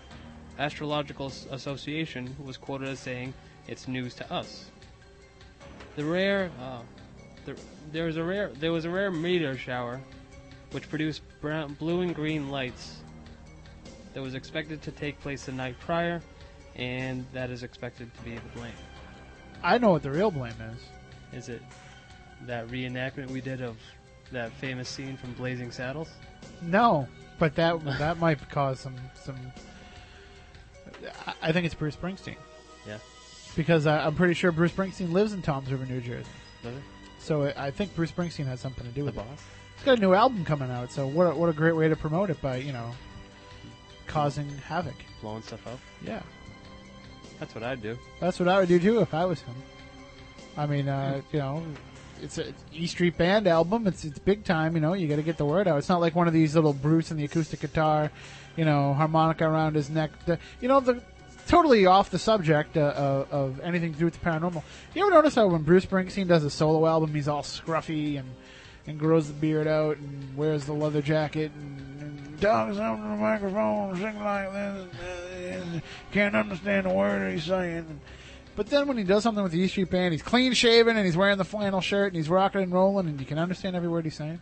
[0.58, 3.32] Astrological Association was quoted as saying,
[3.68, 4.66] "It's news to us."
[5.96, 6.80] The rare, uh,
[7.44, 7.56] the,
[7.92, 10.00] there was a rare, there was a rare meteor shower,
[10.72, 13.02] which produced brown, blue and green lights,
[14.14, 16.22] that was expected to take place the night prior,
[16.76, 18.72] and that is expected to be the blame.
[19.62, 21.38] I know what the real blame is.
[21.38, 21.62] Is it
[22.46, 23.76] that reenactment we did of
[24.33, 26.09] that famous scene from Blazing Saddles?
[26.61, 27.07] No,
[27.39, 29.37] but that that might cause some some.
[31.43, 32.37] I- think it's Bruce Springsteen
[32.87, 32.99] Yeah.
[33.57, 36.26] because I, I'm pretty sure Bruce Springsteen lives in Tom's River, New Jersey.
[36.62, 36.83] Does it?
[37.18, 39.18] So I think Bruce Springsteen has something to do The with it.
[39.18, 39.41] boss?
[39.76, 41.97] He's got a new album coming out, so what a, what a great way to
[41.97, 42.91] promote it by you know
[44.07, 44.95] causing havoc.
[45.20, 45.78] Blowing stuff up?
[46.03, 46.22] Yeah,
[47.41, 47.99] That's what I'd do.
[48.20, 49.55] that's what I would do too if I was him.
[50.57, 51.64] I mean, uh, you know,
[52.23, 53.87] it's a E Street Band album.
[53.87, 54.75] It's it's big time.
[54.75, 55.79] You know, you got to get the word out.
[55.79, 58.11] It's not like one of these little Bruce and the acoustic guitar,
[58.57, 60.11] you know, harmonica around his neck.
[60.25, 61.03] The, you know, the
[61.49, 64.62] totally off the subject uh, of, of anything to do with the paranormal.
[64.95, 68.29] You ever notice how when Bruce Springsteen does a solo album, he's all scruffy and
[68.87, 73.97] and grows the beard out and wears the leather jacket and, talks up the microphone,
[73.97, 74.89] sing like this,
[75.45, 78.01] and can't understand a word he's saying.
[78.55, 81.07] But then when he does something with the E Street Band, he's clean shaven and
[81.07, 83.88] he's wearing the flannel shirt and he's rocking and rolling and you can understand every
[83.88, 84.40] word he's saying.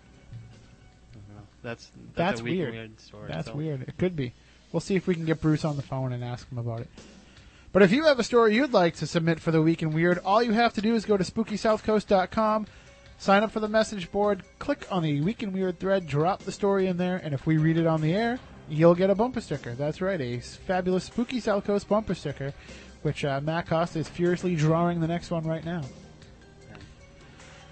[1.63, 2.73] That's that's, That's a weird.
[2.73, 3.29] weird story.
[3.29, 3.55] That's so.
[3.55, 3.83] weird.
[3.83, 4.33] It could be.
[4.73, 6.89] We'll see if we can get Bruce on the phone and ask him about it.
[7.73, 10.19] But if you have a story you'd like to submit for the Week in Weird,
[10.19, 12.67] all you have to do is go to SpookySouthCoast.com,
[13.19, 16.51] sign up for the message board, click on the Week in Weird thread, drop the
[16.51, 19.41] story in there, and if we read it on the air, you'll get a bumper
[19.41, 19.75] sticker.
[19.75, 22.53] That's right, a fabulous Spooky South Coast bumper sticker,
[23.03, 25.83] which uh, Matt Costa is furiously drawing the next one right now.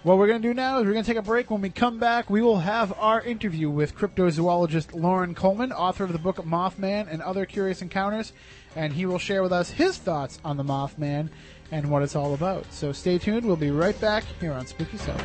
[0.04, 1.50] What we're going to do now is we're going to take a break.
[1.50, 6.12] When we come back, we will have our interview with cryptozoologist Loren Coleman, author of
[6.12, 8.32] the book Mothman and Other Curious Encounters,
[8.76, 11.30] and he will share with us his thoughts on the Mothman
[11.72, 12.72] and what it's all about.
[12.72, 13.44] So stay tuned.
[13.44, 15.20] We'll be right back here on Spooky South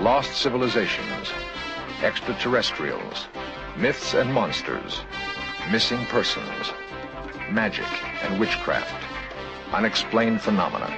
[0.00, 1.32] Lost civilizations,
[2.04, 3.26] extraterrestrials,
[3.76, 5.00] myths and monsters,
[5.70, 6.72] missing persons,
[7.50, 7.86] magic
[8.22, 9.02] and witchcraft,
[9.72, 10.94] unexplained phenomena.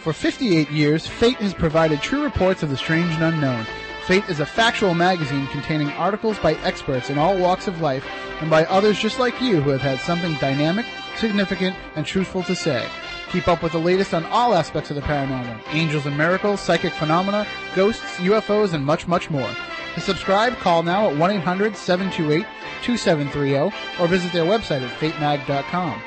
[0.00, 3.66] For 58 years, Fate has provided true reports of the strange and unknown.
[4.06, 8.04] Fate is a factual magazine containing articles by experts in all walks of life
[8.40, 12.56] and by others just like you who have had something dynamic, significant, and truthful to
[12.56, 12.88] say.
[13.30, 16.92] Keep up with the latest on all aspects of the paranormal angels and miracles, psychic
[16.94, 19.50] phenomena, ghosts, UFOs, and much, much more.
[19.94, 22.44] To subscribe, call now at 1 800 728
[22.82, 26.02] 2730 or visit their website at fatemag.com.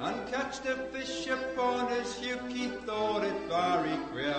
[0.00, 2.50] And catch the fish upon his hook.
[2.50, 4.34] He thought it very queer.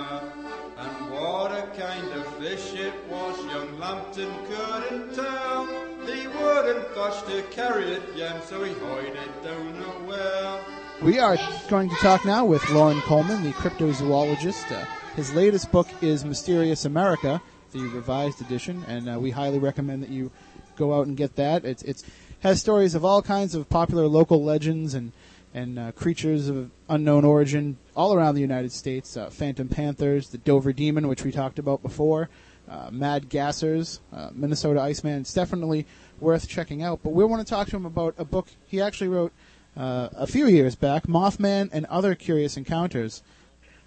[0.78, 5.66] And what a kind of fish it was, young Lambton couldn't tell.
[6.06, 10.64] He wouldn't fish to carry it, yam, so he hid it down a well.
[11.02, 11.38] We are
[11.70, 14.72] going to talk now with Loren Coleman, the cryptozoologist.
[14.72, 14.86] Uh,
[15.16, 17.42] his latest book is Mysterious America,
[17.72, 20.32] the revised edition, and uh, we highly recommend that you
[20.76, 21.66] go out and get that.
[21.66, 22.04] It's it's
[22.42, 25.12] has stories of all kinds of popular local legends and
[25.58, 29.18] and uh, creatures of unknown origin all around the United States.
[29.18, 32.30] Uh, Phantom Panthers, the Dover Demon, which we talked about before,
[32.70, 35.22] uh, Mad Gassers, uh, Minnesota Iceman.
[35.22, 35.88] It's definitely
[36.20, 37.00] worth checking out.
[37.02, 39.34] But we want to talk to him about a book he actually wrote
[39.76, 43.24] uh, a few years back, Mothman and Other Curious Encounters.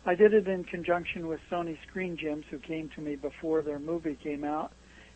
[0.04, 3.78] I did it in conjunction with Sony Screen Gems, who came to me before their
[3.78, 4.72] movie came out,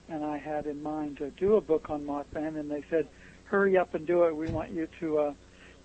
[0.08, 3.08] and I had in mind to do a book on Mothman, and they said,
[3.46, 4.36] "Hurry up and do it.
[4.36, 5.34] We want you to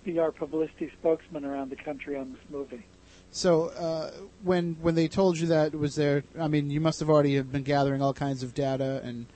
[0.04, 2.84] be our publicity spokesman around the country on this movie."
[3.30, 4.10] So uh,
[4.42, 6.24] when when they told you that, was there?
[6.38, 9.26] I mean, you must have already have been gathering all kinds of data and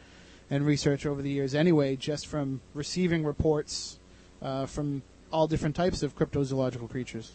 [0.50, 3.98] and research over the years, anyway, just from receiving reports
[4.42, 5.02] uh, from
[5.32, 7.32] all different types of cryptozoological creatures.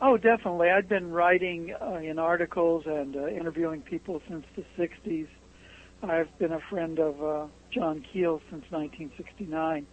[0.00, 0.70] Oh, definitely.
[0.70, 5.26] I've been writing uh, in articles and uh, interviewing people since the 60s.
[6.02, 9.86] I've been a friend of uh, John Keel since 1969.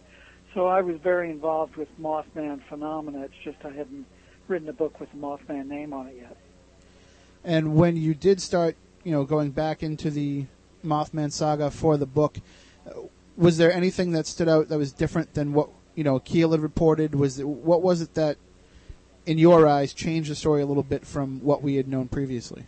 [0.54, 3.24] So I was very involved with Mothman phenomena.
[3.24, 4.06] It's just I hadn't
[4.46, 6.36] written a book with the Mothman name on it yet.
[7.42, 10.46] And when you did start, you know, going back into the
[10.84, 12.38] Mothman saga for the book,
[13.36, 16.60] was there anything that stood out that was different than what you know Keel had
[16.60, 17.16] reported?
[17.16, 18.36] Was it, what was it that,
[19.26, 22.64] in your eyes, changed the story a little bit from what we had known previously?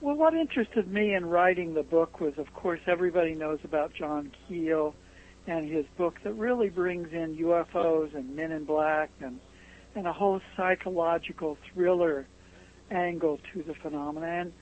[0.00, 4.30] Well, what interested me in writing the book was, of course, everybody knows about John
[4.46, 4.94] Keel
[5.48, 9.40] and his book that really brings in UFOs and Men in Black and
[9.94, 12.28] and a whole psychological thriller
[12.90, 14.26] angle to the phenomena.
[14.26, 14.52] And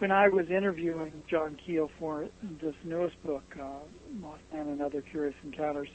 [0.00, 2.28] when I was interviewing John Keel for
[2.60, 3.66] this newest book, uh,
[4.20, 5.88] Mothman and Other Curious Encounters,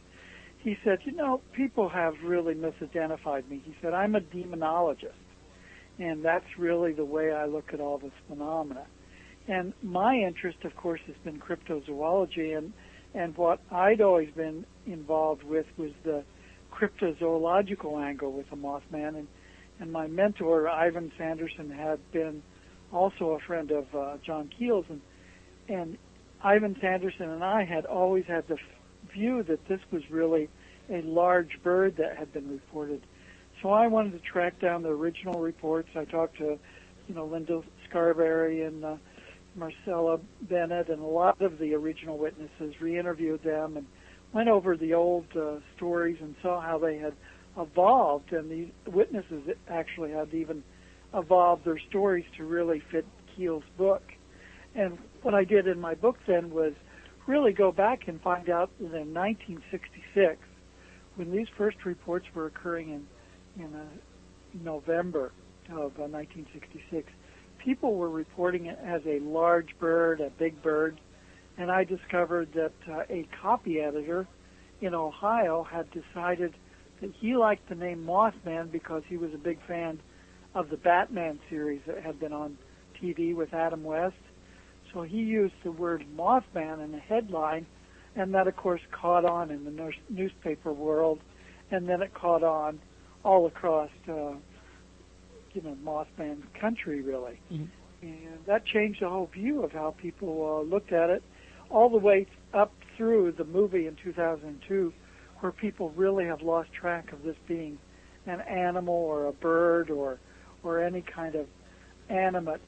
[0.60, 3.62] he said, you know, people have really misidentified me.
[3.64, 5.12] He said, I'm a demonologist.
[6.00, 8.88] And that's really the way I look at all this phenomena.
[9.48, 12.58] And my interest, of course, has been cryptozoology.
[12.58, 12.74] And,
[13.18, 16.24] and what I'd always been involved with was the
[16.72, 19.18] cryptozoological angle with the Mothman.
[19.18, 19.28] And,
[19.80, 22.43] and my mentor, Ivan Sanderson, had been
[22.93, 24.86] also a friend of uh, John Keel's.
[24.89, 25.01] And,
[25.68, 25.97] and
[26.43, 30.47] Ivan Sanderson and I had always had the f- view that this was really
[30.91, 33.01] a large bird that had been reported.
[33.63, 35.89] So I wanted to track down the original reports.
[35.95, 36.59] I talked to,
[37.07, 38.95] you know, Linda Scarberry and uh,
[39.58, 43.86] Marcella Bennett and a lot of the original witnesses, re-interviewed them and
[44.34, 47.14] went over the old uh, stories and saw how they had
[47.58, 48.32] evolved.
[48.32, 50.64] And the witnesses actually had even
[51.14, 53.05] evolved their stories to really fit
[53.36, 54.03] Keel's book.
[54.76, 56.74] And what I did in my book then was
[57.26, 60.38] really go back and find out that in 1966,
[61.16, 63.08] when these first reports were occurring in
[63.58, 63.84] in uh,
[64.64, 65.32] November
[65.70, 67.12] of uh, 1966,
[67.68, 70.97] people were reporting it as a large bird, a big bird,
[71.57, 74.26] and I discovered that uh, a copy editor
[74.80, 76.53] in Ohio had decided
[77.01, 79.99] that he liked the name Mothman because he was a big fan
[80.55, 82.57] of the Batman series that had been on
[83.03, 84.15] TV with Adam West.
[84.93, 87.65] So he used the word Mothman in the headline,
[88.15, 91.20] and that, of course, caught on in the news- newspaper world,
[91.70, 92.80] and then it caught on
[93.26, 94.36] all across, uh,
[95.58, 97.39] you know, Mothman country, really.
[97.51, 97.68] Mhm.
[98.03, 101.24] And that changed the whole view of how people uh, looked at it,
[101.70, 104.93] all the way up through the movie in 2002,
[105.39, 107.80] where people really have lost track of this being
[108.28, 110.20] an animal or a bird or
[110.64, 111.47] or any kind of
[112.10, 112.62] animate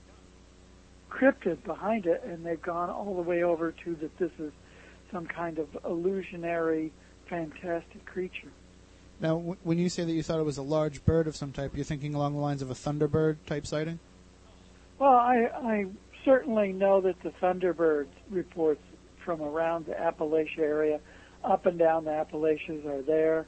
[1.10, 4.54] cryptid behind it, and they've gone all the way over to that this is
[5.12, 6.92] some kind of illusionary,
[7.28, 8.52] fantastic creature.
[9.20, 11.52] Now, w- when you say that you thought it was a large bird of some
[11.52, 14.00] type, you're thinking along the lines of a thunderbird type sighting?
[14.98, 15.86] Well, I, I
[16.26, 18.82] certainly know that the Thunderbird reports
[19.24, 21.00] from around the Appalachia area,
[21.44, 23.46] up and down the Appalachians are there.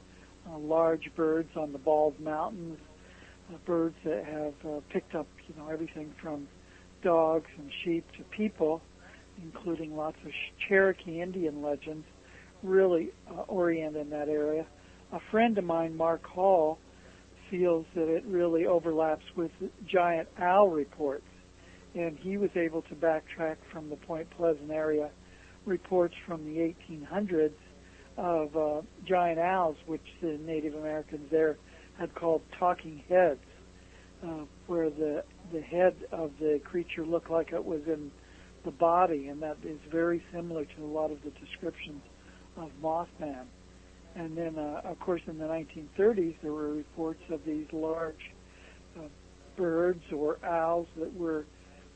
[0.50, 2.78] Uh, large birds on the Bald Mountains,
[3.52, 6.48] uh, birds that have uh, picked up, you know, everything from
[7.02, 8.80] dogs and sheep to people,
[9.42, 10.32] including lots of
[10.68, 12.06] Cherokee Indian legends,
[12.62, 14.66] really uh, orient in that area.
[15.12, 16.78] A friend of mine, Mark Hall,
[17.50, 19.50] feels that it really overlaps with
[19.86, 21.24] giant owl reports
[21.94, 25.10] and he was able to backtrack from the Point Pleasant area
[25.66, 27.52] reports from the 1800s
[28.16, 31.56] of uh, giant owls, which the Native Americans there
[31.98, 33.40] had called talking heads,
[34.26, 38.10] uh, where the the head of the creature looked like it was in
[38.64, 42.02] the body, and that is very similar to a lot of the descriptions
[42.56, 43.44] of Mothman.
[44.14, 48.30] And then, uh, of course, in the 1930s, there were reports of these large
[48.98, 49.02] uh,
[49.56, 51.46] birds or owls that were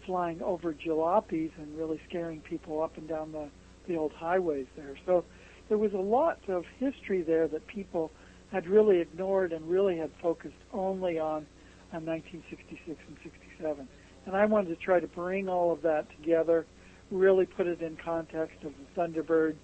[0.06, 3.48] flying over jalopies and really scaring people up and down the,
[3.88, 4.96] the old highways there.
[5.04, 5.24] So
[5.68, 8.10] there was a lot of history there that people
[8.52, 11.46] had really ignored and really had focused only on,
[11.92, 13.88] on 1966 and 67.
[14.26, 16.66] And I wanted to try to bring all of that together,
[17.10, 19.56] really put it in context of the Thunderbirds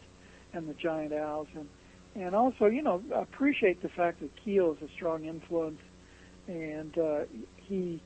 [0.53, 1.69] and the giant owls, and
[2.15, 5.81] and also, you know, appreciate the fact that Keel is a strong influence,
[6.47, 7.21] and uh,
[7.57, 8.01] he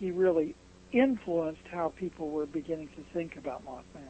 [0.00, 0.54] he really
[0.92, 4.08] influenced how people were beginning to think about Mothman.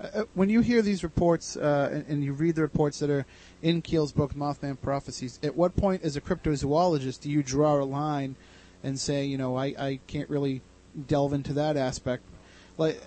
[0.00, 3.26] Uh, when you hear these reports uh, and, and you read the reports that are
[3.62, 7.84] in Keel's book, Mothman Prophecies, at what point, as a cryptozoologist, do you draw a
[7.84, 8.36] line
[8.84, 10.62] and say, you know, I, I can't really
[11.08, 12.22] delve into that aspect?
[12.76, 13.02] Like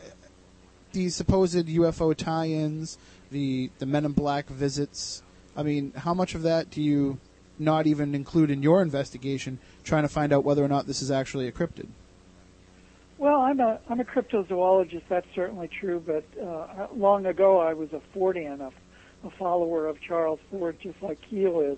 [0.91, 2.97] these supposed UFO tie-ins,
[3.31, 5.23] the the Men in Black visits.
[5.55, 7.19] I mean, how much of that do you
[7.59, 11.11] not even include in your investigation, trying to find out whether or not this is
[11.11, 11.87] actually a cryptid?
[13.17, 15.03] Well, I'm a I'm a cryptozoologist.
[15.07, 16.03] That's certainly true.
[16.05, 18.71] But uh, long ago, I was a Fortean, a,
[19.27, 21.77] a follower of Charles Fort, just like Keel is,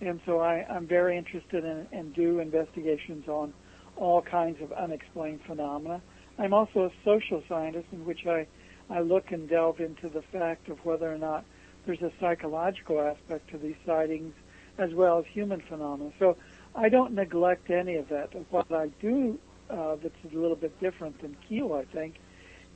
[0.00, 3.52] and so I, I'm very interested in and do investigations on
[3.96, 6.00] all kinds of unexplained phenomena.
[6.38, 8.46] I'm also a social scientist in which I
[8.90, 11.44] I look and delve into the fact of whether or not
[11.86, 14.34] there's a psychological aspect to these sightings
[14.78, 16.12] as well as human phenomena.
[16.18, 16.36] So
[16.74, 18.30] I don't neglect any of that.
[18.50, 19.38] What I do
[19.70, 22.16] uh, that's a little bit different than Keel, I think,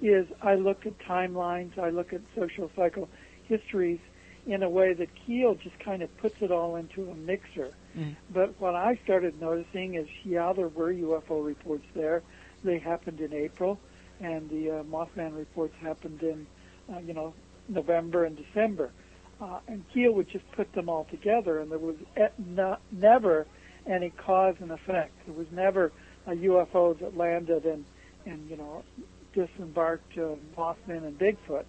[0.01, 3.09] is I look at timelines, I look at social cycle
[3.45, 4.01] histories
[4.47, 7.73] in a way that Keel just kind of puts it all into a mixer.
[7.97, 8.17] Mm.
[8.33, 12.23] But what I started noticing is, yeah, there were UFO reports there.
[12.65, 13.79] They happened in April,
[14.23, 16.47] and the uh, Mothman reports happened in,
[16.95, 17.35] uh, you know,
[17.69, 18.93] November and December.
[19.41, 23.47] uh, and Keel would just put them all together, and there was e- no, never
[23.87, 25.13] any cause and effect.
[25.27, 25.93] There was never
[26.27, 27.85] a UFO that landed and
[28.27, 28.85] and you know
[29.35, 31.65] disembarked uh, Mothman and Bigfoot.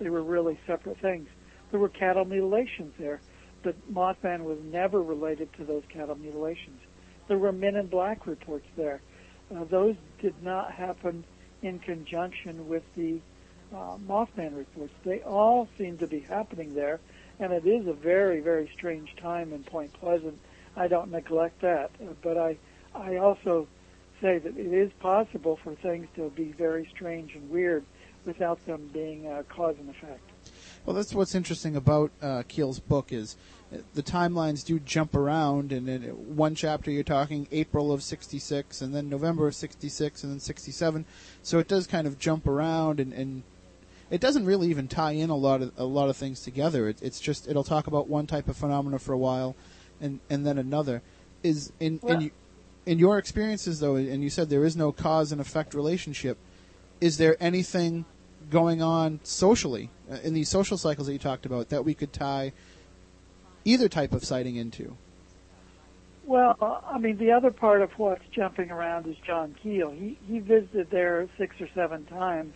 [0.00, 1.28] They were really separate things.
[1.70, 3.20] There were cattle mutilations there,
[3.62, 6.80] but Mothman was never related to those cattle mutilations.
[7.28, 9.02] There were Men in Black reports there.
[9.54, 11.24] Uh, those did not happen
[11.62, 13.20] in conjunction with the
[13.74, 14.92] uh, Mothman reports.
[15.04, 17.00] They all seem to be happening there,
[17.38, 20.38] and it is a very, very strange time in Point Pleasant.
[20.76, 22.56] I don't neglect that, uh, but I,
[22.94, 23.66] I also
[24.20, 27.84] say that it is possible for things to be very strange and weird
[28.24, 30.20] without them being uh, cause and effect.
[30.84, 33.36] Well, that's what's interesting about uh, Keel's book is
[33.94, 36.02] the timelines do jump around, and in
[36.36, 41.04] one chapter you're talking April of '66, and then November of '66, and then '67.
[41.42, 43.42] So it does kind of jump around, and, and
[44.10, 46.88] it doesn't really even tie in a lot of a lot of things together.
[46.88, 49.54] It, it's just it'll talk about one type of phenomena for a while,
[50.00, 51.02] and and then another.
[51.42, 52.30] Is in Well- in, you-
[52.86, 56.38] in your experiences though, and you said there is no cause and effect relationship.
[57.02, 58.06] Is there anything
[58.50, 62.14] going on socially uh, in these social cycles that you talked about that we could
[62.14, 62.52] tie
[63.68, 64.96] either type of sighting into?
[66.24, 66.56] Well,
[66.86, 69.90] I mean, the other part of what's jumping around is John Keel.
[69.90, 72.54] He he visited there six or seven times,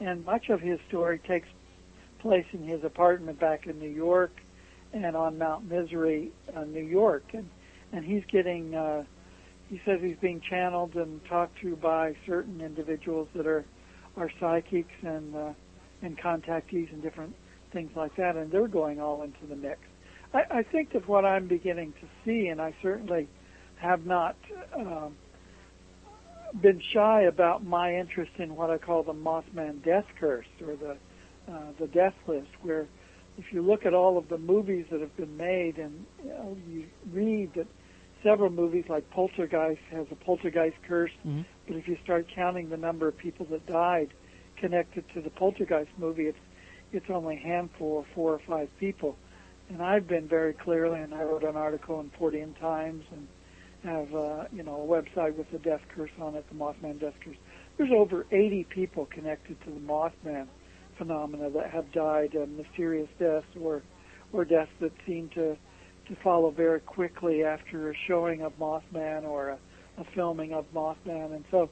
[0.00, 1.48] and much of his story takes
[2.20, 4.32] place in his apartment back in New York
[4.92, 7.48] and on Mount Misery, uh, New York, and
[7.92, 8.74] and he's getting.
[8.74, 9.04] Uh,
[9.68, 13.64] he says he's being channeled and talked to by certain individuals that are
[14.16, 15.52] are psychics and uh,
[16.02, 17.34] and contactees and different
[17.72, 19.80] things like that, and they're going all into the mix.
[20.34, 23.28] I, I think that what I'm beginning to see, and I certainly
[23.76, 24.36] have not
[24.74, 25.16] um,
[26.60, 30.96] been shy about my interest in what I call the Mothman death curse or the
[31.52, 32.86] uh, the death list, where
[33.36, 36.56] if you look at all of the movies that have been made and you, know,
[36.68, 37.66] you read that
[38.22, 41.10] several movies like Poltergeist has a poltergeist curse,
[41.66, 44.14] but if you start counting the number of people that died
[44.56, 46.38] connected to the Poltergeist movie, it's
[46.92, 49.16] it's only a handful of four or five people.
[49.72, 53.26] And I've been very clearly, and I wrote an article in Fortean Times and
[53.84, 57.14] have uh, you know a website with the death curse on it, the Mothman death
[57.24, 57.36] curse.
[57.78, 60.46] There's over 80 people connected to the Mothman
[60.98, 63.82] phenomena that have died uh, mysterious deaths or
[64.32, 65.56] or deaths that seem to
[66.08, 69.58] to follow very quickly after a showing of Mothman or a,
[69.98, 71.34] a filming of Mothman.
[71.34, 71.70] And so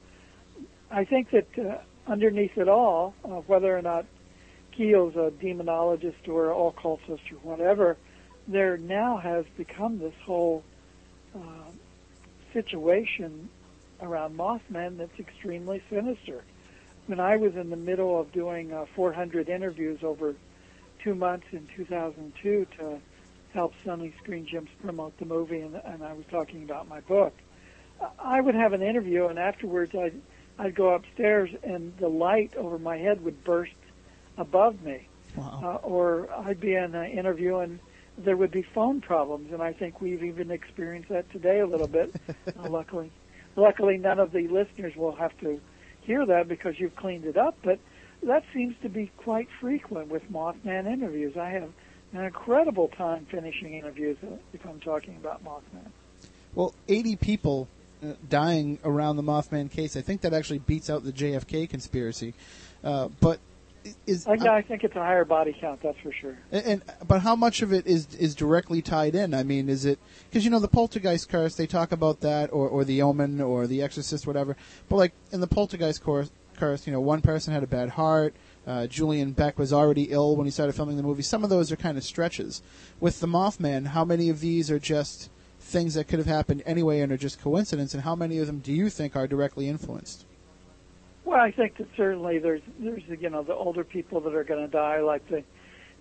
[0.89, 4.05] I think that uh, underneath it all, uh, whether or not
[4.71, 7.97] Keel's a demonologist or occultist or whatever,
[8.47, 10.63] there now has become this whole
[11.35, 11.39] uh,
[12.53, 13.49] situation
[14.01, 16.43] around Mothman that's extremely sinister.
[17.07, 20.35] When I was in the middle of doing uh, 400 interviews over
[21.03, 23.01] two months in 2002 to
[23.53, 27.33] help Sony Screen Gems promote the movie, and, and I was talking about my book,
[28.19, 30.19] I would have an interview, and afterwards I'd,
[30.57, 33.73] I'd go upstairs, and the light over my head would burst
[34.37, 35.07] above me.
[35.37, 37.79] Uh, or I'd be in an interview and
[38.17, 41.87] there would be phone problems, and I think we've even experienced that today a little
[41.87, 42.13] bit.
[42.47, 43.11] uh, luckily,
[43.55, 45.59] luckily none of the listeners will have to
[46.01, 47.57] hear that because you've cleaned it up.
[47.63, 47.79] But
[48.23, 51.37] that seems to be quite frequent with Mothman interviews.
[51.37, 51.69] I have
[52.13, 55.89] an incredible time finishing interviews uh, if I'm talking about Mothman.
[56.53, 57.67] Well, 80 people
[58.03, 59.95] uh, dying around the Mothman case.
[59.95, 62.33] I think that actually beats out the JFK conspiracy.
[62.83, 63.39] Uh, but
[64.05, 66.37] is I, I think it's a higher body count, that's for sure.
[66.51, 69.33] And, and but how much of it is is directly tied in?
[69.33, 69.99] I mean, is it
[70.29, 71.55] because you know the poltergeist curse?
[71.55, 74.55] They talk about that, or or the omen, or the exorcist, whatever.
[74.89, 78.35] But like in the poltergeist curse, curse you know, one person had a bad heart.
[78.67, 81.23] Uh, Julian Beck was already ill when he started filming the movie.
[81.23, 82.61] Some of those are kind of stretches.
[82.99, 87.01] With the Mothman, how many of these are just things that could have happened anyway
[87.01, 90.25] and are just coincidence, and how many of them do you think are directly influenced?
[91.31, 94.65] Well, I think that certainly there's there's you know the older people that are going
[94.65, 95.45] to die, like the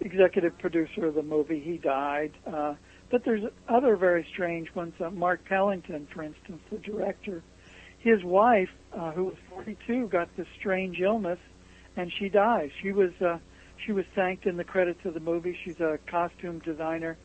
[0.01, 2.32] executive producer of the movie, he died.
[2.44, 2.74] Uh,
[3.12, 4.93] but there's other very strange ones.
[5.01, 7.44] Uh, Mark Pellington, for instance, the director,
[8.01, 11.39] his wife, uh, who was 42, got this strange illness,
[11.97, 12.70] and she dies.
[12.82, 13.39] She was uh,
[13.86, 15.57] she was thanked in the credits of the movie.
[15.65, 17.16] She's a costume designer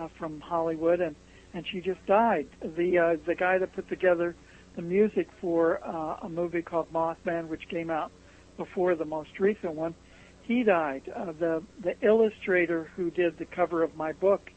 [0.00, 1.14] uh, from Hollywood, and
[1.52, 2.46] and she just died.
[2.62, 4.34] The uh, the guy that put together
[4.76, 8.12] the music for uh, a movie called Mothman, which came out
[8.56, 9.94] before the most recent one.
[10.42, 11.02] He died.
[11.14, 14.50] Uh, the the illustrator who did the cover of my book,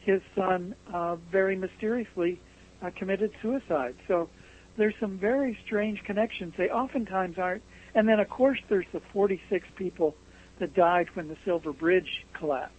[0.00, 2.40] his son, uh, very mysteriously
[2.82, 3.94] uh, committed suicide.
[4.08, 4.28] So
[4.76, 6.54] there's some very strange connections.
[6.56, 7.62] They oftentimes aren't.
[7.94, 10.14] And then of course there's the 46 people
[10.58, 12.74] that died when the Silver Bridge collapsed.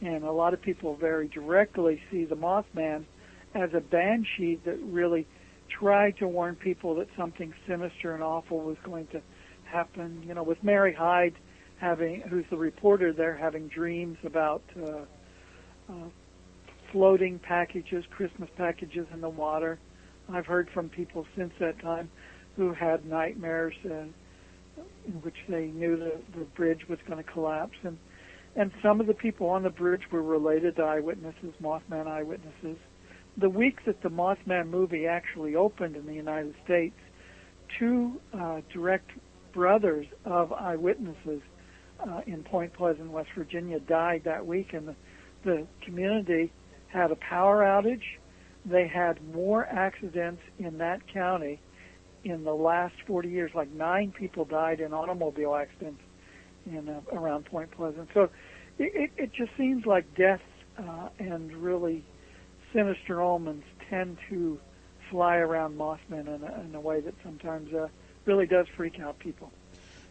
[0.00, 3.04] and a lot of people very directly see the Mothman
[3.54, 5.26] as a banshee that really
[5.68, 9.20] tried to warn people that something sinister and awful was going to
[9.64, 10.22] happen.
[10.26, 11.30] You know, with Mary Hyre
[11.78, 15.04] having, who's the reporter there, having dreams about uh,
[15.90, 16.08] uh,
[16.92, 19.78] floating packages, Christmas packages in the water.
[20.30, 22.10] I've heard from people since that time
[22.56, 24.04] who had nightmares uh,
[25.06, 27.96] in which they knew the, the bridge was going to collapse, and
[28.56, 32.76] and some of the people on the bridge were related to eyewitnesses, Mothman eyewitnesses.
[33.38, 36.96] The week that the Mothman movie actually opened in the United States,
[37.78, 39.10] two uh, direct
[39.52, 41.40] brothers of eyewitnesses
[42.00, 44.94] uh, in Point Pleasant, West Virginia, died that week, and the,
[45.44, 46.52] the community
[46.88, 48.02] had a power outage.
[48.66, 51.60] They had more accidents in that county
[52.24, 53.52] in the last 40 years.
[53.54, 56.00] Like nine people died in automobile accidents
[56.66, 58.08] in uh, around Point Pleasant.
[58.14, 58.24] So
[58.78, 60.42] it, it, it just seems like death
[60.76, 62.04] uh, and really
[62.72, 64.58] sinister omens tend to
[65.10, 67.88] fly around Mothman in a, in a way that sometimes uh,
[68.26, 69.50] really does freak out people.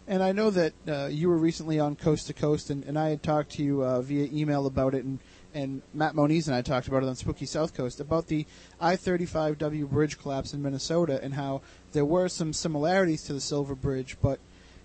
[0.07, 3.09] And I know that uh, you were recently on Coast to Coast, and, and I
[3.09, 5.19] had talked to you uh, via email about it, and,
[5.53, 8.45] and Matt Moniz and I talked about it on Spooky South Coast about the
[8.79, 11.61] I-35W bridge collapse in Minnesota and how
[11.91, 14.39] there were some similarities to the Silver Bridge, but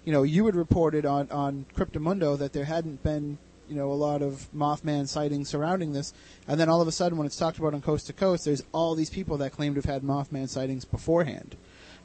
[0.05, 3.39] you know you had reported on on Cryptomundo that there hadn't been
[3.73, 6.13] you know a lot of Mothman sightings surrounding this,
[6.47, 8.63] and then all of a sudden when it's talked about on Coast to Coast, there's
[8.73, 11.57] all these people that claim to have had Mothman sightings beforehand.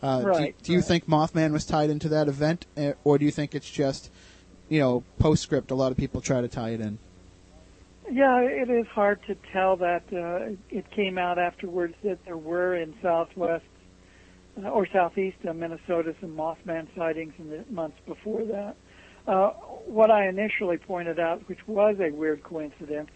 [0.01, 0.87] Uh, do, Right, do you right.
[0.87, 4.09] think Mothman was tied into that event, eh, or do you think it's just,
[4.69, 5.71] you know, postscript?
[5.71, 6.99] A lot of people try to tie it in.
[8.09, 10.03] Yeah, it is hard to tell that.
[10.13, 13.65] Uh, it came out afterwards that there were in southwest
[14.63, 18.77] uh, or southeast of Minnesota some Mothman sightings in the months before that.
[19.27, 19.49] Uh,
[19.85, 23.09] what I initially pointed out, which was a weird coincidence,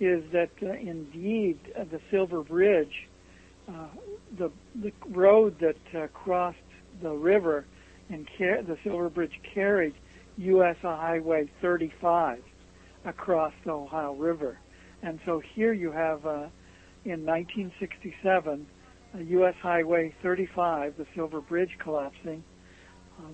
[0.00, 3.08] is that uh, indeed uh, the Silver Bridge,
[3.68, 3.86] uh,
[4.36, 4.50] the
[4.80, 6.58] the road that uh, crossed
[7.02, 7.66] the river
[8.08, 9.94] and car- the Silver Bridge carried
[10.38, 10.76] U.S.
[10.82, 12.42] Highway 35
[13.04, 14.58] across the Ohio River.
[15.02, 16.24] And so here you have,
[17.04, 18.66] in 1967,
[19.14, 19.54] uh, U.S.
[19.62, 22.42] Highway 35, the Silver Bridge collapsing,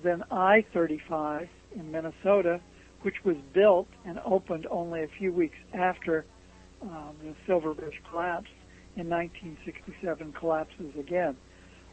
[0.03, 2.59] then I-35 in Minnesota,
[3.01, 6.25] which was built and opened only a few weeks after
[6.81, 8.49] um, the Silver Bridge collapsed
[8.95, 11.35] in 1967 collapses again.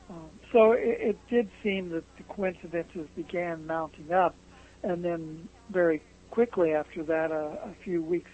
[0.08, 4.34] Um, so it, it did seem that the coincidences began mounting up,
[4.82, 8.30] and then very quickly after that, uh, a few weeks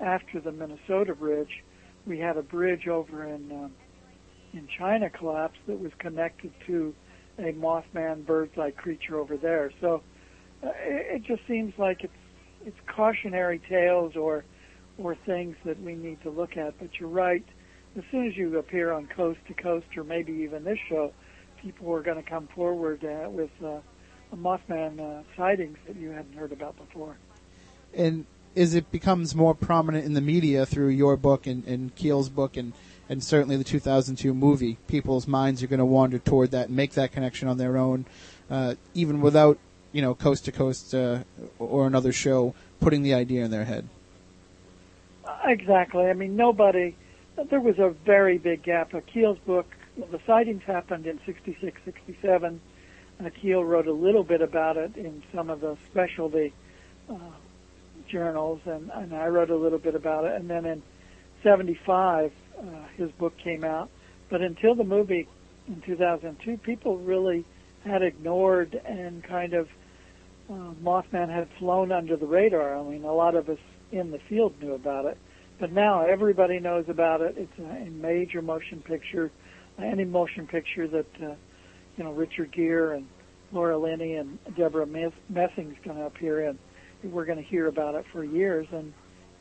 [0.00, 1.62] after the Minnesota bridge,
[2.06, 3.72] we had a bridge over in um,
[4.52, 6.94] in China collapse that was connected to
[7.38, 9.72] a Mothman birds-eye creature over there.
[9.80, 10.02] So
[10.62, 12.12] it, just seems like it's
[12.64, 14.44] it's cautionary tales or
[14.98, 16.78] or things that we need to look at.
[16.78, 17.44] But you're right.
[17.96, 21.12] As soon as you appear on Coast to Coast, or maybe even this show,
[21.60, 23.80] people are going to come forward uh, with uh,
[24.34, 27.16] Mothman uh, sightings that you hadn't heard about before.
[27.94, 28.24] and
[28.56, 32.56] as it becomes more prominent in the media through your book and, and Keel's book
[32.56, 32.72] and,
[33.08, 36.92] and certainly the 2002 movie, people's minds are going to wander toward that and make
[36.92, 38.04] that connection on their own,
[38.50, 39.58] uh, even without
[39.92, 41.20] you know coast to coast uh,
[41.58, 43.88] or another show putting the idea in their head.
[45.44, 46.06] Exactly.
[46.06, 46.94] I mean, nobody.
[47.48, 48.94] There was a very big gap.
[48.94, 49.66] Uh, Keel's book,
[49.96, 52.60] the sightings happened in '66, '67.
[53.24, 56.52] Uh, Keel wrote a little bit about it in some of the specialty
[57.08, 57.14] uh,
[58.08, 60.32] journals, and, and I wrote a little bit about it.
[60.32, 60.82] And then in
[61.42, 62.62] '75, uh,
[62.96, 63.90] his book came out.
[64.28, 65.28] But until the movie
[65.68, 67.44] in 2002, people really
[67.84, 69.68] had ignored and kind of
[70.52, 72.76] uh, Mothman had flown under the radar.
[72.76, 73.58] I mean, a lot of us
[73.90, 75.16] in the field knew about it,
[75.58, 77.36] but now everybody knows about it.
[77.38, 79.30] It's a, major motion picture,
[79.78, 81.34] any motion picture that uh,
[81.96, 83.06] you know Richard Gere and
[83.52, 86.58] Laura Linney and Deborah Mess- Messing's going to appear in.
[87.04, 88.92] We're going to hear about it for years, and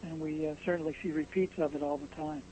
[0.03, 2.43] and we uh, certainly see repeats of it all the time.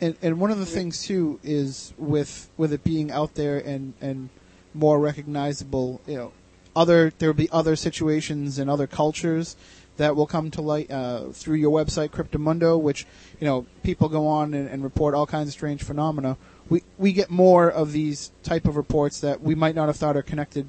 [0.00, 3.94] And and one of the things too is with with it being out there and
[4.00, 4.28] and
[4.74, 6.32] more recognizable, you know,
[6.74, 9.56] other there will be other situations and other cultures
[9.98, 13.06] that will come to light uh, through your website Cryptomundo, which
[13.40, 16.36] you know people go on and, and report all kinds of strange phenomena.
[16.68, 20.16] We we get more of these type of reports that we might not have thought
[20.16, 20.66] are connected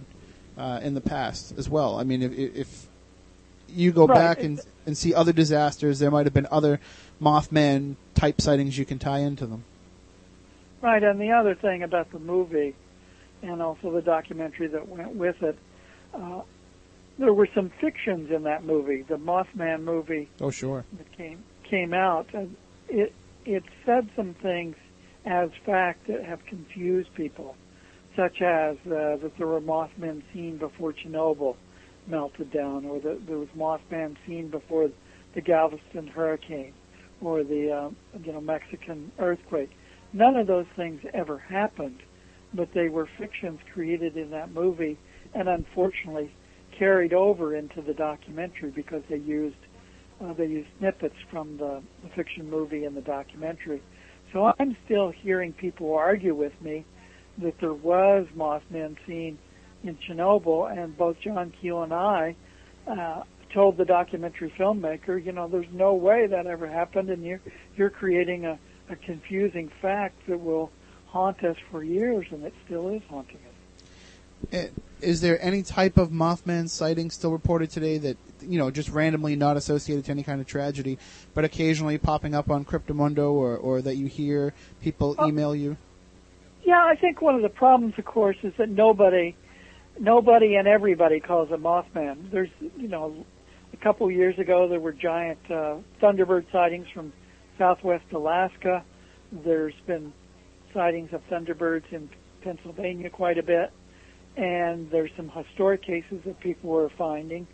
[0.58, 1.98] uh, in the past as well.
[2.00, 2.88] I mean, if, if
[3.70, 4.16] you go Right.
[4.16, 6.80] back and and see other disasters, there might have been other
[7.22, 9.64] Mothman type sightings you can tie into them.
[10.82, 12.76] Right, and the other thing about the movie,
[13.42, 15.58] and also the documentary that went with it,
[16.14, 16.42] uh,
[17.20, 20.86] there were some fictions in that movie, the Mothman movie Oh, sure.
[20.98, 22.28] that came came out.
[22.34, 22.56] And
[22.90, 23.14] it
[23.46, 24.76] it said some things
[25.26, 27.56] as fact that have confused people,
[28.16, 31.56] such as uh, that there were Mothman seen before Chernobyl
[32.08, 34.90] melted down, or that there was Mothman seen before
[35.36, 36.74] the Galveston hurricane,
[37.22, 37.90] or the uh,
[38.24, 39.72] you know Mexican earthquake.
[40.14, 42.00] None of those things ever happened,
[42.54, 44.98] but they were fictions created in that movie,
[45.36, 46.32] and unfortunately
[46.78, 49.56] carried over into the documentary because they used
[50.24, 53.82] uh, they used snippets from the, the fiction movie and the documentary.
[54.32, 56.86] So I'm still hearing people argue with me
[57.42, 59.38] that there was Mothman seen
[59.84, 62.36] in Chernobyl, and both John Keel and I
[62.90, 63.24] uh,
[63.54, 67.42] told the documentary filmmaker, you know, there's no way that ever happened, and you're
[67.76, 70.72] you're creating a, a confusing fact that will
[71.08, 73.53] haunt us for years, and it still is haunting us.
[74.52, 74.68] Eh,
[75.02, 79.36] Is there any type of Mothman sighting still reported today that you know just randomly
[79.36, 80.98] not associated to any kind of tragedy,
[81.34, 85.78] but occasionally popping up on Cryptomundo or or that you hear people email you?
[86.64, 89.36] Yeah, I think one of the problems, of course, is that nobody,
[90.00, 92.32] nobody and everybody calls it Mothman.
[92.32, 93.26] There's, you know,
[93.74, 97.12] a couple of years ago there were giant uh, Thunderbird sightings from
[97.58, 98.84] southwest Alaska.
[99.32, 100.14] There's been
[100.74, 102.10] sightings of Thunderbirds in
[102.42, 103.72] Pennsylvania quite a bit,
[104.36, 107.48] and there's some historic cases that people were finding.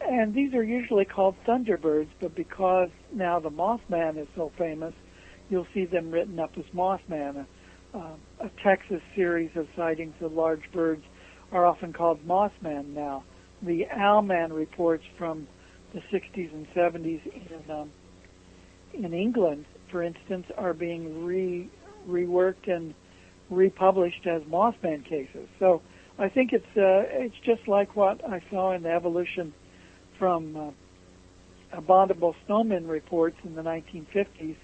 [0.00, 4.94] And these are usually called Thunderbirds, but because now the Mothman is so famous,
[5.48, 7.46] you'll see them written up as Mothman.
[7.94, 11.04] Uh, a Texas series of sightings of large birds
[11.52, 13.22] are often called Mothman now.
[13.62, 15.46] The Owlman reports from
[15.92, 17.90] the 60s and 70s in um,
[18.94, 21.70] in England, for instance, are being re
[22.08, 22.94] reworked and
[23.50, 25.48] republished as Mothman cases.
[25.58, 25.82] So
[26.22, 29.52] I think it's uh, it's just like what I saw in the evolution
[30.20, 30.70] from uh,
[31.76, 34.56] abominable snowmen reports in the 1950s,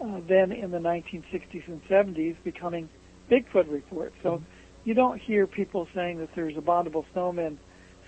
[0.00, 2.88] uh, then in the 1960s and 70s becoming
[3.28, 4.14] Bigfoot reports.
[4.22, 4.40] So
[4.84, 7.56] you don't hear people saying that there's a abominable snowmen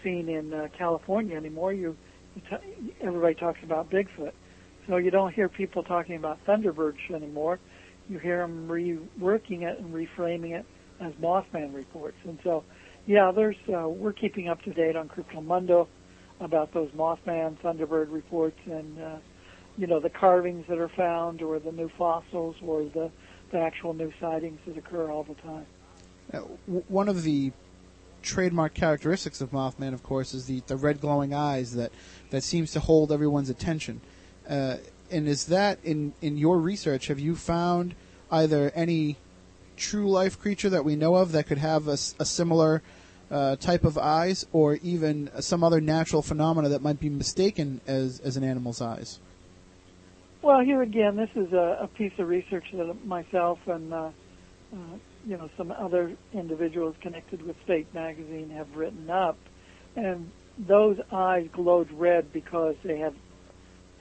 [0.04, 1.72] seen in uh, California anymore.
[1.72, 1.96] You,
[2.36, 4.32] you t- everybody talks about Bigfoot.
[4.88, 7.58] So you don't hear people talking about Thunderbirds anymore.
[8.08, 10.64] You hear them reworking it and reframing it
[11.00, 12.16] as Mothman reports.
[12.24, 12.64] And so,
[13.06, 15.86] yeah, there's uh, we're keeping up to date on Cryptomundo
[16.40, 19.16] about those Mothman Thunderbird reports and uh,
[19.76, 23.10] you know the carvings that are found or the new fossils or the
[23.50, 25.66] the actual new sightings that occur all the time.
[26.32, 27.52] Uh, w- one of the
[28.22, 31.92] trademark characteristics of Mothman, of course, is the, the red glowing eyes that,
[32.30, 34.00] that seems to hold everyone's attention.
[34.48, 34.78] Uh,
[35.10, 37.06] and is that in, in your research?
[37.08, 37.94] Have you found
[38.30, 39.18] either any
[39.76, 42.82] true life creature that we know of that could have a similar
[43.30, 48.20] uh, type of eyes, or even some other natural phenomena that might be mistaken as,
[48.20, 49.18] as an animal's eyes?
[50.42, 54.10] Well, here again, this is a, a piece of research that myself and uh,
[54.72, 54.76] uh,
[55.26, 59.38] you know some other individuals connected with Fate Magazine have written up,
[59.96, 63.14] and those eyes glowed red because they have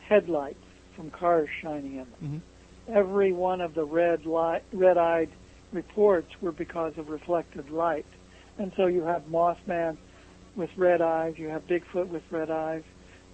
[0.02, 0.64] headlights
[0.96, 2.44] from cars shining in them.
[2.90, 5.30] Every one of the red light, red-eyed
[5.74, 8.06] reports were because of reflected light,
[8.58, 9.98] and so you have Mothman
[10.56, 12.84] with red eyes, you have Bigfoot with red eyes.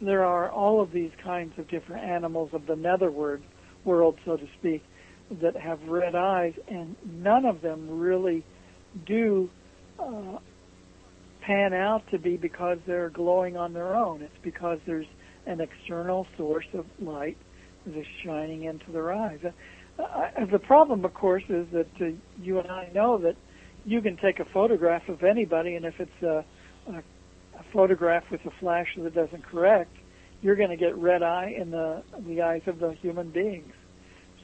[0.02, 3.42] There are all of these kinds of different animals of the netherworld
[3.84, 4.84] world, so to speak,
[5.42, 8.46] that have red eyes, and none of them really
[9.06, 9.50] do
[10.00, 10.38] uh,
[11.42, 14.22] pan out to be because they're glowing on their own.
[14.22, 15.06] It's because there's
[15.46, 17.38] an external source of light
[17.86, 19.40] that is shining into their eyes.
[20.00, 22.06] Uh, the problem, of course, is that uh,
[22.42, 23.36] you and I know that
[23.86, 26.46] you can take a photograph of anybody, and if it's a,
[26.88, 29.96] a, a photograph with a flash that doesn't correct,
[30.42, 33.74] you're going to get red eye in the the eyes of the human beings.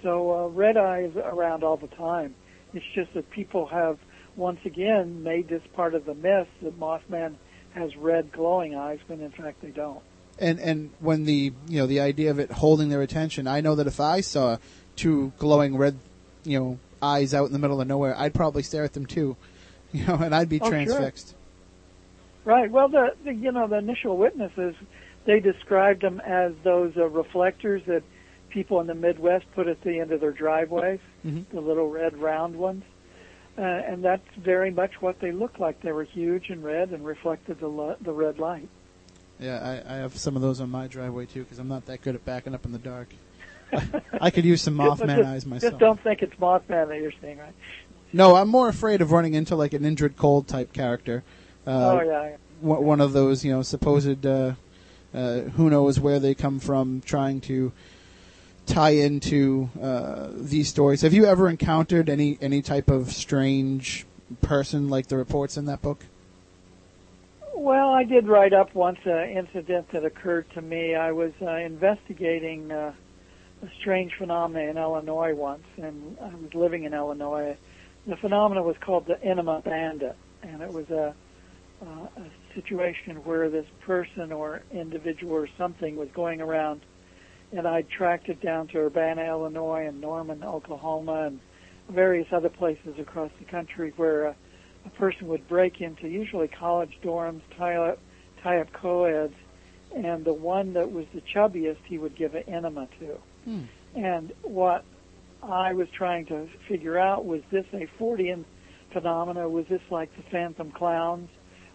[0.03, 2.36] So uh, red eye is around all the time.
[2.73, 3.98] It's just that people have
[4.36, 7.36] once again made this part of the myth that Mothman
[7.73, 10.02] has red glowing eyes when in fact they don't.
[10.38, 13.76] And and when the you know the idea of it holding their attention, I know
[13.76, 14.57] that if I saw
[14.95, 15.97] two glowing red,
[16.43, 19.35] you know, eyes out in the middle of nowhere, I'd probably stare at them too,
[19.93, 20.69] you know, and I'd be Oh, sure.
[20.72, 21.34] transfixed.
[22.43, 22.69] Right.
[22.69, 24.76] Well, the, the you know the initial witnesses
[25.26, 28.03] they described them as those uh, reflectors that
[28.49, 31.45] people in the Midwest put at the end of their driveways, Mhm.
[31.51, 32.84] the little red round ones,
[33.57, 35.81] uh, and that's very much what they looked like.
[35.81, 38.69] They were huge and red and reflected the li- the red light.
[39.39, 42.01] Yeah, I, I have some of those on my driveway too because I'm not that
[42.01, 43.09] good at backing up in the dark.
[44.21, 45.73] I could use some Mothman just, eyes myself.
[45.73, 47.53] Just don't think it's Mothman that you're seeing, right?
[48.13, 51.23] No, I'm more afraid of running into like an Indrid Cold type character.
[51.67, 52.37] Uh, oh yeah.
[52.61, 54.53] one one of those you know supposed uh,
[55.13, 57.71] uh, who knows where they come from trying to
[58.65, 61.01] tie into uh, these stories.
[61.01, 64.05] Have you ever encountered any any type of strange
[64.41, 66.05] person like the reports in that book?
[67.53, 70.93] Well, I did write up once an incident that occurred to me.
[70.93, 72.93] I was uh, investigating uh,
[73.64, 77.57] a strange phenomenon in Illinois once, and I was living in Illinois.
[78.06, 81.15] The phenomenon was called the enema bandit, and it was a,
[81.82, 86.82] uh, a situation where this person or individual or something was going around,
[87.52, 91.40] and I tracked it down to Urbana, Illinois, and Norman, Oklahoma, and
[91.90, 94.34] various other places across the country where uh,
[94.86, 97.99] a person would break into usually college dorms, tie up,
[98.44, 99.34] tie up co-eds,
[99.95, 103.18] and the one that was the chubbiest he would give an enema to.
[103.45, 103.61] Hmm.
[103.95, 104.84] And what
[105.41, 108.43] I was trying to figure out was this a Fortean
[108.91, 109.47] phenomena?
[109.47, 111.30] Was this like the Phantom Clowns,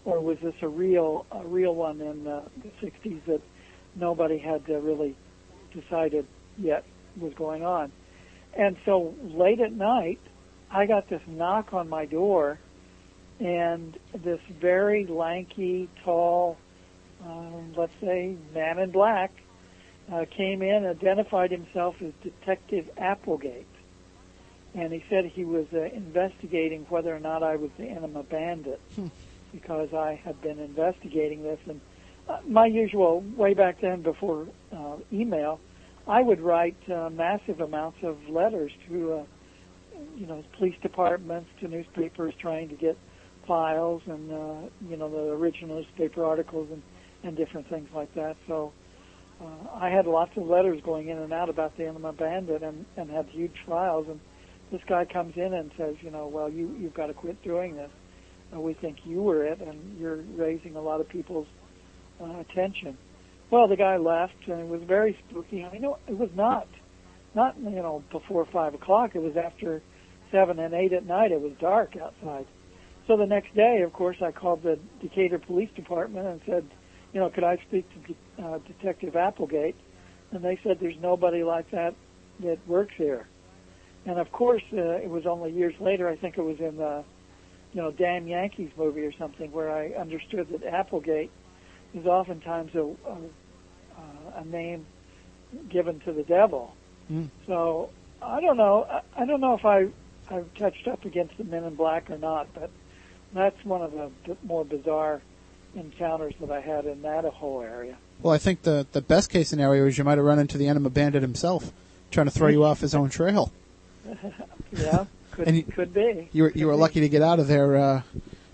[0.04, 3.40] or was this a real a real one in uh, the 60s that
[3.94, 5.16] nobody had uh, really
[5.72, 6.26] decided
[6.58, 6.84] yet
[7.18, 7.92] was going on?
[8.54, 10.20] And so late at night,
[10.70, 12.58] I got this knock on my door,
[13.38, 16.58] and this very lanky, tall,
[17.24, 19.32] um, let's say, man in black
[20.12, 23.66] uh, came in, identified himself as Detective Applegate,
[24.74, 28.80] and he said he was uh, investigating whether or not I was the Enema Bandit
[29.52, 31.58] because I had been investigating this.
[31.66, 31.80] And
[32.28, 35.60] uh, my usual way back then, before uh, email,
[36.06, 39.24] I would write uh, massive amounts of letters to, uh,
[40.16, 42.96] you know, police departments, to newspapers, trying to get
[43.46, 46.82] files and uh, you know the original newspaper articles and
[47.24, 48.36] and different things like that.
[48.46, 48.72] So
[49.40, 52.84] uh, I had lots of letters going in and out about the Enema Bandit and
[52.96, 54.06] and had huge files.
[54.08, 54.20] And
[54.70, 57.76] this guy comes in and says, you know, well you you've got to quit doing
[57.76, 57.90] this.
[58.54, 61.46] Uh, we think you were it, and you're raising a lot of people's
[62.20, 62.96] uh, attention.
[63.50, 65.64] Well, the guy left, and it was very spooky.
[65.64, 66.68] I know it was not,
[67.34, 69.14] not you know before five o'clock.
[69.14, 69.82] It was after
[70.30, 71.32] seven and eight at night.
[71.32, 72.46] It was dark outside.
[73.06, 76.64] So the next day, of course, I called the Decatur Police Department and said,
[77.12, 79.76] you know, could I speak to De- uh, Detective Applegate?
[80.32, 81.94] And they said there's nobody like that
[82.40, 83.26] that works here.
[84.06, 86.08] And of course, uh, it was only years later.
[86.08, 87.04] I think it was in the,
[87.72, 91.30] you know, Damn Yankees movie or something where I understood that Applegate
[91.94, 94.86] is oftentimes a, a, uh, a name
[95.68, 96.74] given to the devil.
[97.10, 97.28] Mm.
[97.46, 97.90] So
[98.22, 98.86] I don't know.
[98.88, 99.88] I, I don't know if I
[100.30, 102.70] I've touched up against the Men in Black or not, but
[103.34, 105.20] that's one of the more bizarre
[105.74, 107.96] encounters that I had in that whole area.
[108.22, 110.68] Well, I think the the best case scenario is you might have run into the
[110.68, 111.72] Enema Bandit himself,
[112.10, 113.52] trying to throw you off his own trail.
[114.72, 116.28] yeah, could And you- could be.
[116.32, 118.02] You were you were lucky to get out of there, uh,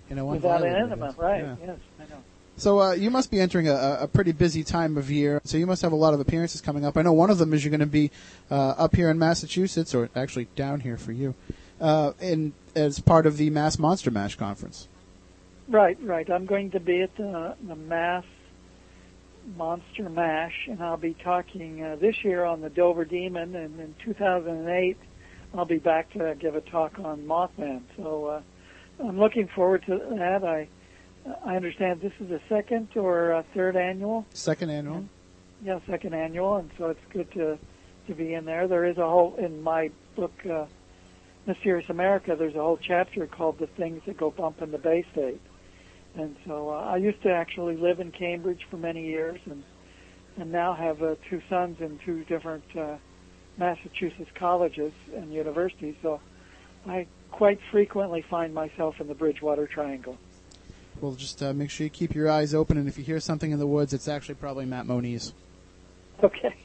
[0.09, 1.43] you know, without an enema, right?
[1.43, 1.55] Yeah.
[1.65, 2.17] Yes, I know.
[2.55, 5.41] So uh, you must be entering a, a a pretty busy time of year.
[5.43, 6.97] So you must have a lot of appearances coming up.
[6.97, 8.09] I know one of them is you're going to be
[8.49, 11.35] uh, up here in Massachusetts, or actually down here for you,
[11.81, 14.87] uh, in as part of the Mass Monster Mash conference.
[15.69, 16.29] Right, right.
[16.29, 18.23] I'm going to be at the, the Mass
[19.55, 23.95] Monster Mash, and I'll be talking uh, this year on the Dover Demon, and in
[24.03, 24.97] 2008
[25.53, 27.81] I'll be back to give a talk on Mothman.
[27.95, 28.41] So uh,
[28.99, 30.43] I'm looking forward to that.
[30.43, 30.67] I
[31.43, 34.25] I understand this is the second or third annual.
[34.33, 35.05] Second annual.
[35.63, 37.57] Yeah, second annual, and so it's good to
[38.07, 38.67] to be in there.
[38.67, 40.65] There is a whole in my book, uh,
[41.45, 42.35] Mysterious America.
[42.37, 45.41] There's a whole chapter called "The Things That Go Bump in the Bay State,"
[46.17, 49.63] and so uh, I used to actually live in Cambridge for many years, and
[50.37, 52.97] and now have uh, two sons in two different uh,
[53.57, 55.95] Massachusetts colleges and universities.
[56.01, 56.19] So
[56.87, 60.17] I quite frequently find myself in the Bridgewater Triangle.
[61.01, 63.51] Well, just uh, make sure you keep your eyes open, and if you hear something
[63.51, 65.33] in the woods, it's actually probably Matt Moniz.
[66.23, 66.55] Okay.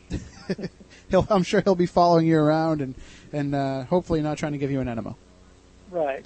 [1.10, 2.94] He'll, I'm sure he'll be following you around, and
[3.32, 5.14] and uh, hopefully not trying to give you an enema.
[5.90, 6.24] Right.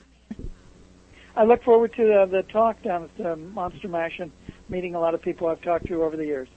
[1.37, 4.33] I look forward to uh, the talk down at the Monster Mash and
[4.69, 6.49] meeting a lot of people I've talked to over the years.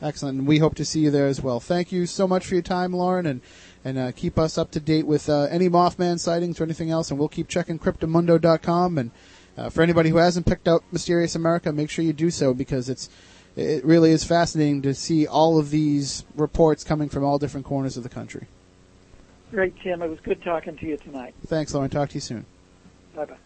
[0.00, 1.58] Excellent, and we hope to see you there as well.
[1.58, 3.40] Thank you so much for your time, Loren, and
[3.84, 7.10] and uh, keep us up to date with uh, any Mothman sightings or anything else,
[7.10, 8.98] and we'll keep checking Cryptomundo.com.
[8.98, 9.10] And
[9.56, 12.88] uh, for anybody who hasn't picked out Mysterious America, make sure you do so because
[12.88, 13.08] it's
[13.56, 17.96] it really is fascinating to see all of these reports coming from all different corners
[17.96, 18.46] of the country.
[19.50, 20.00] Great, Tim.
[20.02, 21.34] It was good talking to you tonight.
[21.46, 21.90] Thanks, Loren.
[21.90, 22.46] Talk to you soon.
[23.16, 23.36] Bye bye.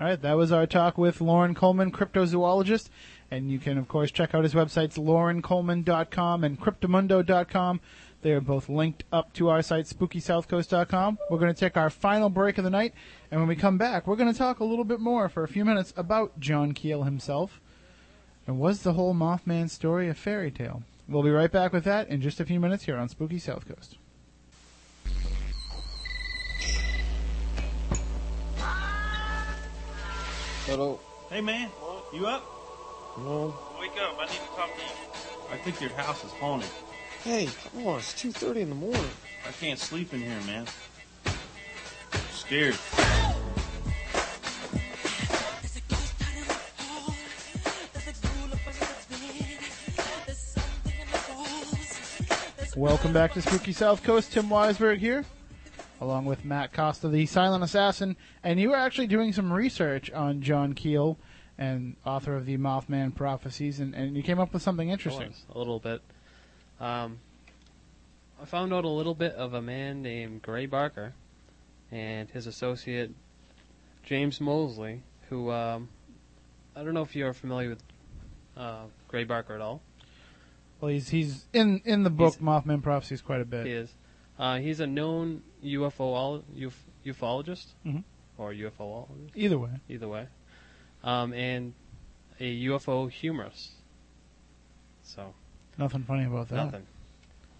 [0.00, 2.88] All right, that was our talk with Loren Coleman, cryptozoologist.
[3.30, 7.80] And you can, of course, check out his websites, lorencoleman.com and cryptomundo.com.
[8.22, 11.18] They are both linked up to our site, spookysouthcoast.com.
[11.28, 12.94] We're going to take our final break of the night,
[13.30, 15.48] and when we come back, we're going to talk a little bit more for a
[15.48, 17.60] few minutes about John Keel himself.
[18.46, 20.82] And was the whole Mothman story a fairy tale?
[21.08, 23.66] We'll be right back with that in just a few minutes here on Spooky South
[23.68, 23.96] Coast.
[30.70, 31.00] Hello.
[31.28, 31.68] Hey man,
[32.14, 32.44] you up?
[33.18, 33.52] No.
[33.80, 35.52] Wake up, I need to talk to you.
[35.52, 36.70] I think your house is haunted.
[37.24, 39.10] Hey, come on, it's 2.30 in the morning.
[39.48, 40.66] I can't sleep in here, man.
[41.26, 42.78] I'm scared.
[52.76, 54.34] Welcome back to Spooky South Coast.
[54.34, 55.24] Tim Weisberg here,
[56.00, 58.16] along with Matt Costa, the silent assassin.
[58.42, 61.18] And you were actually doing some research on John Keel
[61.58, 65.28] and author of the Mothman Prophecies, and, and you came up with something interesting.
[65.28, 66.00] was, a little bit.
[66.80, 67.18] Um,
[68.40, 71.12] I found out a little bit of a man named Gray Barker
[71.92, 73.10] and his associate
[74.02, 75.90] James Moseley, who um,
[76.74, 77.82] I don't know if you're familiar with
[78.56, 79.82] uh, Gray Barker at all.
[80.80, 83.66] Well, he's he's in in the book Mothman Prophecies quite a bit.
[83.66, 83.92] He is.
[84.40, 88.02] Uh, he's a known UFO uf- ufologist Mhm.
[88.38, 89.06] or UFO.
[89.34, 89.80] Either way.
[89.88, 90.28] Either way.
[91.04, 91.74] Um, and
[92.40, 93.72] a UFO humorist.
[95.02, 95.34] So
[95.76, 96.56] Nothing funny about that.
[96.64, 96.86] nothing.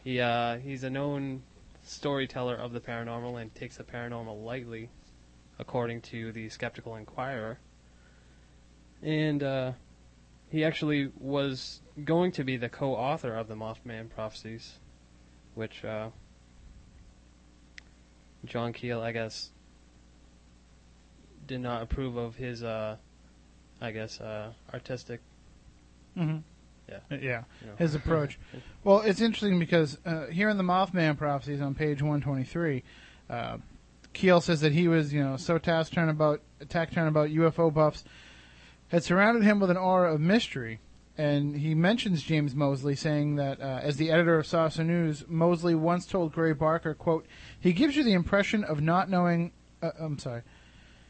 [0.02, 1.42] He uh, he's a known
[1.82, 4.88] storyteller of the paranormal and takes the paranormal lightly,
[5.58, 7.58] according to the Skeptical Inquirer.
[9.02, 9.72] And uh,
[10.50, 14.78] he actually was going to be the co-author of the Mothman Prophecies,
[15.54, 16.08] which uh,
[18.44, 19.50] John Keel, I guess,
[21.46, 22.96] did not approve of his, uh,
[23.80, 25.20] I guess, uh, artistic.
[26.16, 26.38] Mm-hmm.
[26.88, 26.98] Yeah.
[27.10, 27.76] Yeah, You know.
[27.78, 28.38] his approach.
[28.84, 32.82] well, it's interesting because uh, here in the Mothman prophecies on page 123,
[33.28, 33.58] uh,
[34.12, 38.04] Keel says that he was, you know, so task turnabout, attack turnabout UFO buffs
[38.88, 40.80] had surrounded him with an aura of mystery.
[41.20, 45.74] And he mentions James Moseley, saying that uh, as the editor of Saucer News, Moseley
[45.74, 47.26] once told Gray Barker, "quote
[47.60, 49.52] He gives you the impression of not knowing."
[49.82, 50.40] Uh, I'm sorry.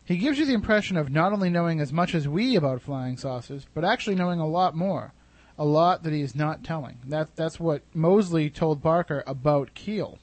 [0.05, 3.19] He gives you the impression of not only knowing as much as we about flying
[3.19, 5.13] saucers, but actually knowing a lot more,
[5.57, 6.99] a lot that he is not telling.
[7.07, 10.19] That that's what Moseley told Barker about Keel.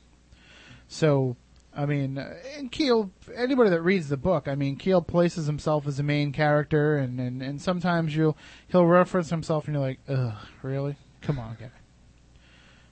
[0.89, 1.37] So,
[1.77, 2.17] I mean,
[2.57, 6.31] and Keel, anybody that reads the book, I mean, Keel places himself as the main
[6.31, 8.35] character, and, and, and sometimes you'll
[8.67, 10.33] he'll reference himself, and you're like, ugh,
[10.63, 10.95] really?
[11.21, 11.69] Come on, guy.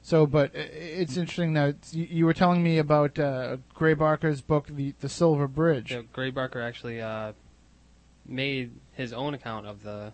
[0.04, 4.94] So, but it's interesting that you, were telling me about uh, Gray Barker's book, the
[5.00, 5.90] the Silver Bridge.
[5.90, 7.34] So Gray Barker actually uh,
[8.24, 10.14] made his own account of the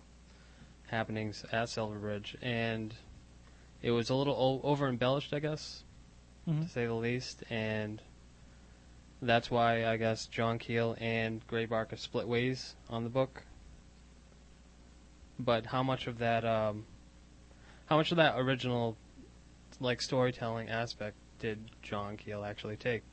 [0.88, 2.94] happenings at Silver Bridge, and
[3.82, 4.34] it was a little
[4.64, 5.84] o- over embellished, I guess,
[6.48, 6.64] Mhm.
[6.64, 7.44] to say the least.
[7.50, 8.02] And
[9.22, 13.44] that's why I guess John Keel and Gray Barker split ways on the book.
[15.40, 16.86] But how much of that, um,
[17.86, 18.98] how much of that original,
[19.80, 23.04] like storytelling aspect, did John Keel actually take?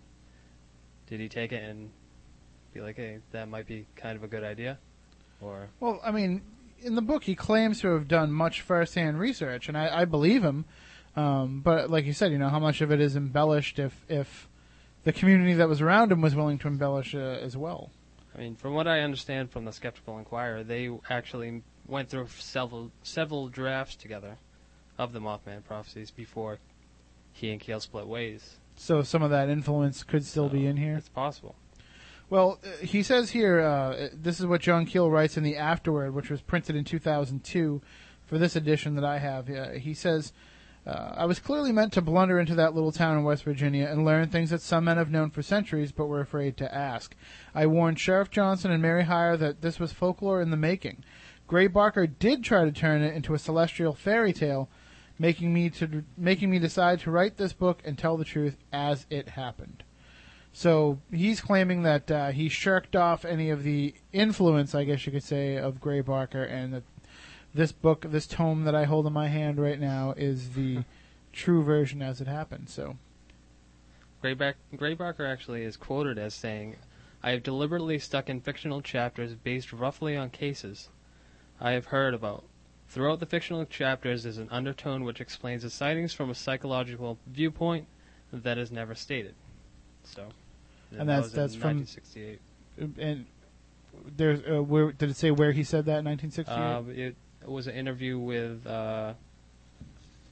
[1.07, 1.91] Did he take it and
[2.75, 4.79] be like, hey, that might be kind of a good idea?
[5.41, 6.43] Or Well, I mean,
[6.81, 10.43] in the book, he claims to have done much first-hand research, and I, I believe
[10.43, 10.65] him.
[11.17, 14.49] Um, but like you said, you know, how much of it is embellished if if
[15.05, 17.91] the community that was around him was willing to embellish uh, as well.
[18.35, 22.93] I mean, from what I understand from the Skeptical Inquirer, they actually went through several
[23.03, 24.37] several drafts together
[24.99, 26.59] of the Mothman prophecies before
[27.33, 28.57] he and Keel split ways.
[28.77, 30.97] So some of that influence could still be in here.
[30.97, 31.57] It's possible.
[32.31, 36.15] Well, uh, he says here, uh, this is what John Keel writes in the afterword,
[36.15, 37.81] which was printed in 2002
[38.27, 39.49] for this edition that I have.
[39.49, 40.33] Uh, he says,
[40.89, 44.07] uh, I was clearly meant to blunder into that little town in West Virginia and
[44.07, 47.15] learn things that some men have known for centuries but were afraid to ask.
[47.55, 51.05] I warned Sheriff Johnson and Mary Hyre that this was folklore in the making.
[51.47, 54.71] Gray Barker did try to turn it into a celestial fairy tale,
[55.19, 59.05] making me to making me decide to write this book and tell the truth as
[59.11, 59.83] it happened.
[60.55, 65.13] So he's claiming that uh, he shirked off any of the influence, I guess you
[65.13, 66.83] could say, of Gray Barker, and that
[67.59, 70.85] this book, this tome that I hold in my hand right now, is the
[71.33, 72.69] true version as it happened.
[72.71, 72.97] So
[74.23, 74.55] Gray, Bar-
[74.97, 76.77] Barker actually is quoted as saying,
[77.21, 80.89] I have deliberately stuck in fictional chapters based roughly on cases
[81.61, 82.45] I have heard about.
[82.89, 87.87] Throughout the fictional chapters is an undertone which explains the sightings from a psychological viewpoint
[88.33, 89.35] that is never stated.
[90.05, 90.29] So,
[90.93, 92.41] And that that's- in that's from- 1968.
[92.99, 93.27] and
[94.17, 96.55] there's uh, where did it say where he said that in 1968?
[96.57, 97.17] Uh, it it
[97.51, 99.15] was an interview with uh,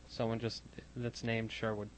[0.08, 0.62] someone just
[0.96, 1.88] that's named Sherwood.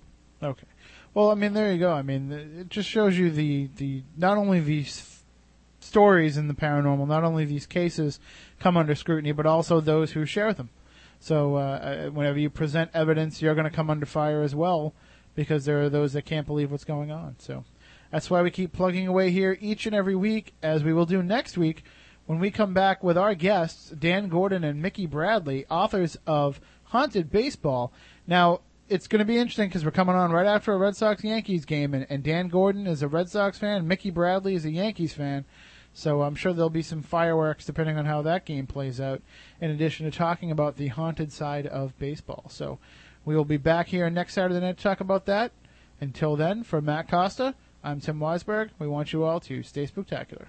[0.43, 0.67] Okay.
[1.15, 1.93] Well, I mean, there you go.
[1.93, 5.23] I mean, it just shows you the, the not only these
[5.81, 8.21] stories in the paranormal, not only these cases
[8.61, 10.71] come under scrutiny, but also those who share them.
[11.21, 14.95] So uh, uh, whenever you present evidence, you're going to come under fire as well,
[15.35, 17.37] because there are those that can't believe what's going on.
[17.39, 17.65] So
[18.13, 21.23] that's why we keep plugging away here each and every week, as we will do
[21.23, 21.83] next week
[22.29, 27.31] when we come back with our guests, Dan Gordon and Mickey Bradley, authors of Haunted
[27.31, 27.91] Baseball.
[28.27, 31.25] Now, it's going to be interesting because we're coming on right after a Red Sox
[31.25, 34.71] Yankees game, and, and Dan Gordon is a Red Sox fan, Mickey Bradley is a
[34.71, 35.47] Yankees fan.
[35.95, 39.23] So I'm sure there'll be some fireworks depending on how that game plays out,
[39.59, 42.45] in addition to talking about the haunted side of baseball.
[42.51, 42.79] So
[43.25, 45.51] we will be back here next Saturday night to talk about that.
[45.99, 48.69] Until then, for Matt Costa, I'm Tim Weisberg.
[48.79, 50.49] We want you all to stay spectacular.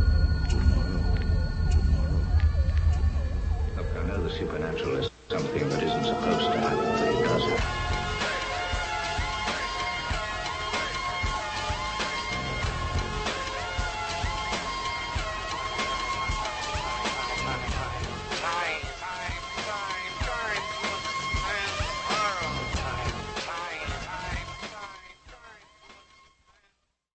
[4.37, 6.90] supernatural is something that isn't supposed to happen.